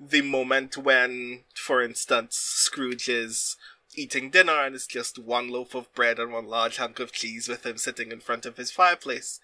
the 0.00 0.22
moment 0.22 0.76
when, 0.76 1.44
for 1.54 1.82
instance, 1.82 2.36
Scrooge 2.36 3.08
is 3.08 3.56
eating 3.94 4.30
dinner 4.30 4.58
and 4.64 4.74
it's 4.74 4.86
just 4.86 5.18
one 5.18 5.48
loaf 5.50 5.74
of 5.74 5.92
bread 5.94 6.18
and 6.18 6.32
one 6.32 6.46
large 6.46 6.78
hunk 6.78 6.98
of 6.98 7.12
cheese 7.12 7.46
with 7.48 7.66
him 7.66 7.76
sitting 7.76 8.10
in 8.10 8.20
front 8.20 8.46
of 8.46 8.56
his 8.56 8.70
fireplace, 8.70 9.38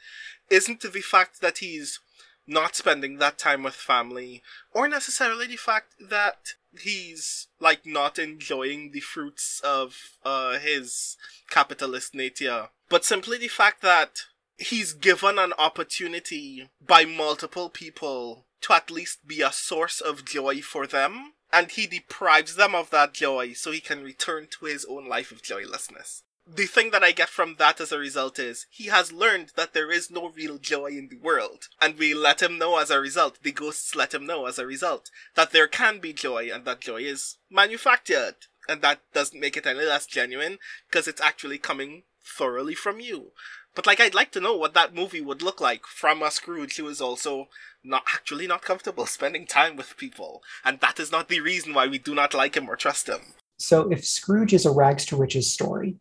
isn't 0.48 0.80
the 0.80 1.00
fact 1.00 1.40
that 1.40 1.58
he's 1.58 2.00
not 2.46 2.74
spending 2.74 3.18
that 3.18 3.38
time 3.38 3.62
with 3.62 3.74
family, 3.74 4.42
or 4.72 4.88
necessarily 4.88 5.46
the 5.46 5.56
fact 5.56 5.94
that 6.00 6.54
he's 6.81 7.48
like 7.61 7.87
not 7.87 8.18
enjoying 8.18 8.90
the 8.92 9.00
fruits 9.00 9.61
of 9.64 9.96
uh, 10.24 10.59
his 10.59 11.16
capitalist 11.50 12.14
nature, 12.14 12.68
but 12.88 13.04
simply 13.04 13.38
the 13.38 13.48
fact 13.48 13.83
that 13.83 14.20
he's 14.57 14.92
given 14.92 15.38
an 15.38 15.52
opportunity 15.59 16.68
by 16.85 17.04
multiple 17.04 17.70
people 17.70 18.46
to 18.61 18.72
at 18.72 18.90
least 18.90 19.26
be 19.26 19.40
a 19.40 19.52
source 19.52 20.00
of 20.00 20.24
joy 20.24 20.61
for 20.61 20.87
them, 20.87 21.35
and 21.52 21.70
he 21.70 21.87
deprives 21.87 22.57
them 22.57 22.74
of 22.74 22.90
that 22.90 23.14
joy 23.14 23.52
so 23.52 23.70
he 23.70 23.81
can 23.81 24.02
return 24.02 24.48
to 24.50 24.66
his 24.66 24.85
own 24.87 25.09
life 25.09 25.31
of 25.31 25.42
joylessness 25.42 26.22
the 26.54 26.66
thing 26.66 26.90
that 26.90 27.04
I 27.04 27.12
get 27.12 27.28
from 27.28 27.56
that 27.58 27.80
as 27.80 27.92
a 27.92 27.98
result 27.98 28.38
is 28.38 28.66
he 28.70 28.87
has 28.87 29.12
learned 29.12 29.52
that 29.56 29.74
there 29.74 29.90
is 29.90 30.11
no 30.11 30.30
real 30.30 30.58
joy 30.58 30.87
in 30.87 31.08
the 31.08 31.18
world. 31.18 31.68
And 31.80 31.98
we 31.98 32.14
let 32.14 32.42
him 32.42 32.58
know 32.58 32.78
as 32.78 32.90
a 32.90 33.00
result, 33.00 33.38
the 33.42 33.52
ghosts 33.52 33.94
let 33.94 34.14
him 34.14 34.26
know 34.26 34.46
as 34.46 34.58
a 34.58 34.66
result, 34.66 35.11
that 35.34 35.52
there 35.52 35.68
can 35.68 35.98
be 35.98 36.12
joy 36.12 36.50
and 36.52 36.64
that 36.64 36.80
joy 36.80 37.02
is 37.02 37.37
manufactured. 37.50 38.37
And 38.68 38.82
that 38.82 39.00
doesn't 39.12 39.40
make 39.40 39.56
it 39.56 39.66
any 39.66 39.84
less 39.84 40.06
genuine 40.06 40.58
because 40.90 41.06
it's 41.06 41.20
actually 41.20 41.58
coming 41.58 42.04
thoroughly 42.24 42.74
from 42.74 43.00
you. 43.00 43.32
But 43.74 43.87
like, 43.87 44.00
I'd 44.00 44.14
like 44.14 44.32
to 44.32 44.40
know 44.40 44.56
what 44.56 44.74
that 44.74 44.94
movie 44.94 45.20
would 45.20 45.42
look 45.42 45.61
like 45.61 45.87
from 45.87 46.22
a 46.22 46.30
Scrooge 46.30 46.76
who 46.76 46.88
is 46.88 47.00
also 47.00 47.48
not 47.84 48.04
actually 48.12 48.46
not 48.46 48.62
comfortable 48.62 49.06
spending 49.06 49.46
time 49.46 49.76
with 49.76 49.96
people. 49.96 50.42
And 50.64 50.81
that 50.81 50.98
is 50.98 51.12
not 51.12 51.29
the 51.29 51.40
reason 51.40 51.75
why 51.75 51.87
we 51.87 51.98
do 51.98 52.14
not 52.14 52.35
like 52.35 52.56
him 52.56 52.68
or 52.68 52.77
trust 52.77 53.08
him. 53.08 53.35
So 53.58 53.90
if 53.90 54.04
Scrooge 54.04 54.54
is 54.54 54.66
a 54.66 54.70
rags 54.70 55.04
to 55.06 55.16
riches 55.16 55.50
story, 55.50 55.96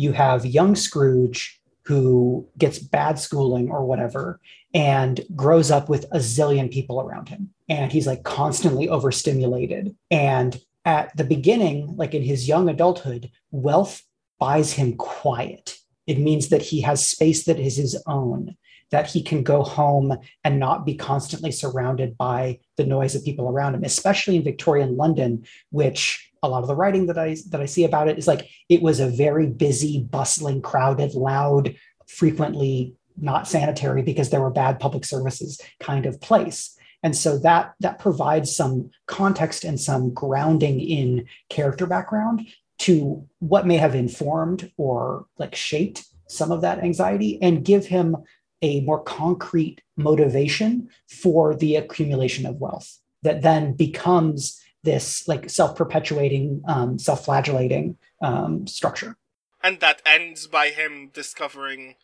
you 0.00 0.12
have 0.12 0.46
young 0.46 0.74
Scrooge 0.74 1.60
who 1.84 2.48
gets 2.58 2.78
bad 2.78 3.18
schooling 3.18 3.70
or 3.70 3.84
whatever 3.84 4.40
and 4.72 5.20
grows 5.34 5.70
up 5.70 5.88
with 5.88 6.04
a 6.12 6.18
zillion 6.18 6.70
people 6.70 7.00
around 7.00 7.28
him. 7.28 7.50
And 7.68 7.90
he's 7.90 8.06
like 8.06 8.22
constantly 8.22 8.88
overstimulated. 8.88 9.96
And 10.10 10.60
at 10.84 11.16
the 11.16 11.24
beginning, 11.24 11.96
like 11.96 12.14
in 12.14 12.22
his 12.22 12.48
young 12.48 12.68
adulthood, 12.68 13.30
wealth 13.50 14.02
buys 14.38 14.72
him 14.72 14.96
quiet. 14.96 15.78
It 16.06 16.18
means 16.18 16.48
that 16.48 16.62
he 16.62 16.80
has 16.82 17.04
space 17.04 17.44
that 17.44 17.58
is 17.58 17.76
his 17.76 18.00
own, 18.06 18.56
that 18.90 19.06
he 19.06 19.22
can 19.22 19.42
go 19.42 19.62
home 19.62 20.16
and 20.44 20.58
not 20.58 20.86
be 20.86 20.94
constantly 20.94 21.52
surrounded 21.52 22.16
by 22.16 22.60
the 22.76 22.86
noise 22.86 23.14
of 23.14 23.24
people 23.24 23.48
around 23.48 23.74
him, 23.74 23.84
especially 23.84 24.36
in 24.36 24.44
Victorian 24.44 24.96
London, 24.96 25.44
which 25.70 26.29
a 26.42 26.48
lot 26.48 26.62
of 26.62 26.68
the 26.68 26.76
writing 26.76 27.06
that 27.06 27.18
I 27.18 27.36
that 27.50 27.60
I 27.60 27.66
see 27.66 27.84
about 27.84 28.08
it 28.08 28.18
is 28.18 28.26
like 28.26 28.48
it 28.68 28.82
was 28.82 29.00
a 29.00 29.08
very 29.08 29.46
busy, 29.46 30.00
bustling, 30.00 30.62
crowded, 30.62 31.14
loud, 31.14 31.74
frequently 32.06 32.94
not 33.16 33.46
sanitary 33.46 34.02
because 34.02 34.30
there 34.30 34.40
were 34.40 34.50
bad 34.50 34.80
public 34.80 35.04
services 35.04 35.60
kind 35.78 36.06
of 36.06 36.20
place. 36.20 36.76
And 37.02 37.16
so 37.16 37.38
that 37.38 37.74
that 37.80 37.98
provides 37.98 38.54
some 38.54 38.90
context 39.06 39.64
and 39.64 39.78
some 39.80 40.12
grounding 40.12 40.80
in 40.80 41.26
character 41.48 41.86
background 41.86 42.46
to 42.80 43.26
what 43.40 43.66
may 43.66 43.76
have 43.76 43.94
informed 43.94 44.72
or 44.76 45.26
like 45.38 45.54
shaped 45.54 46.04
some 46.28 46.52
of 46.52 46.62
that 46.62 46.78
anxiety 46.78 47.40
and 47.42 47.64
give 47.64 47.86
him 47.86 48.16
a 48.62 48.80
more 48.82 49.02
concrete 49.02 49.82
motivation 49.96 50.88
for 51.08 51.54
the 51.54 51.76
accumulation 51.76 52.46
of 52.46 52.56
wealth 52.56 52.98
that 53.22 53.42
then 53.42 53.74
becomes 53.74 54.60
this 54.82 55.28
like 55.28 55.50
self-perpetuating 55.50 56.62
um, 56.66 56.98
self-flagellating 56.98 57.96
um, 58.22 58.66
structure. 58.66 59.16
And 59.62 59.80
that 59.80 60.00
ends 60.06 60.46
by 60.46 60.68
him 60.68 61.10
discovering 61.12 61.96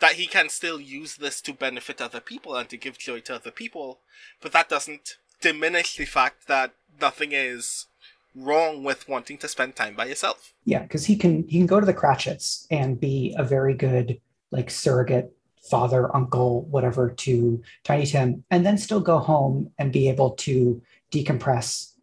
that 0.00 0.14
he 0.14 0.26
can 0.26 0.48
still 0.48 0.80
use 0.80 1.16
this 1.16 1.40
to 1.42 1.52
benefit 1.52 2.00
other 2.00 2.20
people 2.20 2.56
and 2.56 2.68
to 2.68 2.76
give 2.76 2.98
joy 2.98 3.20
to 3.20 3.36
other 3.36 3.52
people. 3.52 4.00
But 4.40 4.52
that 4.52 4.68
doesn't 4.68 5.18
diminish 5.40 5.96
the 5.96 6.04
fact 6.04 6.48
that 6.48 6.72
nothing 7.00 7.30
is 7.32 7.86
wrong 8.34 8.82
with 8.82 9.08
wanting 9.08 9.38
to 9.38 9.48
spend 9.48 9.76
time 9.76 9.94
by 9.94 10.06
yourself. 10.06 10.52
Yeah 10.64 10.82
because 10.82 11.04
he 11.06 11.16
can 11.16 11.46
he 11.48 11.58
can 11.58 11.66
go 11.66 11.80
to 11.80 11.86
the 11.86 11.94
cratchits 11.94 12.66
and 12.70 13.00
be 13.00 13.34
a 13.38 13.44
very 13.44 13.74
good 13.74 14.20
like 14.50 14.70
surrogate 14.70 15.32
father 15.70 16.14
uncle 16.14 16.62
whatever 16.66 17.10
to 17.10 17.62
tiny 17.84 18.04
tim 18.04 18.44
and 18.50 18.66
then 18.66 18.76
still 18.76 19.00
go 19.00 19.18
home 19.18 19.70
and 19.78 19.92
be 19.92 20.08
able 20.08 20.30
to 20.32 20.82
decompress 21.10 21.93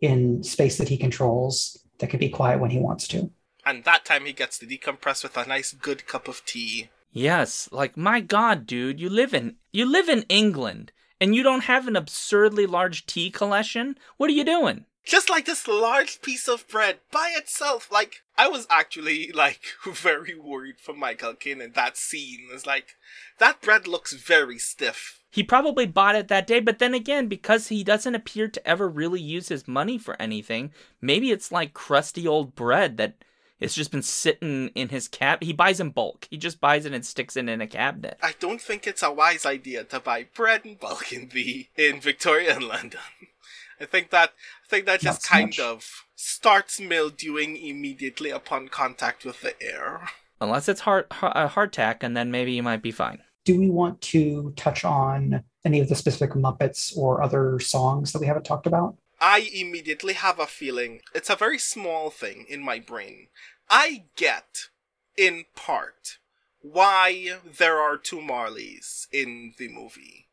in 0.00 0.42
space 0.42 0.78
that 0.78 0.88
he 0.88 0.96
controls 0.96 1.84
that 1.98 2.10
can 2.10 2.20
be 2.20 2.28
quiet 2.28 2.60
when 2.60 2.70
he 2.70 2.78
wants 2.78 3.08
to. 3.08 3.30
And 3.64 3.84
that 3.84 4.04
time 4.04 4.26
he 4.26 4.32
gets 4.32 4.58
to 4.58 4.66
decompress 4.66 5.22
with 5.22 5.36
a 5.36 5.46
nice 5.46 5.72
good 5.72 6.06
cup 6.06 6.28
of 6.28 6.44
tea. 6.44 6.90
Yes, 7.10 7.68
like 7.72 7.96
my 7.96 8.20
god, 8.20 8.66
dude, 8.66 9.00
you 9.00 9.08
live 9.08 9.32
in 9.32 9.56
you 9.72 9.90
live 9.90 10.08
in 10.08 10.22
England 10.28 10.92
and 11.20 11.34
you 11.34 11.42
don't 11.42 11.64
have 11.64 11.88
an 11.88 11.96
absurdly 11.96 12.66
large 12.66 13.06
tea 13.06 13.30
collection? 13.30 13.98
What 14.18 14.30
are 14.30 14.34
you 14.34 14.44
doing? 14.44 14.84
Just 15.06 15.30
like 15.30 15.46
this 15.46 15.68
large 15.68 16.20
piece 16.20 16.48
of 16.48 16.66
bread 16.68 16.98
by 17.12 17.32
itself. 17.36 17.90
Like 17.92 18.22
I 18.36 18.48
was 18.48 18.66
actually 18.68 19.30
like 19.32 19.60
very 19.86 20.34
worried 20.34 20.80
for 20.80 20.92
Michael 20.92 21.34
Caine 21.34 21.60
in 21.60 21.72
that 21.72 21.96
scene. 21.96 22.48
It's 22.52 22.66
like 22.66 22.96
that 23.38 23.62
bread 23.62 23.86
looks 23.86 24.12
very 24.12 24.58
stiff. 24.58 25.22
He 25.30 25.42
probably 25.42 25.86
bought 25.86 26.16
it 26.16 26.28
that 26.28 26.46
day, 26.46 26.60
but 26.60 26.78
then 26.78 26.94
again, 26.94 27.28
because 27.28 27.68
he 27.68 27.84
doesn't 27.84 28.14
appear 28.14 28.48
to 28.48 28.66
ever 28.66 28.88
really 28.88 29.20
use 29.20 29.48
his 29.48 29.68
money 29.68 29.98
for 29.98 30.20
anything, 30.20 30.72
maybe 31.00 31.30
it's 31.30 31.52
like 31.52 31.74
crusty 31.74 32.26
old 32.26 32.54
bread 32.54 32.96
that 32.96 33.16
it's 33.60 33.74
just 33.74 33.90
been 33.90 34.02
sitting 34.02 34.68
in 34.74 34.88
his 34.88 35.08
cab. 35.08 35.42
He 35.42 35.52
buys 35.52 35.80
in 35.80 35.90
bulk. 35.90 36.26
He 36.30 36.36
just 36.36 36.60
buys 36.60 36.84
it 36.84 36.92
and 36.92 37.04
sticks 37.04 37.36
it 37.36 37.48
in 37.48 37.60
a 37.60 37.66
cabinet. 37.66 38.18
I 38.22 38.34
don't 38.38 38.60
think 38.60 38.86
it's 38.86 39.02
a 39.02 39.12
wise 39.12 39.46
idea 39.46 39.84
to 39.84 40.00
buy 40.00 40.26
bread 40.34 40.66
in 40.66 40.74
bulk 40.74 41.12
in 41.12 41.28
the 41.28 41.68
in 41.76 42.00
Victorian 42.00 42.66
London. 42.66 43.00
I 43.80 43.84
think 43.84 44.10
that 44.10 44.30
I 44.64 44.68
think 44.68 44.86
that 44.86 45.00
just 45.00 45.26
kind 45.26 45.48
much. 45.48 45.60
of 45.60 46.04
starts 46.14 46.80
mildewing 46.80 47.56
immediately 47.56 48.30
upon 48.30 48.68
contact 48.68 49.24
with 49.24 49.40
the 49.40 49.60
air. 49.62 50.08
Unless 50.40 50.68
it's 50.68 50.80
hard, 50.80 51.06
hard 51.12 51.50
hardtack, 51.50 52.02
and 52.02 52.16
then 52.16 52.30
maybe 52.30 52.52
you 52.52 52.62
might 52.62 52.82
be 52.82 52.90
fine 52.90 53.20
do 53.46 53.56
we 53.56 53.70
want 53.70 54.02
to 54.02 54.52
touch 54.56 54.84
on 54.84 55.42
any 55.64 55.80
of 55.80 55.88
the 55.88 55.94
specific 55.94 56.32
Muppets 56.32 56.94
or 56.96 57.22
other 57.22 57.58
songs 57.60 58.12
that 58.12 58.18
we 58.18 58.26
haven't 58.26 58.44
talked 58.44 58.66
about? 58.66 58.96
I 59.20 59.48
immediately 59.54 60.12
have 60.14 60.38
a 60.38 60.46
feeling. 60.46 61.00
It's 61.14 61.30
a 61.30 61.36
very 61.36 61.58
small 61.58 62.10
thing 62.10 62.44
in 62.48 62.62
my 62.62 62.80
brain. 62.80 63.28
I 63.70 64.04
get, 64.16 64.68
in 65.16 65.44
part, 65.54 66.18
why 66.60 67.38
there 67.56 67.78
are 67.78 67.96
two 67.96 68.18
Marleys 68.18 69.06
in 69.12 69.54
the 69.56 69.68
movie. 69.68 70.26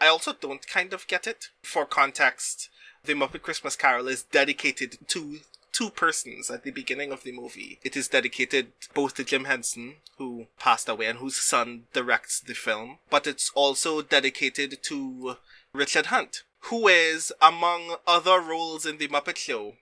I 0.00 0.08
also 0.08 0.32
don't 0.32 0.66
kind 0.66 0.92
of 0.92 1.06
get 1.06 1.26
it. 1.26 1.48
For 1.62 1.86
context, 1.86 2.70
the 3.08 3.14
Muppet 3.14 3.40
Christmas 3.40 3.74
Carol 3.74 4.06
is 4.06 4.22
dedicated 4.22 4.98
to 5.08 5.40
two 5.72 5.88
persons 5.88 6.50
at 6.50 6.62
the 6.62 6.70
beginning 6.70 7.10
of 7.10 7.22
the 7.22 7.32
movie. 7.32 7.78
It 7.82 7.96
is 7.96 8.06
dedicated 8.06 8.72
both 8.92 9.14
to 9.14 9.24
Jim 9.24 9.46
Henson, 9.46 9.94
who 10.18 10.46
passed 10.58 10.90
away 10.90 11.06
and 11.06 11.18
whose 11.18 11.36
son 11.36 11.84
directs 11.94 12.38
the 12.38 12.52
film, 12.52 12.98
but 13.08 13.26
it's 13.26 13.50
also 13.54 14.02
dedicated 14.02 14.82
to 14.82 15.36
Richard 15.72 16.06
Hunt, 16.06 16.42
who 16.68 16.86
is, 16.86 17.32
among 17.40 17.96
other 18.06 18.40
roles 18.40 18.84
in 18.84 18.98
the 18.98 19.08
Muppet 19.08 19.38
Show, 19.38 19.76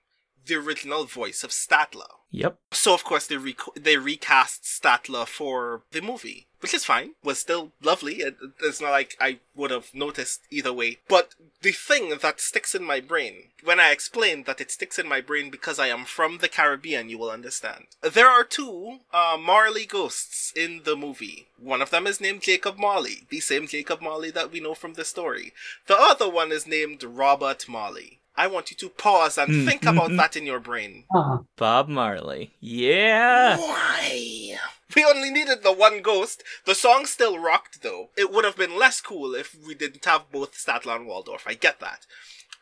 the 0.47 0.55
original 0.55 1.05
voice 1.05 1.44
of 1.44 1.51
Statler. 1.51 2.09
Yep. 2.30 2.59
So 2.72 2.94
of 2.94 3.05
course 3.05 3.26
they 3.26 3.36
rec- 3.36 3.74
they 3.76 3.97
recast 3.97 4.64
Statler 4.64 5.26
for 5.26 5.82
the 5.92 6.03
movie, 6.03 6.49
which 6.61 6.74
is 6.74 6.84
fine. 6.84 7.12
Was 7.22 7.38
still 7.38 7.72
lovely. 7.82 8.16
It, 8.16 8.36
it's 8.62 8.80
not 8.80 8.90
like 8.90 9.16
I 9.20 9.40
would 9.55 9.70
have 9.70 9.94
noticed 9.94 10.40
either 10.51 10.72
way. 10.72 10.99
But 11.09 11.34
the 11.62 11.72
thing 11.72 12.16
that 12.20 12.40
sticks 12.40 12.74
in 12.74 12.84
my 12.84 13.01
brain 13.01 13.51
when 13.66 13.80
I 13.80 13.90
explain 13.90 14.44
that 14.44 14.61
it 14.61 14.70
sticks 14.70 14.99
in 14.99 15.09
my 15.09 15.20
brain 15.20 15.51
because 15.51 15.78
I 15.78 15.88
am 15.88 16.05
from 16.05 16.38
the 16.38 16.49
Caribbean, 16.49 17.09
you 17.09 17.18
will 17.18 17.30
understand. 17.30 17.86
There 18.01 18.28
are 18.28 18.44
two 18.44 19.01
uh, 19.12 19.36
Marley 19.40 19.86
ghosts 19.86 20.53
in 20.55 20.82
the 20.84 20.94
movie. 20.94 21.49
One 21.59 21.82
of 21.82 21.90
them 21.90 22.07
is 22.07 22.20
named 22.20 22.42
Jacob 22.42 22.78
Marley, 22.78 23.26
the 23.28 23.40
same 23.40 23.66
Jacob 23.66 24.01
Marley 24.01 24.30
that 24.30 24.53
we 24.53 24.61
know 24.61 24.74
from 24.74 24.94
the 24.94 25.05
story. 25.05 25.53
The 25.88 25.97
other 25.99 26.28
one 26.28 26.53
is 26.53 26.66
named 26.66 27.03
Robert 27.03 27.68
Marley. 27.68 28.20
I 28.37 28.47
want 28.49 28.70
you 28.70 28.76
to 28.78 28.89
pause 28.91 29.39
and 29.39 29.51
mm. 29.51 29.66
think 29.66 29.82
about 29.84 30.09
mm-hmm. 30.09 30.16
that 30.16 30.37
in 30.37 30.45
your 30.45 30.61
brain. 30.61 31.05
Uh-huh. 31.14 31.39
Bob 31.57 31.89
Marley. 31.89 32.55
Yeah. 32.61 33.57
Why? 33.57 34.59
We 34.95 35.05
only 35.05 35.30
needed 35.30 35.62
the 35.62 35.72
one 35.72 36.03
ghost. 36.03 36.43
The 36.64 36.74
song 36.74 37.07
still 37.07 37.39
rocked, 37.39 37.82
though. 37.82 38.11
It 38.16 38.30
would 38.30 38.45
have 38.45 38.57
been 38.57 38.78
less 38.78 39.01
cool 39.01 39.34
if 39.34 39.57
we 39.66 39.74
didn't 39.74 40.05
have 40.05 40.30
both 40.30 40.55
Statler 40.55 40.97
and 40.97 41.07
Waldorf. 41.07 41.45
I 41.47 41.55
get 41.55 41.80
that. 41.80 42.07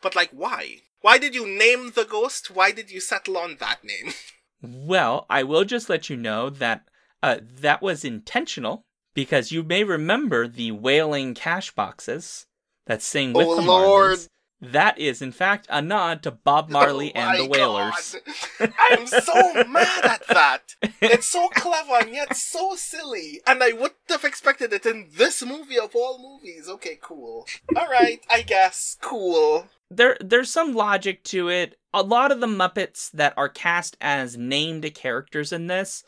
But, 0.01 0.15
like, 0.15 0.31
why? 0.31 0.81
Why 1.01 1.17
did 1.17 1.35
you 1.35 1.45
name 1.45 1.91
the 1.93 2.05
ghost? 2.05 2.49
Why 2.49 2.71
did 2.71 2.89
you 2.89 2.99
settle 2.99 3.37
on 3.37 3.57
that 3.59 3.83
name? 3.83 4.13
well, 4.61 5.25
I 5.29 5.43
will 5.43 5.65
just 5.65 5.89
let 5.89 6.09
you 6.09 6.17
know 6.17 6.49
that 6.49 6.87
uh, 7.21 7.37
that 7.61 7.81
was 7.81 8.03
intentional 8.05 8.85
because 9.13 9.51
you 9.51 9.63
may 9.63 9.83
remember 9.83 10.47
the 10.47 10.71
wailing 10.71 11.33
cash 11.33 11.71
boxes 11.71 12.45
that 12.87 13.01
sing 13.01 13.33
with 13.33 13.47
oh, 13.47 13.55
the 13.55 13.61
Lord. 13.61 14.19
That 14.61 14.97
is, 14.97 15.21
in 15.21 15.31
fact, 15.31 15.67
a 15.69 15.81
nod 15.81 16.23
to 16.23 16.31
Bob 16.31 16.69
Marley 16.69 17.11
oh 17.15 17.19
and 17.19 17.39
the 17.39 17.49
Wailers. 17.49 18.15
I'm 18.59 19.05
so 19.05 19.63
mad 19.69 20.05
at 20.05 20.27
that. 20.27 20.75
It's 21.01 21.27
so 21.27 21.49
clever 21.55 21.95
and 22.01 22.13
yet 22.13 22.35
so 22.35 22.75
silly. 22.75 23.41
And 23.45 23.61
I 23.61 23.73
wouldn't 23.73 23.93
have 24.09 24.23
expected 24.23 24.71
it 24.73 24.85
in 24.85 25.09
this 25.15 25.43
movie 25.45 25.77
of 25.77 25.95
all 25.95 26.19
movies. 26.19 26.69
Okay, 26.69 26.97
cool. 27.01 27.45
All 27.75 27.87
right, 27.87 28.21
I 28.29 28.41
guess. 28.41 28.97
Cool. 29.01 29.67
There, 29.91 30.17
there's 30.19 30.49
some 30.49 30.73
logic 30.73 31.23
to 31.25 31.49
it. 31.49 31.77
A 31.93 32.01
lot 32.01 32.31
of 32.31 32.39
the 32.39 32.47
Muppets 32.47 33.11
that 33.11 33.33
are 33.37 33.49
cast 33.49 33.97
as 34.01 34.37
named 34.37 34.91
characters 34.95 35.51
in 35.51 35.67
this, 35.67 36.03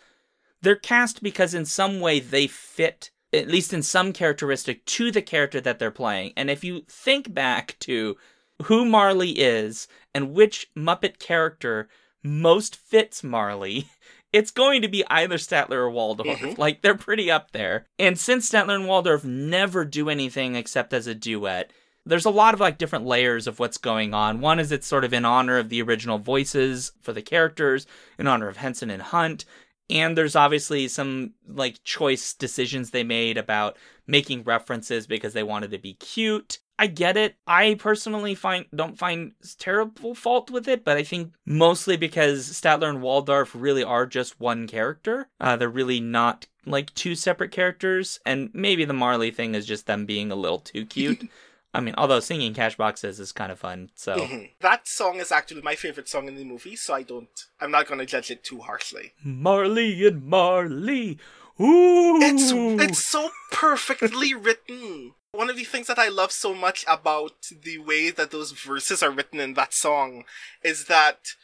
they're 0.61 0.75
cast 0.75 1.21
because 1.21 1.53
in 1.53 1.65
some 1.65 1.99
way 1.99 2.19
they 2.19 2.47
fit 2.47 3.11
at 3.33 3.49
least 3.49 3.73
in 3.73 3.83
some 3.83 4.13
characteristic 4.13 4.85
to 4.85 5.11
the 5.11 5.21
character 5.21 5.59
that 5.61 5.79
they're 5.79 5.91
playing. 5.91 6.33
And 6.37 6.49
if 6.49 6.63
you 6.63 6.83
think 6.87 7.33
back 7.33 7.75
to 7.81 8.15
who 8.63 8.85
Marley 8.85 9.31
is 9.31 9.87
and 10.13 10.33
which 10.33 10.67
Muppet 10.75 11.19
character 11.19 11.89
most 12.23 12.75
fits 12.75 13.23
Marley, 13.23 13.87
it's 14.33 14.51
going 14.51 14.81
to 14.81 14.87
be 14.87 15.05
either 15.07 15.37
Statler 15.37 15.77
or 15.77 15.89
Waldorf. 15.89 16.39
Mm-hmm. 16.39 16.59
Like 16.59 16.81
they're 16.81 16.95
pretty 16.95 17.31
up 17.31 17.51
there. 17.51 17.87
And 17.97 18.17
since 18.17 18.49
Statler 18.49 18.75
and 18.75 18.87
Waldorf 18.87 19.23
never 19.23 19.85
do 19.85 20.09
anything 20.09 20.55
except 20.55 20.93
as 20.93 21.07
a 21.07 21.15
duet, 21.15 21.71
there's 22.05 22.25
a 22.25 22.31
lot 22.31 22.53
of 22.53 22.59
like 22.59 22.77
different 22.77 23.05
layers 23.05 23.47
of 23.47 23.59
what's 23.59 23.77
going 23.77 24.13
on. 24.13 24.39
One 24.39 24.59
is 24.59 24.71
it's 24.71 24.87
sort 24.87 25.03
of 25.03 25.13
in 25.13 25.25
honor 25.25 25.57
of 25.57 25.69
the 25.69 25.81
original 25.81 26.17
voices 26.17 26.91
for 27.01 27.13
the 27.13 27.21
characters, 27.21 27.85
in 28.17 28.27
honor 28.27 28.47
of 28.47 28.57
Henson 28.57 28.89
and 28.89 29.01
Hunt. 29.01 29.45
And 29.89 30.17
there's 30.17 30.35
obviously 30.35 30.87
some 30.87 31.33
like 31.47 31.83
choice 31.83 32.33
decisions 32.33 32.91
they 32.91 33.03
made 33.03 33.37
about 33.37 33.77
making 34.05 34.43
references 34.43 35.07
because 35.07 35.33
they 35.33 35.43
wanted 35.43 35.71
to 35.71 35.77
be 35.77 35.93
cute 35.93 36.59
I 36.79 36.87
get 36.87 37.17
it. 37.17 37.35
I 37.47 37.75
personally 37.79 38.35
find 38.35 38.65
don't 38.75 38.97
find 38.97 39.31
terrible 39.57 40.13
fault 40.13 40.51
with 40.51 40.67
it, 40.67 40.83
but 40.83 40.97
I 40.97 41.03
think 41.03 41.33
mostly 41.45 41.97
because 41.97 42.47
Statler 42.49 42.89
and 42.89 43.01
Waldorf 43.01 43.55
really 43.55 43.83
are 43.83 44.05
just 44.05 44.39
one 44.39 44.67
character. 44.67 45.27
Uh, 45.39 45.55
they're 45.55 45.69
really 45.69 45.99
not 45.99 46.45
like 46.65 46.93
two 46.93 47.15
separate 47.15 47.51
characters, 47.51 48.19
and 48.25 48.49
maybe 48.53 48.85
the 48.85 48.93
Marley 48.93 49.31
thing 49.31 49.55
is 49.55 49.65
just 49.65 49.85
them 49.87 50.05
being 50.05 50.31
a 50.31 50.35
little 50.35 50.59
too 50.59 50.85
cute. 50.85 51.27
I 51.73 51.79
mean, 51.79 51.95
although 51.97 52.19
singing 52.21 52.53
cash 52.53 52.75
boxes 52.77 53.19
is 53.19 53.31
kind 53.31 53.51
of 53.51 53.59
fun, 53.59 53.89
so 53.95 54.15
Mm-hmm. 54.17 54.45
That 54.61 54.87
song 54.87 55.19
is 55.19 55.31
actually 55.31 55.61
my 55.61 55.75
favorite 55.75 56.07
song 56.09 56.27
in 56.27 56.35
the 56.35 56.43
movie, 56.45 56.75
so 56.75 56.93
I 56.93 57.03
don't. 57.03 57.27
I'm 57.59 57.71
not 57.71 57.87
gonna 57.87 58.05
judge 58.05 58.31
it 58.31 58.43
too 58.43 58.59
harshly. 58.59 59.13
Marley 59.23 60.05
and 60.07 60.25
Marley. 60.25 61.17
Ooh, 61.59 62.19
It's 62.21 62.51
it's 62.51 63.03
so 63.03 63.29
perfectly 63.51 64.33
written. 64.33 65.13
One 65.37 65.51
of 65.51 65.55
the 65.55 65.65
things 65.65 65.85
that 65.85 65.99
I 65.99 66.07
love 66.07 66.31
so 66.31 66.55
much 66.55 66.83
about 66.87 67.51
the 67.61 67.77
way 67.77 68.09
that 68.09 68.31
those 68.31 68.53
verses 68.53 69.03
are 69.03 69.11
written 69.11 69.39
in 69.39 69.53
that 69.53 69.71
song 69.71 70.23
is 70.63 70.85
that 70.85 71.35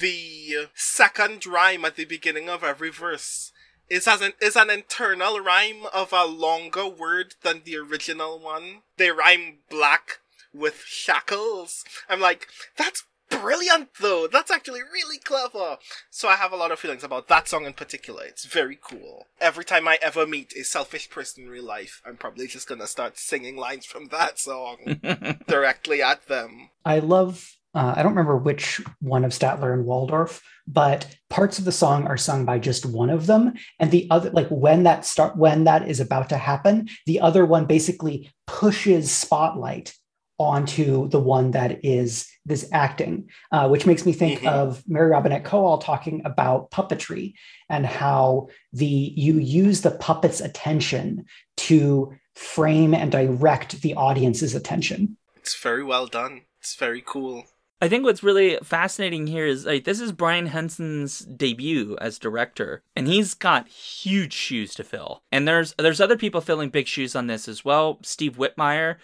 the 0.00 0.68
second 0.74 1.44
rhyme 1.44 1.84
at 1.84 1.96
the 1.96 2.06
beginning 2.06 2.48
of 2.48 2.64
every 2.64 2.88
verse 2.88 3.52
is 3.90 4.08
as 4.08 4.22
an 4.22 4.32
is 4.40 4.56
an 4.56 4.70
internal 4.70 5.40
rhyme 5.40 5.84
of 5.92 6.10
a 6.10 6.24
longer 6.24 6.88
word 6.88 7.34
than 7.42 7.60
the 7.64 7.76
original 7.76 8.38
one. 8.38 8.80
They 8.96 9.10
rhyme 9.10 9.58
black 9.68 10.20
with 10.54 10.82
shackles. 10.86 11.84
I'm 12.08 12.20
like, 12.20 12.48
that's 12.78 13.04
brilliant 13.40 13.88
though. 14.00 14.26
That's 14.26 14.50
actually 14.50 14.82
really 14.82 15.18
clever. 15.18 15.78
So 16.10 16.28
I 16.28 16.36
have 16.36 16.52
a 16.52 16.56
lot 16.56 16.72
of 16.72 16.78
feelings 16.78 17.04
about 17.04 17.28
that 17.28 17.48
song 17.48 17.66
in 17.66 17.72
particular. 17.72 18.24
It's 18.24 18.44
very 18.44 18.78
cool. 18.80 19.26
Every 19.40 19.64
time 19.64 19.88
I 19.88 19.98
ever 20.02 20.26
meet 20.26 20.52
a 20.56 20.64
selfish 20.64 21.10
person 21.10 21.44
in 21.44 21.50
real 21.50 21.64
life, 21.64 22.00
I'm 22.06 22.16
probably 22.16 22.46
just 22.46 22.68
gonna 22.68 22.86
start 22.86 23.18
singing 23.18 23.56
lines 23.56 23.86
from 23.86 24.08
that 24.08 24.38
song 24.38 25.00
directly 25.48 26.02
at 26.02 26.26
them. 26.26 26.70
I 26.84 26.98
love, 26.98 27.48
uh, 27.74 27.94
I 27.96 28.02
don't 28.02 28.12
remember 28.12 28.36
which 28.36 28.80
one 29.00 29.24
of 29.24 29.32
Statler 29.32 29.72
and 29.72 29.84
Waldorf, 29.84 30.42
but 30.66 31.06
parts 31.30 31.58
of 31.58 31.64
the 31.64 31.72
song 31.72 32.06
are 32.06 32.16
sung 32.16 32.44
by 32.44 32.58
just 32.58 32.86
one 32.86 33.10
of 33.10 33.26
them. 33.26 33.54
And 33.80 33.90
the 33.90 34.06
other, 34.10 34.30
like 34.30 34.48
when 34.48 34.84
that 34.84 35.04
start, 35.04 35.36
when 35.36 35.64
that 35.64 35.88
is 35.88 36.00
about 36.00 36.28
to 36.30 36.38
happen, 36.38 36.88
the 37.06 37.20
other 37.20 37.44
one 37.44 37.66
basically 37.66 38.30
pushes 38.46 39.10
spotlight 39.10 39.94
onto 40.38 41.08
the 41.08 41.20
one 41.20 41.52
that 41.52 41.84
is 41.84 42.28
this 42.46 42.68
acting, 42.72 43.28
uh, 43.52 43.68
which 43.68 43.86
makes 43.86 44.04
me 44.04 44.12
think 44.12 44.40
Mhm. 44.40 44.48
of 44.48 44.82
Mary 44.86 45.10
Robinette 45.10 45.44
Kowal 45.44 45.82
talking 45.82 46.22
about 46.24 46.70
puppetry 46.70 47.34
and 47.68 47.86
how 47.86 48.48
the 48.72 48.86
you 49.16 49.38
use 49.38 49.80
the 49.80 49.90
puppet's 49.92 50.40
attention 50.40 51.24
to 51.56 52.12
frame 52.34 52.92
and 52.94 53.10
direct 53.12 53.80
the 53.82 53.94
audience's 53.94 54.54
attention. 54.54 55.16
It's 55.36 55.54
very 55.60 55.84
well 55.84 56.06
done. 56.06 56.42
It's 56.60 56.74
very 56.74 57.02
cool. 57.04 57.44
I 57.80 57.88
think 57.88 58.04
what's 58.04 58.22
really 58.22 58.56
fascinating 58.62 59.26
here 59.26 59.44
is 59.46 59.66
like 59.66 59.84
this 59.84 60.00
is 60.00 60.12
Brian 60.12 60.46
Henson's 60.46 61.18
debut 61.20 61.96
as 62.00 62.18
director, 62.18 62.82
and 62.96 63.06
he's 63.06 63.34
got 63.34 63.68
huge 63.68 64.32
shoes 64.32 64.74
to 64.76 64.84
fill. 64.84 65.22
And 65.30 65.46
there's 65.46 65.74
there's 65.78 66.00
other 66.00 66.16
people 66.16 66.40
filling 66.40 66.70
big 66.70 66.86
shoes 66.86 67.14
on 67.14 67.26
this 67.26 67.46
as 67.46 67.64
well. 67.64 67.98
Steve 68.02 68.36
Whitmire, 68.36 68.96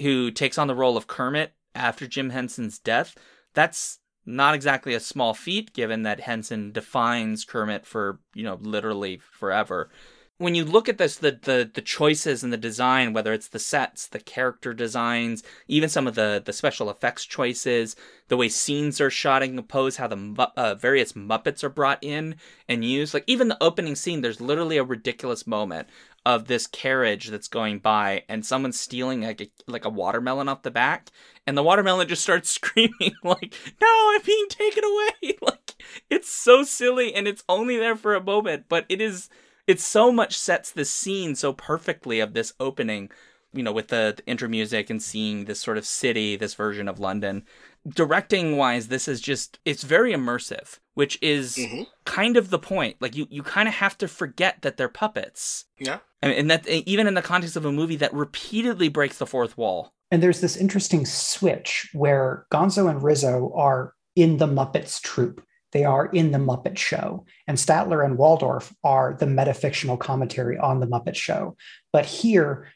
who 0.00 0.30
takes 0.30 0.58
on 0.58 0.66
the 0.66 0.74
role 0.74 0.96
of 0.98 1.06
Kermit 1.06 1.52
after 1.76 2.06
Jim 2.06 2.30
Henson's 2.30 2.78
death. 2.78 3.14
That's 3.54 3.98
not 4.24 4.54
exactly 4.54 4.94
a 4.94 5.00
small 5.00 5.34
feat, 5.34 5.72
given 5.72 6.02
that 6.02 6.20
Henson 6.20 6.72
defines 6.72 7.44
Kermit 7.44 7.86
for 7.86 8.20
you 8.34 8.42
know 8.42 8.58
literally 8.60 9.20
forever. 9.32 9.90
When 10.38 10.54
you 10.54 10.66
look 10.66 10.86
at 10.88 10.98
this, 10.98 11.16
the, 11.16 11.38
the 11.40 11.70
the 11.72 11.80
choices 11.80 12.44
and 12.44 12.52
the 12.52 12.58
design, 12.58 13.14
whether 13.14 13.32
it's 13.32 13.48
the 13.48 13.58
sets, 13.58 14.06
the 14.06 14.18
character 14.18 14.74
designs, 14.74 15.42
even 15.66 15.88
some 15.88 16.06
of 16.06 16.14
the 16.14 16.42
the 16.44 16.52
special 16.52 16.90
effects 16.90 17.24
choices, 17.24 17.96
the 18.28 18.36
way 18.36 18.50
scenes 18.50 19.00
are 19.00 19.08
shot 19.08 19.42
and 19.42 19.56
composed, 19.56 19.96
how 19.96 20.08
the 20.08 20.50
uh, 20.56 20.74
various 20.74 21.14
Muppets 21.14 21.64
are 21.64 21.70
brought 21.70 22.02
in 22.02 22.36
and 22.68 22.84
used. 22.84 23.14
Like 23.14 23.24
even 23.26 23.48
the 23.48 23.62
opening 23.62 23.94
scene, 23.94 24.20
there's 24.20 24.40
literally 24.40 24.76
a 24.76 24.84
ridiculous 24.84 25.46
moment 25.46 25.88
of 26.26 26.48
this 26.48 26.66
carriage 26.66 27.28
that's 27.28 27.48
going 27.48 27.78
by 27.78 28.24
and 28.28 28.44
someone's 28.44 28.80
stealing 28.80 29.22
like 29.22 29.40
a, 29.40 29.48
like 29.68 29.84
a 29.84 29.88
watermelon 29.90 30.48
off 30.48 30.62
the 30.62 30.70
back, 30.70 31.10
and 31.46 31.56
the 31.56 31.62
watermelon 31.62 32.08
just 32.08 32.22
starts 32.22 32.50
screaming 32.60 33.14
like, 33.24 33.54
"No, 33.80 34.12
I'm 34.14 34.22
being 34.22 34.48
taken 34.50 34.84
away!" 34.84 35.38
like 35.42 35.74
it's 36.10 36.28
so 36.28 36.62
silly 36.62 37.14
and 37.14 37.26
it's 37.26 37.44
only 37.48 37.78
there 37.78 37.96
for 37.96 38.14
a 38.14 38.22
moment, 38.22 38.66
but 38.68 38.84
it 38.90 39.00
is. 39.00 39.30
It 39.66 39.80
so 39.80 40.12
much 40.12 40.36
sets 40.36 40.70
the 40.70 40.84
scene 40.84 41.34
so 41.34 41.52
perfectly 41.52 42.20
of 42.20 42.34
this 42.34 42.52
opening 42.60 43.10
you 43.52 43.62
know, 43.62 43.72
with 43.72 43.88
the, 43.88 44.12
the 44.16 44.26
intro 44.26 44.48
music 44.48 44.90
and 44.90 45.02
seeing 45.02 45.46
this 45.46 45.60
sort 45.60 45.78
of 45.78 45.86
city, 45.86 46.36
this 46.36 46.54
version 46.54 46.88
of 46.88 47.00
London. 47.00 47.42
Directing 47.88 48.56
wise, 48.56 48.88
this 48.88 49.08
is 49.08 49.20
just 49.20 49.58
it's 49.64 49.82
very 49.82 50.12
immersive, 50.12 50.78
which 50.94 51.18
is 51.22 51.56
Mhm. 51.56 51.86
kind 52.04 52.36
of 52.36 52.50
the 52.50 52.58
point. 52.58 52.96
Like 53.00 53.16
you, 53.16 53.26
you 53.30 53.42
kind 53.42 53.68
of 53.68 53.74
have 53.74 53.96
to 53.98 54.08
forget 54.08 54.60
that 54.62 54.76
they're 54.76 54.88
puppets. 54.88 55.64
Yeah. 55.78 55.98
And, 56.20 56.32
and 56.32 56.50
that 56.50 56.68
even 56.68 57.06
in 57.06 57.14
the 57.14 57.22
context 57.22 57.56
of 57.56 57.64
a 57.64 57.72
movie 57.72 57.96
that 57.96 58.12
repeatedly 58.12 58.88
breaks 58.88 59.18
the 59.18 59.26
fourth 59.26 59.56
wall. 59.56 59.92
And 60.10 60.22
there's 60.22 60.40
this 60.40 60.56
interesting 60.56 61.06
switch 61.06 61.88
where 61.94 62.46
Gonzo 62.52 62.90
and 62.90 63.02
Rizzo 63.02 63.52
are 63.54 63.94
in 64.16 64.36
the 64.36 64.46
Muppets 64.46 65.00
troupe. 65.00 65.42
They 65.72 65.84
are 65.84 66.06
in 66.06 66.32
the 66.32 66.38
Muppet 66.38 66.78
Show. 66.78 67.26
And 67.46 67.58
Statler 67.58 68.04
and 68.04 68.18
Waldorf 68.18 68.72
are 68.84 69.16
the 69.18 69.26
metafictional 69.26 69.98
commentary 69.98 70.58
on 70.58 70.80
the 70.80 70.86
Muppet 70.86 71.16
Show. 71.16 71.56
But 71.92 72.06
here, 72.06 72.68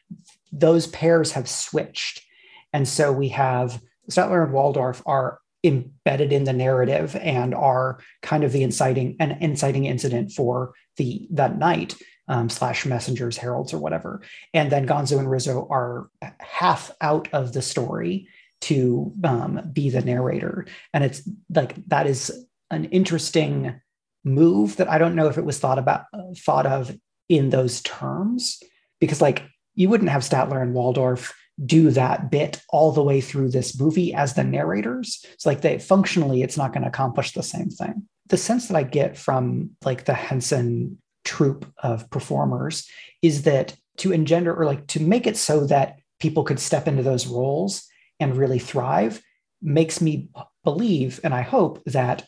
those 0.51 0.87
pairs 0.87 1.31
have 1.31 1.49
switched. 1.49 2.23
And 2.73 2.87
so 2.87 3.11
we 3.11 3.29
have 3.29 3.81
Statler 4.09 4.43
and 4.43 4.53
Waldorf 4.53 5.01
are 5.05 5.39
embedded 5.63 6.33
in 6.33 6.43
the 6.43 6.53
narrative 6.53 7.15
and 7.15 7.53
are 7.53 7.99
kind 8.21 8.43
of 8.43 8.51
the 8.51 8.63
inciting 8.63 9.15
an 9.19 9.37
inciting 9.41 9.85
incident 9.85 10.31
for 10.31 10.73
the 10.97 11.27
that 11.31 11.57
night 11.57 11.95
um, 12.27 12.49
slash 12.49 12.85
messengers 12.85 13.37
heralds 13.37 13.71
or 13.71 13.77
whatever 13.77 14.21
and 14.55 14.71
then 14.71 14.87
gonzo 14.87 15.19
and 15.19 15.29
rizzo 15.29 15.67
are 15.69 16.09
half 16.39 16.91
out 16.99 17.27
of 17.31 17.53
the 17.53 17.61
story 17.61 18.27
to 18.59 19.13
um, 19.23 19.61
be 19.71 19.91
the 19.91 20.01
narrator 20.01 20.65
and 20.95 21.03
it's 21.03 21.21
like 21.53 21.75
that 21.87 22.07
is 22.07 22.47
an 22.71 22.85
interesting 22.85 23.79
move 24.23 24.75
that 24.77 24.89
i 24.89 24.97
don't 24.97 25.15
know 25.15 25.27
if 25.27 25.37
it 25.37 25.45
was 25.45 25.59
thought 25.59 25.79
about 25.79 26.05
thought 26.37 26.65
of 26.65 26.95
in 27.29 27.49
those 27.49 27.81
terms 27.81 28.61
because 28.99 29.21
like 29.21 29.43
you 29.75 29.89
wouldn't 29.89 30.09
have 30.09 30.21
statler 30.21 30.61
and 30.61 30.73
waldorf 30.73 31.33
do 31.65 31.91
that 31.91 32.31
bit 32.31 32.61
all 32.69 32.91
the 32.91 33.03
way 33.03 33.21
through 33.21 33.49
this 33.49 33.79
movie 33.79 34.13
as 34.13 34.33
the 34.33 34.43
narrators. 34.43 35.23
It's 35.33 35.45
like 35.45 35.61
they 35.61 35.79
functionally, 35.79 36.41
it's 36.41 36.57
not 36.57 36.73
going 36.73 36.83
to 36.83 36.89
accomplish 36.89 37.33
the 37.33 37.43
same 37.43 37.69
thing. 37.69 38.07
The 38.27 38.37
sense 38.37 38.67
that 38.67 38.77
I 38.77 38.83
get 38.83 39.17
from 39.17 39.71
like 39.83 40.05
the 40.05 40.13
Henson 40.13 40.97
troupe 41.23 41.71
of 41.77 42.09
performers 42.09 42.89
is 43.21 43.43
that 43.43 43.75
to 43.97 44.11
engender 44.11 44.55
or 44.55 44.65
like 44.65 44.87
to 44.87 45.01
make 45.01 45.27
it 45.27 45.37
so 45.37 45.65
that 45.67 45.97
people 46.19 46.43
could 46.43 46.59
step 46.59 46.87
into 46.87 47.03
those 47.03 47.27
roles 47.27 47.85
and 48.19 48.37
really 48.37 48.59
thrive 48.59 49.21
makes 49.61 50.01
me 50.01 50.29
believe 50.63 51.19
and 51.23 51.33
I 51.33 51.41
hope 51.41 51.83
that 51.85 52.25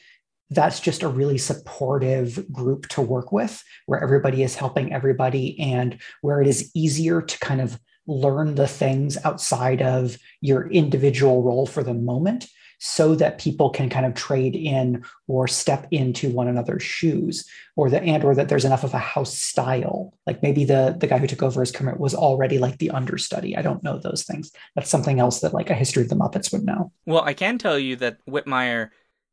that's 0.54 0.80
just 0.80 1.04
a 1.04 1.08
really 1.08 1.38
supportive 1.38 2.52
group 2.52 2.88
to 2.90 3.02
work 3.02 3.32
with 3.32 3.64
where 3.86 4.02
everybody 4.02 4.44
is 4.44 4.56
helping 4.56 4.94
everybody 4.94 5.60
and 5.60 6.00
where 6.22 6.42
it 6.42 6.48
is 6.48 6.72
easier 6.76 7.22
to 7.22 7.40
kind 7.40 7.62
of 7.62 7.80
learn 8.08 8.56
the 8.56 8.68
things 8.68 9.18
outside 9.24 9.82
of 9.82 10.18
your 10.42 10.70
individual 10.70 11.42
role 11.42 11.66
for 11.66 11.84
the 11.84 11.94
moment 11.94 12.48
so 12.86 13.16
that 13.16 13.38
people 13.38 13.70
can 13.70 13.90
kind 13.90 14.06
of 14.06 14.14
trade 14.14 14.58
in 14.58 15.06
or 15.30 15.48
step 15.48 15.88
into 15.92 16.30
one 16.30 16.50
another's 16.50 16.84
shoes 16.84 17.50
or 17.78 17.90
the 17.90 18.04
and 18.04 18.26
or 18.26 18.36
that 18.36 18.50
there's 18.50 18.66
enough 18.66 18.84
of 18.84 18.94
a 18.94 19.00
house 19.00 19.40
style. 19.40 20.14
Like 20.28 20.44
maybe 20.44 20.66
the 20.66 20.94
the 21.00 21.08
guy 21.08 21.18
who 21.18 21.28
took 21.28 21.42
over 21.42 21.62
as 21.62 21.72
kermit 21.72 21.98
was 21.98 22.14
already 22.14 22.58
like 22.58 22.80
the 22.80 22.92
understudy. 22.92 23.56
I 23.56 23.62
don't 23.62 23.84
know 23.84 24.00
those 24.00 24.24
things. 24.24 24.52
That's 24.76 24.90
something 24.90 25.22
else 25.22 25.40
that 25.40 25.54
like 25.54 25.70
a 25.70 25.76
history 25.76 26.04
of 26.04 26.10
the 26.10 26.16
muppets 26.16 26.52
would 26.52 26.66
know. 26.66 26.92
Well, 27.06 27.24
I 27.24 27.34
can 27.34 27.58
tell 27.58 27.80
you 27.80 27.96
that 27.98 28.18
Whitmire 28.26 28.90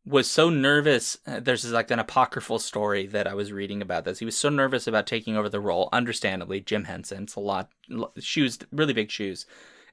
was 0.07 0.31
so 0.31 0.51
nervous. 0.51 1.19
uh, 1.27 1.41
There's 1.41 1.71
like 1.71 1.91
an 1.91 1.99
apocryphal 1.99 2.59
story 2.59 3.07
that 3.07 3.27
I 3.27 3.35
was 3.35 3.53
reading 3.53 3.83
about 3.83 4.05
this. 4.05 4.19
He 4.19 4.25
was 4.25 4.37
so 4.37 4.49
nervous 4.49 4.87
about 4.87 5.07
taking 5.07 5.37
over 5.37 5.49
the 5.49 5.61
role. 5.61 5.89
Understandably, 5.93 6.61
Jim 6.61 6.85
Henson. 6.85 7.25
It's 7.25 7.37
a 7.37 7.41
lot 7.41 7.71
shoes, 8.19 8.59
really 8.73 8.93
big 8.95 9.11
shoes, 9.11 9.47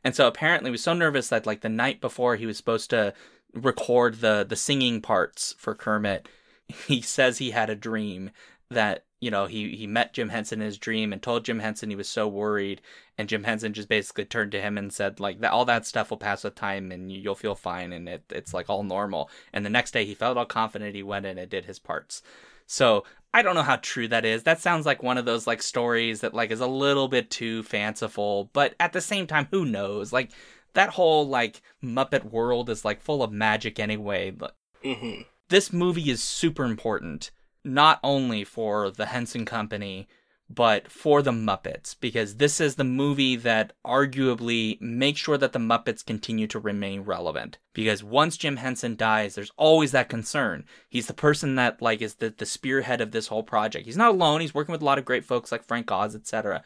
and 0.03 0.15
so 0.15 0.27
apparently 0.27 0.71
was 0.71 0.83
so 0.83 0.93
nervous 0.93 1.29
that 1.29 1.45
like 1.45 1.61
the 1.61 1.69
night 1.69 2.01
before 2.01 2.35
he 2.35 2.45
was 2.45 2.57
supposed 2.57 2.89
to 2.91 3.13
record 3.53 4.21
the 4.21 4.45
the 4.47 4.55
singing 4.55 5.01
parts 5.01 5.55
for 5.57 5.75
Kermit, 5.75 6.27
he 6.87 7.01
says 7.01 7.37
he 7.37 7.51
had 7.51 7.69
a 7.69 7.75
dream 7.75 8.31
that 8.69 9.03
you 9.19 9.31
know 9.31 9.45
he 9.45 9.75
he 9.75 9.87
met 9.87 10.13
Jim 10.13 10.29
Henson 10.29 10.61
in 10.61 10.65
his 10.65 10.77
dream 10.77 11.11
and 11.11 11.21
told 11.21 11.45
Jim 11.45 11.59
Henson 11.59 11.89
he 11.89 11.95
was 11.95 12.09
so 12.09 12.27
worried. 12.27 12.81
And 13.17 13.27
Jim 13.27 13.43
Henson 13.43 13.73
just 13.73 13.89
basically 13.89 14.25
turned 14.25 14.51
to 14.51 14.61
him 14.61 14.77
and 14.77 14.93
said 14.93 15.19
like 15.19 15.39
that 15.41 15.51
all 15.51 15.65
that 15.65 15.85
stuff 15.85 16.09
will 16.09 16.17
pass 16.17 16.43
with 16.43 16.55
time 16.55 16.91
and 16.91 17.11
you- 17.11 17.19
you'll 17.19 17.35
feel 17.35 17.55
fine 17.55 17.91
and 17.93 18.07
it, 18.07 18.23
it's 18.29 18.53
like 18.53 18.69
all 18.69 18.83
normal. 18.83 19.29
And 19.51 19.65
the 19.65 19.71
next 19.71 19.91
day 19.91 20.05
he 20.05 20.13
felt 20.13 20.37
all 20.37 20.45
confident. 20.45 20.95
He 20.95 21.03
went 21.03 21.25
in 21.25 21.37
and 21.37 21.49
did 21.49 21.65
his 21.65 21.79
parts. 21.79 22.21
So 22.67 23.05
I 23.33 23.41
don't 23.41 23.55
know 23.55 23.63
how 23.63 23.77
true 23.77 24.07
that 24.09 24.25
is. 24.25 24.43
That 24.43 24.61
sounds 24.61 24.85
like 24.85 25.01
one 25.01 25.17
of 25.17 25.25
those 25.25 25.47
like 25.47 25.61
stories 25.63 26.21
that 26.21 26.33
like 26.33 26.51
is 26.51 26.59
a 26.59 26.67
little 26.67 27.07
bit 27.07 27.29
too 27.31 27.63
fanciful. 27.63 28.51
But 28.53 28.75
at 28.79 28.93
the 28.93 29.01
same 29.01 29.25
time 29.25 29.47
who 29.51 29.65
knows? 29.65 30.13
Like 30.13 30.31
that 30.73 30.89
whole 30.89 31.27
like 31.27 31.61
Muppet 31.83 32.25
world 32.25 32.69
is 32.69 32.85
like 32.85 33.01
full 33.01 33.23
of 33.23 33.31
magic 33.31 33.79
anyway. 33.79 34.29
But 34.29 34.55
hmm 34.83 35.21
this 35.49 35.71
movie 35.71 36.11
is 36.11 36.21
super 36.21 36.65
important, 36.65 37.31
not 37.67 37.99
only 38.03 38.43
for 38.43 38.89
the 38.89 39.07
Henson 39.07 39.45
Company, 39.45 40.07
but 40.49 40.89
for 40.89 41.21
the 41.21 41.31
Muppets, 41.31 41.95
because 41.99 42.35
this 42.35 42.61
is 42.61 42.75
the 42.75 42.83
movie 42.85 43.35
that 43.35 43.73
arguably 43.85 44.79
makes 44.79 45.19
sure 45.19 45.37
that 45.37 45.51
the 45.51 45.59
Muppets 45.59 46.05
continue 46.05 46.47
to 46.47 46.59
remain 46.59 47.01
relevant. 47.01 47.57
Because 47.73 48.03
once 48.03 48.37
Jim 48.37 48.57
Henson 48.57 48.95
dies, 48.95 49.35
there's 49.35 49.51
always 49.57 49.91
that 49.91 50.07
concern. 50.07 50.63
He's 50.87 51.07
the 51.07 51.13
person 51.13 51.55
that 51.55 51.81
like 51.81 52.01
is 52.01 52.15
the, 52.15 52.29
the 52.29 52.45
spearhead 52.45 53.01
of 53.01 53.11
this 53.11 53.27
whole 53.27 53.43
project. 53.43 53.85
He's 53.85 53.97
not 53.97 54.11
alone, 54.11 54.41
he's 54.41 54.53
working 54.55 54.71
with 54.71 54.81
a 54.81 54.85
lot 54.85 54.97
of 54.97 55.05
great 55.05 55.25
folks 55.25 55.51
like 55.51 55.65
Frank 55.65 55.91
Oz, 55.91 56.15
etc. 56.15 56.63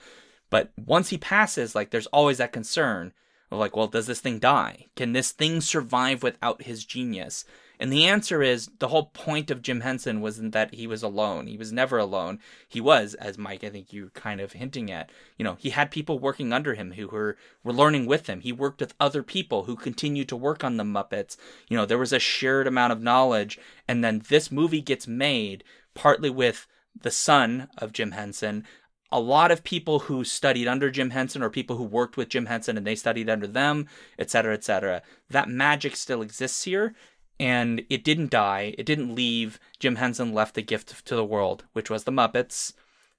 But 0.52 0.72
once 0.78 1.10
he 1.10 1.18
passes, 1.18 1.74
like 1.74 1.90
there's 1.90 2.08
always 2.08 2.38
that 2.38 2.54
concern 2.54 3.14
of 3.50 3.58
like, 3.58 3.76
well, 3.76 3.88
does 3.88 4.06
this 4.06 4.22
thing 4.22 4.38
die? 4.38 4.88
Can 4.96 5.14
this 5.14 5.32
thing 5.32 5.60
survive 5.60 6.22
without 6.22 6.64
his 6.64 6.86
genius? 6.86 7.46
And 7.82 7.92
the 7.92 8.06
answer 8.06 8.44
is 8.44 8.70
the 8.78 8.90
whole 8.90 9.08
point 9.08 9.50
of 9.50 9.64
Jim 9.64 9.82
Henson 9.82 10.22
wasn't 10.22 10.52
that 10.54 10.76
he 10.76 10.86
was 10.86 11.02
alone. 11.02 11.48
He 11.48 11.58
was 11.58 11.72
never 11.72 11.98
alone. 11.98 12.38
He 12.70 12.80
was, 12.80 13.16
as 13.16 13.40
Mike, 13.40 13.64
I 13.64 13.70
think 13.70 13.92
you're 13.92 14.12
kind 14.12 14.40
of 14.40 14.54
hinting 14.54 14.92
at, 14.92 15.12
you 15.36 15.44
know, 15.44 15.56
he 15.56 15.72
had 15.72 15.90
people 15.90 16.20
working 16.20 16.54
under 16.54 16.76
him 16.76 16.92
who 16.92 17.08
were, 17.08 17.38
were 17.64 17.74
learning 17.74 18.06
with 18.06 18.28
him. 18.28 18.42
He 18.42 18.52
worked 18.52 18.82
with 18.82 18.94
other 19.00 19.24
people 19.24 19.64
who 19.64 19.76
continued 19.76 20.30
to 20.30 20.36
work 20.36 20.64
on 20.64 20.78
the 20.78 20.84
Muppets. 20.84 21.38
You 21.70 21.76
know, 21.76 21.88
there 21.88 21.98
was 21.98 22.14
a 22.14 22.20
shared 22.20 22.68
amount 22.68 22.94
of 22.94 23.02
knowledge. 23.02 23.58
And 23.88 24.04
then 24.04 24.22
this 24.30 24.52
movie 24.52 24.82
gets 24.82 25.08
made 25.08 25.64
partly 25.96 26.30
with 26.30 26.68
the 26.96 27.10
son 27.10 27.68
of 27.80 27.94
Jim 27.94 28.12
Henson, 28.12 28.64
a 29.12 29.20
lot 29.20 29.52
of 29.52 29.64
people 29.64 30.00
who 30.00 30.24
studied 30.24 30.68
under 30.68 30.90
Jim 30.90 31.10
Henson 31.10 31.44
or 31.44 31.50
people 31.50 31.76
who 31.76 31.84
worked 31.84 32.16
with 32.16 32.30
Jim 32.30 32.46
Henson 32.46 32.78
and 32.78 32.88
they 32.88 32.96
studied 32.96 33.30
under 33.30 33.48
them, 33.48 33.88
et 34.18 34.32
cetera, 34.32 34.54
et 34.54 34.64
cetera. 34.64 35.02
That 35.30 35.50
magic 35.50 35.98
still 35.98 36.22
exists 36.22 36.64
here 36.64 36.94
and 37.42 37.84
it 37.90 38.04
didn't 38.04 38.30
die. 38.30 38.76
It 38.78 38.86
didn't 38.86 39.16
leave. 39.16 39.60
Jim 39.80 39.96
Henson 39.96 40.32
left 40.34 40.58
a 40.58 40.62
gift 40.62 41.04
to 41.06 41.16
the 41.16 41.26
world, 41.26 41.66
which 41.74 41.90
was 41.90 42.04
the 42.04 42.12
Muppets. 42.12 42.74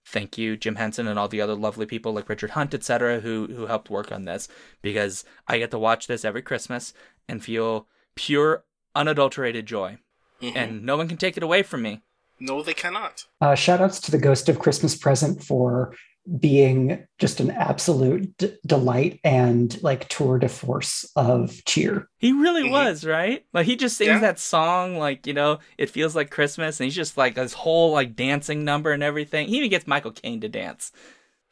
Thank 0.05 0.39
you, 0.39 0.57
Jim 0.57 0.77
Henson, 0.77 1.07
and 1.09 1.19
all 1.19 1.29
the 1.29 1.41
other 1.41 1.55
lovely 1.55 1.87
people 1.87 2.13
like 2.13 2.29
Richard 2.29 2.51
Hunt, 2.51 2.73
etc., 2.75 3.21
who 3.21 3.49
who 3.55 3.67
helped 3.67 3.91
work 3.91 4.13
on 4.13 4.25
this. 4.25 4.49
Because 4.81 5.25
I 5.49 5.59
get 5.59 5.71
to 5.73 5.79
watch 5.79 6.07
this 6.07 6.25
every 6.25 6.43
Christmas 6.43 6.95
and 7.29 7.43
feel 7.45 7.87
pure, 8.15 8.65
unadulterated 8.95 9.67
joy, 9.67 9.99
Mhm. 10.41 10.53
and 10.57 10.83
no 10.85 10.97
one 10.97 11.09
can 11.09 11.17
take 11.19 11.37
it 11.37 11.43
away 11.43 11.63
from 11.63 11.83
me. 11.83 12.03
No, 12.41 12.63
they 12.63 12.75
cannot. 12.75 13.25
Uh, 13.41 13.55
shout 13.55 13.81
outs 13.81 14.01
to 14.01 14.11
the 14.11 14.19
Ghost 14.19 14.49
of 14.49 14.59
Christmas 14.59 14.97
Present 14.97 15.43
for 15.45 15.95
being 16.39 17.05
just 17.19 17.41
an 17.41 17.51
absolute 17.51 18.37
d- 18.39 18.57
delight 18.67 19.19
and 19.25 19.83
like 19.83 20.09
tour 20.09 20.39
de 20.39 20.49
force 20.49 21.11
of 21.17 21.65
cheer. 21.67 22.09
He 22.19 22.33
really 22.33 22.65
Mhm. 22.65 22.71
was, 22.71 23.05
right? 23.05 23.45
Like 23.53 23.67
he 23.67 23.77
just 23.77 23.97
sings 23.97 24.09
Yeah. 24.09 24.19
that 24.21 24.39
song, 24.39 24.97
like 24.99 25.27
you 25.27 25.33
know, 25.35 25.59
it 25.79 25.91
feels 25.91 26.15
like 26.15 26.31
Christmas, 26.31 26.79
and 26.81 26.85
he's 26.87 26.95
just 26.95 27.17
like 27.17 27.37
his 27.37 27.53
whole 27.55 27.93
like 27.93 28.15
dancing 28.15 28.65
number 28.65 28.93
and 28.93 29.03
everything. 29.03 29.49
He 29.49 29.57
even 29.59 29.71
gets 29.71 29.87
Michael 29.87 30.13
Caine 30.13 30.41
to 30.43 30.49
dance. 30.49 30.93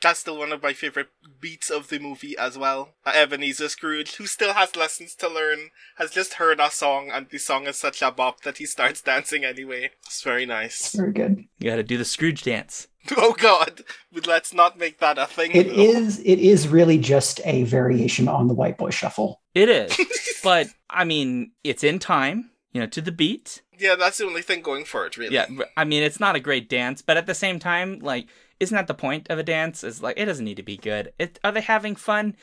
That's 0.00 0.20
still 0.20 0.38
one 0.38 0.52
of 0.52 0.62
my 0.62 0.72
favorite 0.72 1.08
beats 1.40 1.70
of 1.70 1.88
the 1.88 1.98
movie 1.98 2.36
as 2.38 2.56
well. 2.56 2.94
Uh, 3.04 3.12
Ebenezer 3.14 3.68
Scrooge, 3.68 4.16
who 4.16 4.26
still 4.26 4.54
has 4.54 4.76
lessons 4.76 5.14
to 5.16 5.28
learn, 5.28 5.70
has 5.96 6.10
just 6.10 6.34
heard 6.34 6.60
our 6.60 6.70
song, 6.70 7.10
and 7.12 7.28
the 7.28 7.38
song 7.38 7.66
is 7.66 7.76
such 7.76 8.00
a 8.00 8.10
bop 8.10 8.40
that 8.42 8.58
he 8.58 8.66
starts 8.66 9.02
dancing 9.02 9.44
anyway. 9.44 9.90
It's 10.06 10.22
very 10.22 10.46
nice. 10.46 10.92
Very 10.92 11.12
good. 11.12 11.44
You 11.58 11.70
got 11.70 11.76
to 11.76 11.82
do 11.82 11.98
the 11.98 12.04
Scrooge 12.04 12.42
dance. 12.42 12.88
Oh 13.16 13.32
god, 13.32 13.82
but 14.12 14.26
let's 14.26 14.52
not 14.52 14.78
make 14.78 14.98
that 14.98 15.16
a 15.16 15.26
thing. 15.26 15.52
It 15.52 15.68
though. 15.68 15.82
is 15.82 16.18
it 16.20 16.38
is 16.38 16.68
really 16.68 16.98
just 16.98 17.40
a 17.46 17.62
variation 17.62 18.28
on 18.28 18.46
the 18.46 18.52
White 18.52 18.76
Boy 18.76 18.90
Shuffle. 18.90 19.40
It 19.54 19.70
is, 19.70 19.98
but 20.44 20.68
I 20.90 21.04
mean, 21.04 21.52
it's 21.64 21.82
in 21.82 21.98
time, 21.98 22.50
you 22.72 22.80
know, 22.80 22.86
to 22.88 23.00
the 23.00 23.10
beat. 23.10 23.62
Yeah, 23.78 23.94
that's 23.96 24.18
the 24.18 24.26
only 24.26 24.42
thing 24.42 24.60
going 24.60 24.84
for 24.84 25.06
it, 25.06 25.16
really. 25.16 25.34
Yeah, 25.34 25.46
I 25.76 25.84
mean, 25.84 26.02
it's 26.02 26.20
not 26.20 26.36
a 26.36 26.40
great 26.40 26.68
dance, 26.68 27.00
but 27.00 27.16
at 27.16 27.26
the 27.26 27.34
same 27.34 27.58
time, 27.58 28.00
like, 28.00 28.26
isn't 28.60 28.74
that 28.76 28.86
the 28.86 28.94
point 28.94 29.28
of 29.30 29.38
a 29.38 29.42
dance? 29.42 29.82
Is 29.82 30.02
like, 30.02 30.18
it 30.18 30.26
doesn't 30.26 30.44
need 30.44 30.56
to 30.58 30.62
be 30.62 30.76
good. 30.76 31.12
It 31.18 31.40
are 31.42 31.52
they 31.52 31.60
having 31.62 31.96
fun? 31.96 32.36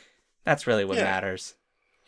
That's 0.43 0.67
really 0.67 0.83
what 0.85 0.97
Yeah. 0.97 1.03
matters. 1.05 1.55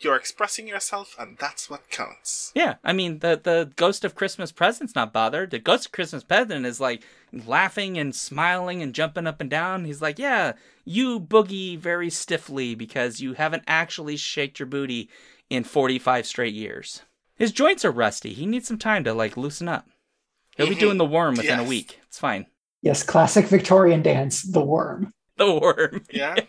You're 0.02 0.16
expressing 0.16 0.66
yourself, 0.66 1.14
and 1.18 1.36
that's 1.36 1.68
what 1.68 1.90
counts. 1.90 2.52
Yeah, 2.54 2.76
I 2.82 2.94
mean 2.94 3.18
the 3.18 3.38
the 3.42 3.70
ghost 3.76 4.02
of 4.04 4.14
Christmas 4.14 4.50
present's 4.50 4.94
not 4.94 5.12
bothered. 5.12 5.50
The 5.50 5.58
ghost 5.58 5.86
of 5.86 5.92
Christmas 5.92 6.24
present 6.24 6.64
is 6.64 6.80
like 6.80 7.02
laughing 7.32 7.98
and 7.98 8.14
smiling 8.14 8.82
and 8.82 8.94
jumping 8.94 9.26
up 9.26 9.40
and 9.42 9.50
down. 9.50 9.84
He's 9.84 10.00
like, 10.00 10.18
"Yeah, 10.18 10.52
you 10.86 11.20
boogie 11.20 11.78
very 11.78 12.08
stiffly 12.08 12.74
because 12.74 13.20
you 13.20 13.34
haven't 13.34 13.64
actually 13.66 14.16
shaked 14.16 14.58
your 14.58 14.66
booty 14.66 15.10
in 15.50 15.64
45 15.64 16.26
straight 16.26 16.54
years." 16.54 17.02
His 17.36 17.52
joints 17.52 17.84
are 17.84 17.90
rusty. 17.90 18.32
He 18.32 18.46
needs 18.46 18.68
some 18.68 18.78
time 18.78 19.04
to 19.04 19.12
like 19.12 19.36
loosen 19.36 19.68
up. 19.68 19.86
He'll 20.56 20.66
be 20.68 20.74
Mhm. 20.76 20.80
doing 20.80 20.98
the 20.98 21.04
worm 21.04 21.34
within 21.36 21.58
a 21.60 21.64
week. 21.64 22.00
It's 22.08 22.18
fine. 22.18 22.46
Yes, 22.82 23.02
classic 23.02 23.46
Victorian 23.46 24.02
dance, 24.02 24.42
the 24.42 24.62
worm. 24.62 25.12
The 25.36 25.52
worm. 25.54 26.04
Yeah? 26.12 26.36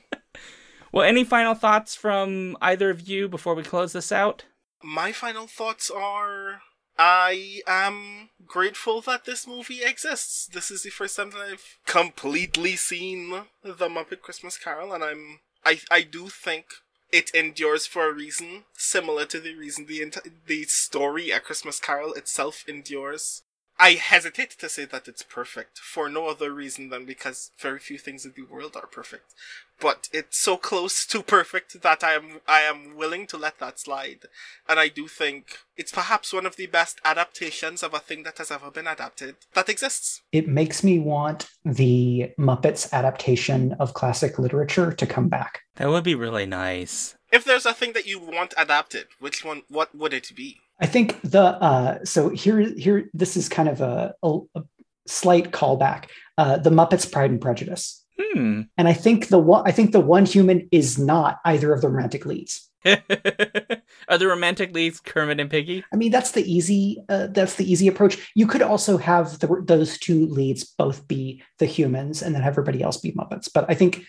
Well, 0.93 1.05
any 1.05 1.23
final 1.23 1.53
thoughts 1.53 1.95
from 1.95 2.57
either 2.61 2.89
of 2.89 3.07
you 3.07 3.29
before 3.29 3.55
we 3.55 3.63
close 3.63 3.93
this 3.93 4.11
out? 4.11 4.43
my 4.83 5.11
final 5.11 5.47
thoughts 5.47 5.89
are 5.89 6.61
I 6.97 7.61
am 7.65 8.29
grateful 8.45 8.99
that 9.01 9.23
this 9.25 9.47
movie 9.47 9.83
exists. 9.83 10.47
This 10.47 10.69
is 10.69 10.83
the 10.83 10.89
first 10.89 11.15
time 11.15 11.29
that 11.31 11.39
I've 11.39 11.77
completely 11.85 12.75
seen 12.75 13.43
the 13.63 13.87
Muppet 13.87 14.21
Christmas 14.21 14.57
Carol, 14.57 14.91
and 14.91 15.03
I'm 15.03 15.39
I 15.63 15.79
I 15.89 16.01
do 16.01 16.27
think 16.27 16.65
it 17.11 17.29
endures 17.33 17.85
for 17.85 18.09
a 18.09 18.13
reason, 18.13 18.65
similar 18.73 19.25
to 19.27 19.39
the 19.39 19.55
reason 19.55 19.85
the 19.85 20.01
enti- 20.01 20.31
the 20.45 20.63
story 20.63 21.31
A 21.31 21.39
Christmas 21.39 21.79
Carol 21.79 22.13
itself 22.13 22.65
endures. 22.67 23.43
I 23.81 23.93
hesitate 23.93 24.51
to 24.59 24.69
say 24.69 24.85
that 24.85 25.07
it's 25.07 25.23
perfect 25.23 25.79
for 25.79 26.07
no 26.07 26.27
other 26.27 26.53
reason 26.53 26.89
than 26.89 27.03
because 27.05 27.49
very 27.57 27.79
few 27.79 27.97
things 27.97 28.25
in 28.25 28.33
the 28.35 28.43
world 28.43 28.75
are 28.75 28.85
perfect. 28.85 29.33
But 29.79 30.07
it's 30.13 30.37
so 30.37 30.55
close 30.55 31.03
to 31.07 31.23
perfect 31.37 31.81
that 31.81 32.03
I 32.03 32.13
am 32.13 32.41
I 32.47 32.59
am 32.59 32.95
willing 32.95 33.25
to 33.25 33.37
let 33.37 33.57
that 33.57 33.79
slide. 33.79 34.25
And 34.69 34.79
I 34.79 34.87
do 34.87 35.07
think 35.07 35.57
it's 35.75 35.91
perhaps 35.91 36.31
one 36.31 36.45
of 36.45 36.57
the 36.57 36.67
best 36.67 37.01
adaptations 37.03 37.81
of 37.81 37.95
a 37.95 37.99
thing 37.99 38.21
that 38.21 38.37
has 38.37 38.51
ever 38.51 38.69
been 38.69 38.85
adapted 38.85 39.37
that 39.55 39.67
exists. 39.67 40.21
It 40.31 40.47
makes 40.47 40.83
me 40.83 40.99
want 40.99 41.49
the 41.65 42.29
Muppets 42.37 42.93
adaptation 42.93 43.73
of 43.79 43.95
classic 43.95 44.37
literature 44.37 44.91
to 44.91 45.07
come 45.07 45.27
back. 45.27 45.61
That 45.77 45.89
would 45.89 46.03
be 46.03 46.13
really 46.13 46.45
nice. 46.45 47.15
If 47.31 47.45
there's 47.45 47.65
a 47.65 47.73
thing 47.73 47.93
that 47.93 48.05
you 48.05 48.19
want 48.19 48.53
adapted, 48.57 49.07
which 49.19 49.43
one 49.43 49.63
what 49.69 49.95
would 49.95 50.13
it 50.13 50.35
be? 50.35 50.59
I 50.81 50.87
think 50.87 51.21
the 51.21 51.41
uh, 51.41 52.03
so 52.03 52.29
here 52.29 52.59
here 52.59 53.09
this 53.13 53.37
is 53.37 53.47
kind 53.47 53.69
of 53.69 53.81
a, 53.81 54.13
a, 54.23 54.39
a 54.55 54.63
slight 55.07 55.51
callback. 55.51 56.05
Uh, 56.37 56.57
the 56.57 56.71
Muppets 56.71 57.09
Pride 57.09 57.29
and 57.29 57.39
Prejudice, 57.39 58.03
Hmm. 58.33 58.61
and 58.77 58.87
I 58.87 58.93
think 58.93 59.27
the 59.27 59.39
one 59.39 59.63
I 59.65 59.71
think 59.71 59.91
the 59.91 59.99
one 59.99 60.25
human 60.25 60.67
is 60.71 60.97
not 60.97 61.39
either 61.45 61.73
of 61.73 61.81
the 61.81 61.89
romantic 61.89 62.25
leads. 62.25 62.69
Are 62.85 64.17
the 64.17 64.27
romantic 64.27 64.73
leads 64.73 64.99
Kermit 64.99 65.39
and 65.39 65.49
Piggy? 65.49 65.83
I 65.93 65.95
mean 65.95 66.11
that's 66.11 66.31
the 66.31 66.51
easy 66.51 67.03
uh, 67.09 67.27
that's 67.27 67.55
the 67.55 67.69
easy 67.71 67.87
approach. 67.87 68.31
You 68.35 68.47
could 68.47 68.61
also 68.61 68.97
have 68.97 69.39
the, 69.39 69.63
those 69.65 69.97
two 69.97 70.27
leads 70.27 70.63
both 70.63 71.07
be 71.07 71.43
the 71.59 71.65
humans 71.65 72.21
and 72.21 72.33
then 72.33 72.43
everybody 72.43 72.81
else 72.81 72.97
be 72.97 73.11
Muppets. 73.11 73.49
But 73.53 73.65
I 73.69 73.75
think 73.75 74.03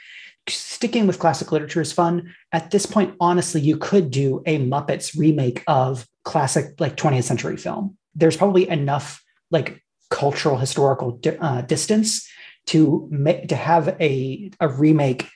sticking 0.48 1.06
with 1.06 1.18
classic 1.18 1.52
literature 1.52 1.80
is 1.80 1.92
fun. 1.92 2.34
At 2.52 2.70
this 2.70 2.86
point, 2.86 3.14
honestly, 3.20 3.60
you 3.60 3.76
could 3.76 4.10
do 4.10 4.42
a 4.46 4.58
Muppets 4.58 5.16
remake 5.18 5.62
of 5.66 6.06
classic 6.24 6.80
like 6.80 6.96
20th 6.96 7.24
century 7.24 7.56
film. 7.56 7.96
There's 8.14 8.36
probably 8.36 8.68
enough 8.68 9.22
like 9.50 9.82
cultural 10.10 10.56
historical 10.58 11.12
di- 11.12 11.36
uh, 11.38 11.62
distance 11.62 12.28
to 12.66 13.08
make 13.10 13.48
to 13.48 13.56
have 13.56 13.96
a 14.00 14.50
a 14.60 14.68
remake 14.68 15.28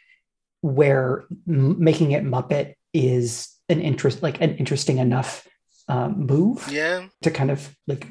where 0.61 1.25
m- 1.49 1.83
making 1.83 2.13
it 2.13 2.25
Muppet 2.25 2.75
is 2.93 3.49
an 3.69 3.81
interest 3.81 4.23
like 4.23 4.41
an 4.41 4.57
interesting 4.57 4.99
enough 4.99 5.47
um, 5.89 6.27
move 6.27 6.67
Yeah. 6.71 7.07
to 7.23 7.31
kind 7.31 7.51
of 7.51 7.75
like 7.87 8.07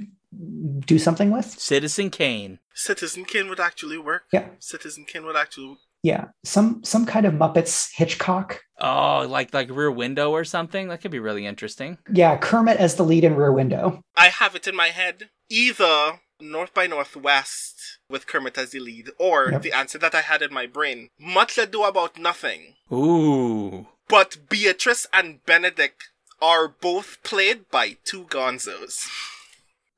do 0.85 0.99
something 0.99 1.31
with. 1.31 1.45
Citizen 1.45 2.09
Kane. 2.09 2.59
Citizen 2.73 3.25
Kane 3.25 3.47
would 3.49 3.59
actually 3.59 3.97
work. 3.97 4.23
Yeah. 4.33 4.49
Citizen 4.59 5.05
Kane 5.05 5.25
would 5.25 5.35
actually 5.37 5.77
Yeah, 6.05 6.25
some 6.43 6.83
some 6.83 7.05
kind 7.07 7.25
of 7.25 7.33
Muppets 7.33 7.89
Hitchcock. 7.95 8.61
Oh, 8.79 9.25
like 9.27 9.53
like 9.55 9.69
Rear 9.71 9.89
Window 9.89 10.29
or 10.31 10.43
something. 10.43 10.87
That 10.89 11.01
could 11.01 11.09
be 11.09 11.19
really 11.27 11.45
interesting. 11.47 11.97
Yeah, 12.11 12.37
Kermit 12.37 12.77
as 12.77 12.93
the 12.95 13.03
lead 13.03 13.23
in 13.23 13.35
Rear 13.35 13.51
Window. 13.51 14.01
I 14.15 14.27
have 14.27 14.53
it 14.53 14.67
in 14.67 14.75
my 14.75 14.89
head. 14.89 15.29
Either 15.49 16.19
North 16.39 16.73
by 16.75 16.85
Northwest 16.85 17.97
with 18.07 18.27
Kermit 18.27 18.55
as 18.57 18.69
the 18.69 18.79
lead, 18.79 19.09
or 19.17 19.49
Yep. 19.51 19.61
the 19.63 19.73
answer 19.73 19.97
that 19.97 20.13
I 20.13 20.21
had 20.21 20.41
in 20.43 20.53
my 20.53 20.67
brain. 20.67 21.09
Much 21.19 21.57
ado 21.57 21.83
about 21.83 22.19
nothing. 22.19 22.75
Ooh. 22.93 23.87
But 24.07 24.47
Beatrice 24.49 25.07
and 25.11 25.43
Benedict 25.45 26.09
are 26.39 26.67
both 26.67 27.17
played 27.23 27.67
by 27.71 27.97
two 28.03 28.25
gonzos. 28.25 29.07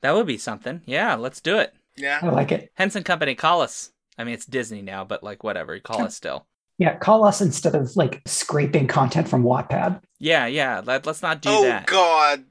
That 0.02 0.16
would 0.16 0.28
be 0.28 0.38
something. 0.38 0.84
Yeah, 0.86 1.16
let's 1.16 1.42
do 1.42 1.58
it. 1.58 1.74
Yeah, 1.98 2.20
I 2.22 2.28
like 2.30 2.52
it. 2.54 2.72
Henson 2.76 3.04
Company, 3.04 3.36
call 3.36 3.62
us. 3.62 3.92
I 4.18 4.24
mean, 4.24 4.34
it's 4.34 4.46
Disney 4.46 4.82
now, 4.82 5.04
but 5.04 5.24
like 5.24 5.44
whatever, 5.44 5.80
call 5.80 6.04
us 6.04 6.16
still. 6.16 6.48
Yeah, 6.80 6.96
call 6.98 7.24
us 7.26 7.42
instead 7.42 7.76
of 7.76 7.96
like 7.96 8.22
scraping 8.26 8.88
content 8.88 9.28
from 9.28 9.44
Wattpad. 9.44 10.02
Yeah, 10.20 10.46
yeah. 10.46 10.82
Let, 10.86 11.06
let's 11.06 11.22
not 11.22 11.42
do 11.42 11.50
oh 11.50 11.64
that. 11.64 11.88
God. 11.88 12.46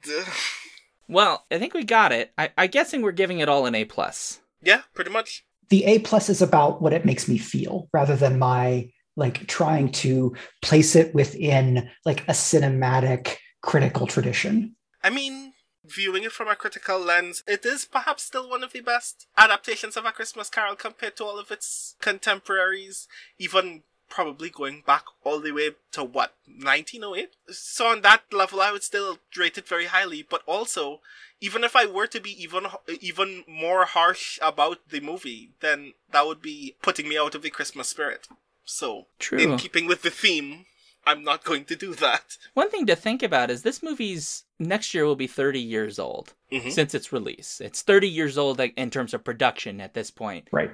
Well, 1.08 1.44
I 1.50 1.58
think 1.58 1.74
we 1.74 1.84
got 1.84 2.12
it. 2.12 2.32
I, 2.36 2.50
I 2.58 2.66
guessing 2.66 3.02
we're 3.02 3.12
giving 3.12 3.38
it 3.38 3.48
all 3.48 3.66
an 3.66 3.74
A 3.74 3.84
plus. 3.84 4.40
Yeah, 4.62 4.82
pretty 4.94 5.10
much. 5.10 5.44
The 5.68 5.84
A 5.84 6.00
plus 6.00 6.28
is 6.28 6.42
about 6.42 6.82
what 6.82 6.92
it 6.92 7.04
makes 7.04 7.28
me 7.28 7.38
feel 7.38 7.88
rather 7.92 8.16
than 8.16 8.38
my 8.38 8.90
like 9.16 9.46
trying 9.46 9.90
to 9.90 10.34
place 10.62 10.94
it 10.94 11.14
within 11.14 11.88
like 12.04 12.22
a 12.22 12.32
cinematic 12.32 13.36
critical 13.62 14.06
tradition. 14.06 14.74
I 15.02 15.10
mean, 15.10 15.52
viewing 15.86 16.24
it 16.24 16.32
from 16.32 16.48
a 16.48 16.56
critical 16.56 16.98
lens, 16.98 17.42
it 17.46 17.64
is 17.64 17.84
perhaps 17.84 18.24
still 18.24 18.48
one 18.48 18.62
of 18.62 18.72
the 18.72 18.80
best 18.80 19.26
adaptations 19.36 19.96
of 19.96 20.04
A 20.04 20.12
Christmas 20.12 20.48
Carol 20.48 20.76
compared 20.76 21.16
to 21.16 21.24
all 21.24 21.38
of 21.38 21.50
its 21.50 21.96
contemporaries, 22.00 23.08
even 23.38 23.82
probably 24.08 24.50
going 24.50 24.82
back 24.86 25.04
all 25.24 25.40
the 25.40 25.52
way 25.52 25.70
to 25.92 26.04
what 26.04 26.34
1908 26.46 27.30
so 27.48 27.86
on 27.86 28.02
that 28.02 28.22
level 28.32 28.60
i 28.60 28.70
would 28.70 28.82
still 28.82 29.18
rate 29.36 29.58
it 29.58 29.66
very 29.66 29.86
highly 29.86 30.22
but 30.22 30.42
also 30.46 31.00
even 31.40 31.64
if 31.64 31.74
i 31.74 31.84
were 31.84 32.06
to 32.06 32.20
be 32.20 32.30
even 32.42 32.66
even 33.00 33.44
more 33.48 33.84
harsh 33.84 34.38
about 34.40 34.78
the 34.90 35.00
movie 35.00 35.50
then 35.60 35.92
that 36.12 36.26
would 36.26 36.40
be 36.40 36.76
putting 36.82 37.08
me 37.08 37.18
out 37.18 37.34
of 37.34 37.42
the 37.42 37.50
christmas 37.50 37.88
spirit 37.88 38.28
so 38.64 39.06
True. 39.18 39.38
in 39.38 39.58
keeping 39.58 39.86
with 39.86 40.02
the 40.02 40.10
theme 40.10 40.66
i'm 41.06 41.22
not 41.22 41.44
going 41.44 41.64
to 41.64 41.76
do 41.76 41.94
that 41.94 42.36
One 42.54 42.70
thing 42.70 42.86
to 42.86 42.96
think 42.96 43.22
about 43.22 43.50
is 43.50 43.62
this 43.62 43.82
movie's 43.82 44.44
next 44.58 44.92
year 44.94 45.04
will 45.04 45.16
be 45.16 45.26
30 45.26 45.60
years 45.60 45.98
old 45.98 46.34
Mhm. 46.52 46.70
since 46.72 46.94
its 46.94 47.12
release. 47.12 47.60
It's 47.60 47.82
30 47.82 48.08
years 48.08 48.38
old 48.38 48.60
in 48.60 48.90
terms 48.90 49.12
of 49.14 49.24
production 49.24 49.80
at 49.80 49.94
this 49.94 50.10
point. 50.10 50.48
Right. 50.52 50.70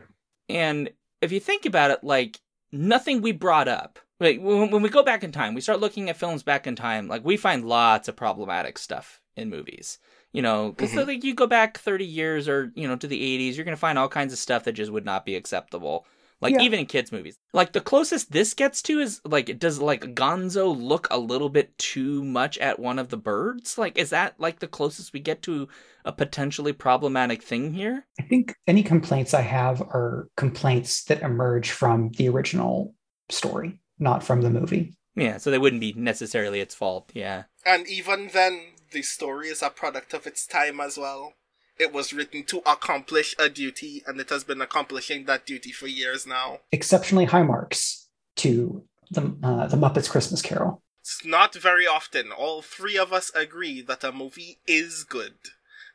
And 0.49 0.91
if 1.21 1.33
you 1.33 1.41
think 1.41 1.65
about 1.67 1.91
it, 1.91 2.05
like 2.05 2.41
nothing 2.71 3.21
we 3.23 3.33
brought 3.33 3.69
up, 3.69 3.99
like 4.21 4.39
when, 4.41 4.71
when 4.71 4.83
we 4.83 4.89
go 4.91 5.03
back 5.03 5.25
in 5.25 5.33
time, 5.33 5.55
we 5.55 5.61
start 5.61 5.81
looking 5.81 6.09
at 6.11 6.17
films 6.17 6.43
back 6.43 6.67
in 6.67 6.77
time, 6.77 7.09
like 7.09 7.25
we 7.25 7.37
find 7.37 7.65
lots 7.65 8.07
of 8.09 8.17
problematic 8.17 8.79
stuff 8.79 9.21
in 9.37 9.49
movies. 9.51 9.99
You 10.33 10.43
know, 10.43 10.71
because 10.71 10.93
Mhm. 10.93 11.07
like 11.07 11.25
you 11.25 11.35
go 11.35 11.47
back 11.47 11.79
30 11.79 12.05
years 12.07 12.49
or 12.49 12.71
you 12.75 12.87
know 12.89 12.97
to 12.97 13.07
the 13.07 13.21
80s, 13.23 13.57
you're 13.57 13.65
gonna 13.65 13.77
find 13.77 13.99
all 13.99 14.09
kinds 14.09 14.33
of 14.33 14.39
stuff 14.39 14.65
that 14.65 14.73
just 14.73 14.93
would 14.93 15.05
not 15.05 15.25
be 15.27 15.35
acceptable. 15.37 16.07
Like 16.43 16.55
Yeah. 16.55 16.61
even 16.63 16.81
in 16.81 16.87
kids 16.87 17.13
movies. 17.13 17.39
Like 17.55 17.73
the 17.73 17.81
closest 17.81 18.33
this 18.33 18.53
gets 18.53 18.83
to 18.83 18.99
is 18.99 19.21
like 19.25 19.59
does 19.59 19.79
like 19.81 20.15
Gonzo 20.15 20.77
look 20.79 21.07
a 21.11 21.19
little 21.19 21.49
bit 21.49 21.79
too 21.79 22.25
much 22.25 22.59
at 22.59 22.79
one 22.79 22.99
of 22.99 23.09
the 23.11 23.17
birds? 23.17 23.79
Like 23.79 23.97
is 23.97 24.11
that 24.11 24.35
like 24.39 24.59
the 24.59 24.67
closest 24.69 25.13
we 25.13 25.21
get 25.21 25.41
to 25.43 25.69
a 26.05 26.13
potentially 26.13 26.73
problematic 26.73 27.43
thing 27.43 27.73
here? 27.73 28.07
I 28.19 28.25
think 28.25 28.55
any 28.67 28.83
complaints 28.83 29.33
I 29.35 29.43
have 29.43 29.81
are 29.81 30.29
complaints 30.37 31.05
that 31.05 31.23
emerge 31.23 31.71
from 31.71 32.11
the 32.19 32.29
original 32.29 32.95
story, 33.31 33.79
not 33.99 34.23
from 34.25 34.43
the 34.43 34.51
movie. 34.51 34.95
Yeah, 35.15 35.37
so 35.37 35.51
they 35.51 35.59
wouldn't 35.59 35.81
be 35.81 35.93
necessarily 35.93 36.61
its 36.61 36.75
fault. 36.75 37.13
Yeah. 37.15 37.45
and 37.65 37.87
even 37.87 38.31
then 38.33 38.61
the 38.91 39.03
story 39.03 39.49
is 39.49 39.63
a 39.63 39.71
product 39.71 40.13
of 40.13 40.27
its 40.27 40.47
time 40.47 40.81
as 40.81 40.99
well 40.99 41.35
it 41.79 41.93
was 41.93 42.13
written 42.13 42.45
to 42.45 42.59
accomplish 42.59 43.35
a 43.39 43.49
duty 43.49 44.03
and 44.07 44.21
it 44.21 44.31
has 44.31 44.45
been 44.45 44.61
accomplishing 44.61 45.25
that 45.25 45.47
duty 45.47 45.73
for 45.73 45.87
years 45.87 46.27
now 46.27 46.59
Exceptionally 46.71 47.27
high 47.27 47.43
marks 47.43 48.09
to 48.37 48.85
the 49.11 49.37
uh, 49.43 49.67
the 49.67 49.77
Muppets 49.77 50.11
Christmas 50.11 50.43
Carol. 50.43 50.83
It's 51.01 51.25
not 51.25 51.55
very 51.55 51.87
often. 51.87 52.31
All 52.33 52.63
three 52.63 52.97
of 52.97 53.13
us 53.13 53.31
agree 53.35 53.83
that 53.83 54.05
a 54.05 54.13
movie 54.13 54.59
is 54.67 55.05
good. 55.05 55.35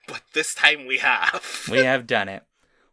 But 0.08 0.22
this 0.34 0.54
time 0.54 0.86
we 0.86 0.98
have. 0.98 1.68
we 1.72 1.80
have 1.80 2.08
done 2.08 2.30
it. 2.30 2.44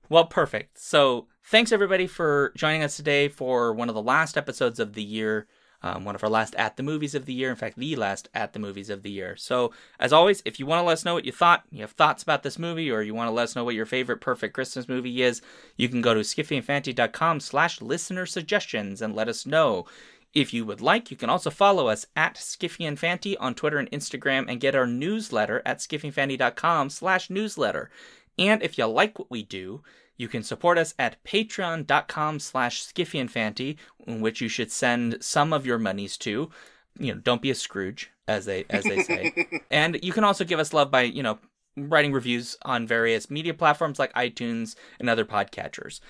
Well, 0.08 0.26
perfect. 0.26 0.78
So, 0.78 1.26
thanks 1.44 1.72
everybody 1.72 2.06
for 2.06 2.52
joining 2.56 2.82
us 2.82 2.96
today 2.96 3.28
for 3.28 3.72
one 3.72 3.88
of 3.88 3.94
the 3.94 4.02
last 4.02 4.36
episodes 4.36 4.78
of 4.78 4.94
the 4.94 5.02
year. 5.02 5.46
Um, 5.84 6.02
one 6.06 6.14
of 6.14 6.24
our 6.24 6.30
last 6.30 6.54
at 6.54 6.78
the 6.78 6.82
movies 6.82 7.14
of 7.14 7.26
the 7.26 7.34
year. 7.34 7.50
In 7.50 7.56
fact, 7.56 7.76
the 7.78 7.94
last 7.94 8.30
at 8.32 8.54
the 8.54 8.58
movies 8.58 8.88
of 8.88 9.02
the 9.02 9.10
year. 9.10 9.36
So, 9.36 9.70
as 10.00 10.14
always, 10.14 10.40
if 10.46 10.58
you 10.58 10.64
want 10.64 10.80
to 10.80 10.82
let 10.86 10.94
us 10.94 11.04
know 11.04 11.12
what 11.12 11.26
you 11.26 11.32
thought, 11.32 11.64
you 11.70 11.82
have 11.82 11.90
thoughts 11.90 12.22
about 12.22 12.42
this 12.42 12.58
movie, 12.58 12.90
or 12.90 13.02
you 13.02 13.12
want 13.12 13.28
to 13.28 13.32
let 13.32 13.42
us 13.42 13.54
know 13.54 13.64
what 13.64 13.74
your 13.74 13.84
favorite 13.84 14.22
perfect 14.22 14.54
Christmas 14.54 14.88
movie 14.88 15.20
is, 15.20 15.42
you 15.76 15.90
can 15.90 16.00
go 16.00 16.14
to 16.14 16.20
skiffyandfanty.com 16.20 17.38
slash 17.38 17.82
listener 17.82 18.24
suggestions 18.24 19.02
and 19.02 19.14
let 19.14 19.28
us 19.28 19.44
know. 19.44 19.84
If 20.32 20.54
you 20.54 20.64
would 20.64 20.80
like, 20.80 21.10
you 21.10 21.18
can 21.18 21.28
also 21.28 21.50
follow 21.50 21.88
us 21.88 22.06
at 22.16 22.36
Skiffy 22.36 22.88
and 22.88 22.98
Fanty 22.98 23.36
on 23.36 23.54
Twitter 23.54 23.76
and 23.76 23.90
Instagram 23.90 24.46
and 24.48 24.60
get 24.60 24.74
our 24.74 24.86
newsletter 24.86 25.60
at 25.66 25.80
skiffyandfanty.com 25.80 26.88
slash 26.88 27.28
newsletter. 27.28 27.90
And 28.38 28.62
if 28.62 28.78
you 28.78 28.86
like 28.86 29.18
what 29.18 29.30
we 29.30 29.42
do, 29.42 29.82
you 30.16 30.28
can 30.28 30.42
support 30.42 30.78
us 30.78 30.94
at 30.98 31.22
patreon.com 31.24 32.38
slash 32.38 32.84
skiffyandfanty, 32.84 33.76
in 34.06 34.20
which 34.20 34.40
you 34.40 34.48
should 34.48 34.70
send 34.70 35.18
some 35.20 35.52
of 35.52 35.66
your 35.66 35.78
monies 35.78 36.16
to. 36.18 36.50
You 36.98 37.14
know, 37.14 37.20
don't 37.20 37.42
be 37.42 37.50
a 37.50 37.54
Scrooge, 37.54 38.10
as 38.28 38.44
they 38.44 38.64
as 38.70 38.84
they 38.84 39.02
say. 39.02 39.48
and 39.70 39.98
you 40.02 40.12
can 40.12 40.24
also 40.24 40.44
give 40.44 40.60
us 40.60 40.72
love 40.72 40.90
by, 40.90 41.02
you 41.02 41.22
know, 41.22 41.38
writing 41.76 42.12
reviews 42.12 42.56
on 42.62 42.86
various 42.86 43.30
media 43.30 43.54
platforms 43.54 43.98
like 43.98 44.12
iTunes 44.14 44.76
and 45.00 45.10
other 45.10 45.24
podcatchers. 45.24 46.00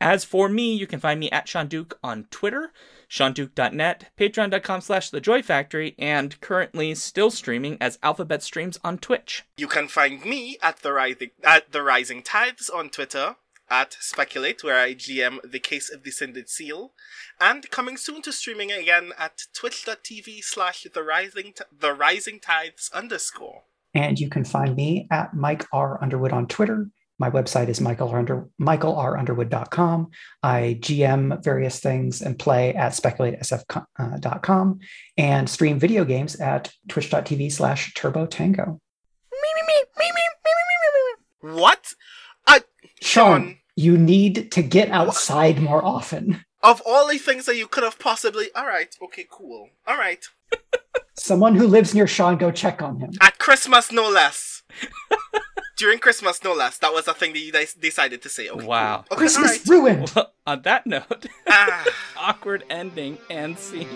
As 0.00 0.24
for 0.24 0.48
me, 0.48 0.74
you 0.74 0.88
can 0.88 0.98
find 0.98 1.20
me 1.20 1.30
at 1.30 1.46
Shaun 1.46 1.68
Duke 1.68 1.96
on 2.02 2.26
Twitter, 2.32 2.72
seanduke.net, 3.08 4.10
patreon.com 4.18 4.80
slash 4.80 5.10
the 5.10 5.20
Joy 5.20 5.42
Factory, 5.42 5.94
and 5.96 6.40
currently 6.40 6.92
still 6.96 7.30
streaming 7.30 7.78
as 7.80 8.00
Alphabet 8.02 8.42
Streams 8.42 8.80
on 8.82 8.98
Twitch. 8.98 9.44
You 9.56 9.68
can 9.68 9.86
find 9.86 10.24
me 10.24 10.58
at 10.60 10.78
the 10.78 10.92
rising 10.92 11.30
at 11.44 11.70
the 11.70 11.84
Rising 11.84 12.24
Tides 12.24 12.68
on 12.68 12.90
Twitter, 12.90 13.36
at 13.70 13.96
Speculate, 14.00 14.62
where 14.62 14.78
I 14.78 14.94
GM 14.94 15.38
the 15.50 15.58
case 15.58 15.90
of 15.90 16.02
the 16.02 16.10
Descended 16.10 16.48
Seal, 16.48 16.92
and 17.40 17.68
coming 17.70 17.96
soon 17.96 18.22
to 18.22 18.32
streaming 18.32 18.70
again 18.70 19.12
at 19.18 19.46
twitch.tv 19.54 20.42
slash 20.44 20.86
the 20.92 21.02
rising 21.02 21.52
T- 21.54 21.64
the 21.76 21.92
rising 21.92 22.40
tides 22.40 22.90
underscore. 22.94 23.62
And 23.94 24.18
you 24.18 24.28
can 24.28 24.44
find 24.44 24.74
me 24.74 25.06
at 25.10 25.34
Mike 25.34 25.66
R. 25.72 26.02
Underwood 26.02 26.32
on 26.32 26.46
Twitter. 26.46 26.88
My 27.18 27.30
website 27.30 27.68
is 27.68 27.80
Michael 27.80 28.08
R. 28.08 28.18
Under, 28.18 28.48
michaelrunderwood.com. 28.60 30.10
I 30.42 30.78
GM 30.80 31.44
various 31.44 31.78
things 31.78 32.20
and 32.20 32.38
play 32.38 32.74
at 32.74 32.92
speculatesf.com 32.92 34.80
uh, 34.80 34.84
and 35.18 35.48
stream 35.48 35.78
video 35.78 36.04
games 36.04 36.36
at 36.40 36.72
twitch.tv 36.88 37.52
slash 37.52 37.94
turbo 37.94 38.26
tango. 38.26 38.80
What? 41.42 41.94
Shaun, 43.02 43.42
Shaun, 43.42 43.56
you 43.76 43.96
need 43.98 44.50
to 44.52 44.62
get 44.62 44.90
outside 44.90 45.60
more 45.60 45.84
often. 45.84 46.44
of 46.62 46.80
all 46.86 47.08
the 47.08 47.18
things 47.18 47.46
that 47.46 47.56
you 47.56 47.66
could 47.66 47.82
have 47.84 47.98
possibly. 47.98 48.48
Alright, 48.56 48.96
okay, 49.02 49.26
cool. 49.30 49.68
Alright. 49.88 50.26
Someone 51.16 51.54
who 51.56 51.66
lives 51.66 51.94
near 51.94 52.06
Shaun, 52.06 52.36
go 52.38 52.50
check 52.50 52.80
on 52.82 52.98
him. 53.00 53.10
At 53.20 53.38
Christmas, 53.38 53.90
no 53.92 54.08
less. 54.08 54.62
During 55.76 55.98
Christmas, 55.98 56.44
no 56.44 56.52
less. 56.54 56.78
That 56.78 56.92
was 56.92 57.08
a 57.08 57.14
thing 57.14 57.32
that 57.32 57.40
you 57.40 57.50
guys 57.52 57.74
decided 57.74 58.22
to 58.22 58.28
say. 58.28 58.48
Okay, 58.48 58.64
Wow. 58.66 59.04
Cool. 59.08 59.16
Okay, 59.16 59.18
Christmas 59.18 59.50
alright. 59.52 59.68
ruined. 59.68 60.12
Well, 60.14 60.32
on 60.46 60.62
that 60.62 60.86
note, 60.86 61.26
Ah. 61.48 61.84
awkward 62.16 62.64
ending 62.70 63.18
and 63.30 63.58
scene. 63.58 63.88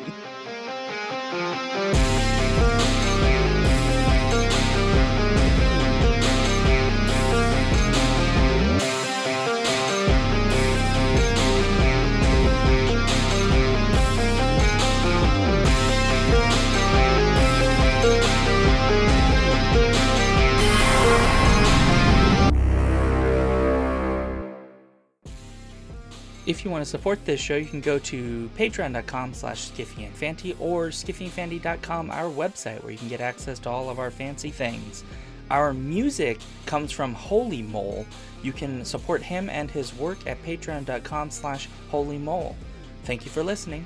If 26.47 26.65
you 26.65 26.71
want 26.71 26.85
to 26.85 26.89
support 26.89 27.25
this 27.25 27.41
show, 27.41 27.57
you 27.57 27.67
can 27.67 27.81
go 27.81 27.99
to 27.99 28.49
patreon.com 28.57 29.35
slash 29.35 29.71
skiffyandfanty 29.73 30.57
or 30.61 30.89
skiffyandfanty.com, 30.89 32.11
our 32.11 32.31
website, 32.31 32.81
where 32.83 32.93
you 32.93 32.99
can 32.99 33.09
get 33.09 33.21
access 33.21 33.59
to 33.61 33.69
all 33.69 33.91
of 33.91 33.99
our 33.99 34.13
fancy 34.13 34.51
things. 34.51 35.03
Our 35.51 35.75
music 35.75 36.39
comes 36.65 36.93
from 36.93 37.15
Holy 37.15 37.63
Mole. 37.63 38.07
You 38.43 38.53
can 38.53 38.85
support 38.85 39.23
him 39.23 39.51
and 39.51 39.69
his 39.71 39.93
work 39.95 40.25
at 40.27 40.41
patreon.com 40.45 41.31
slash 41.31 41.69
holymole. 41.91 42.57
Thank 43.03 43.25
you 43.25 43.31
for 43.31 43.43
listening. 43.43 43.85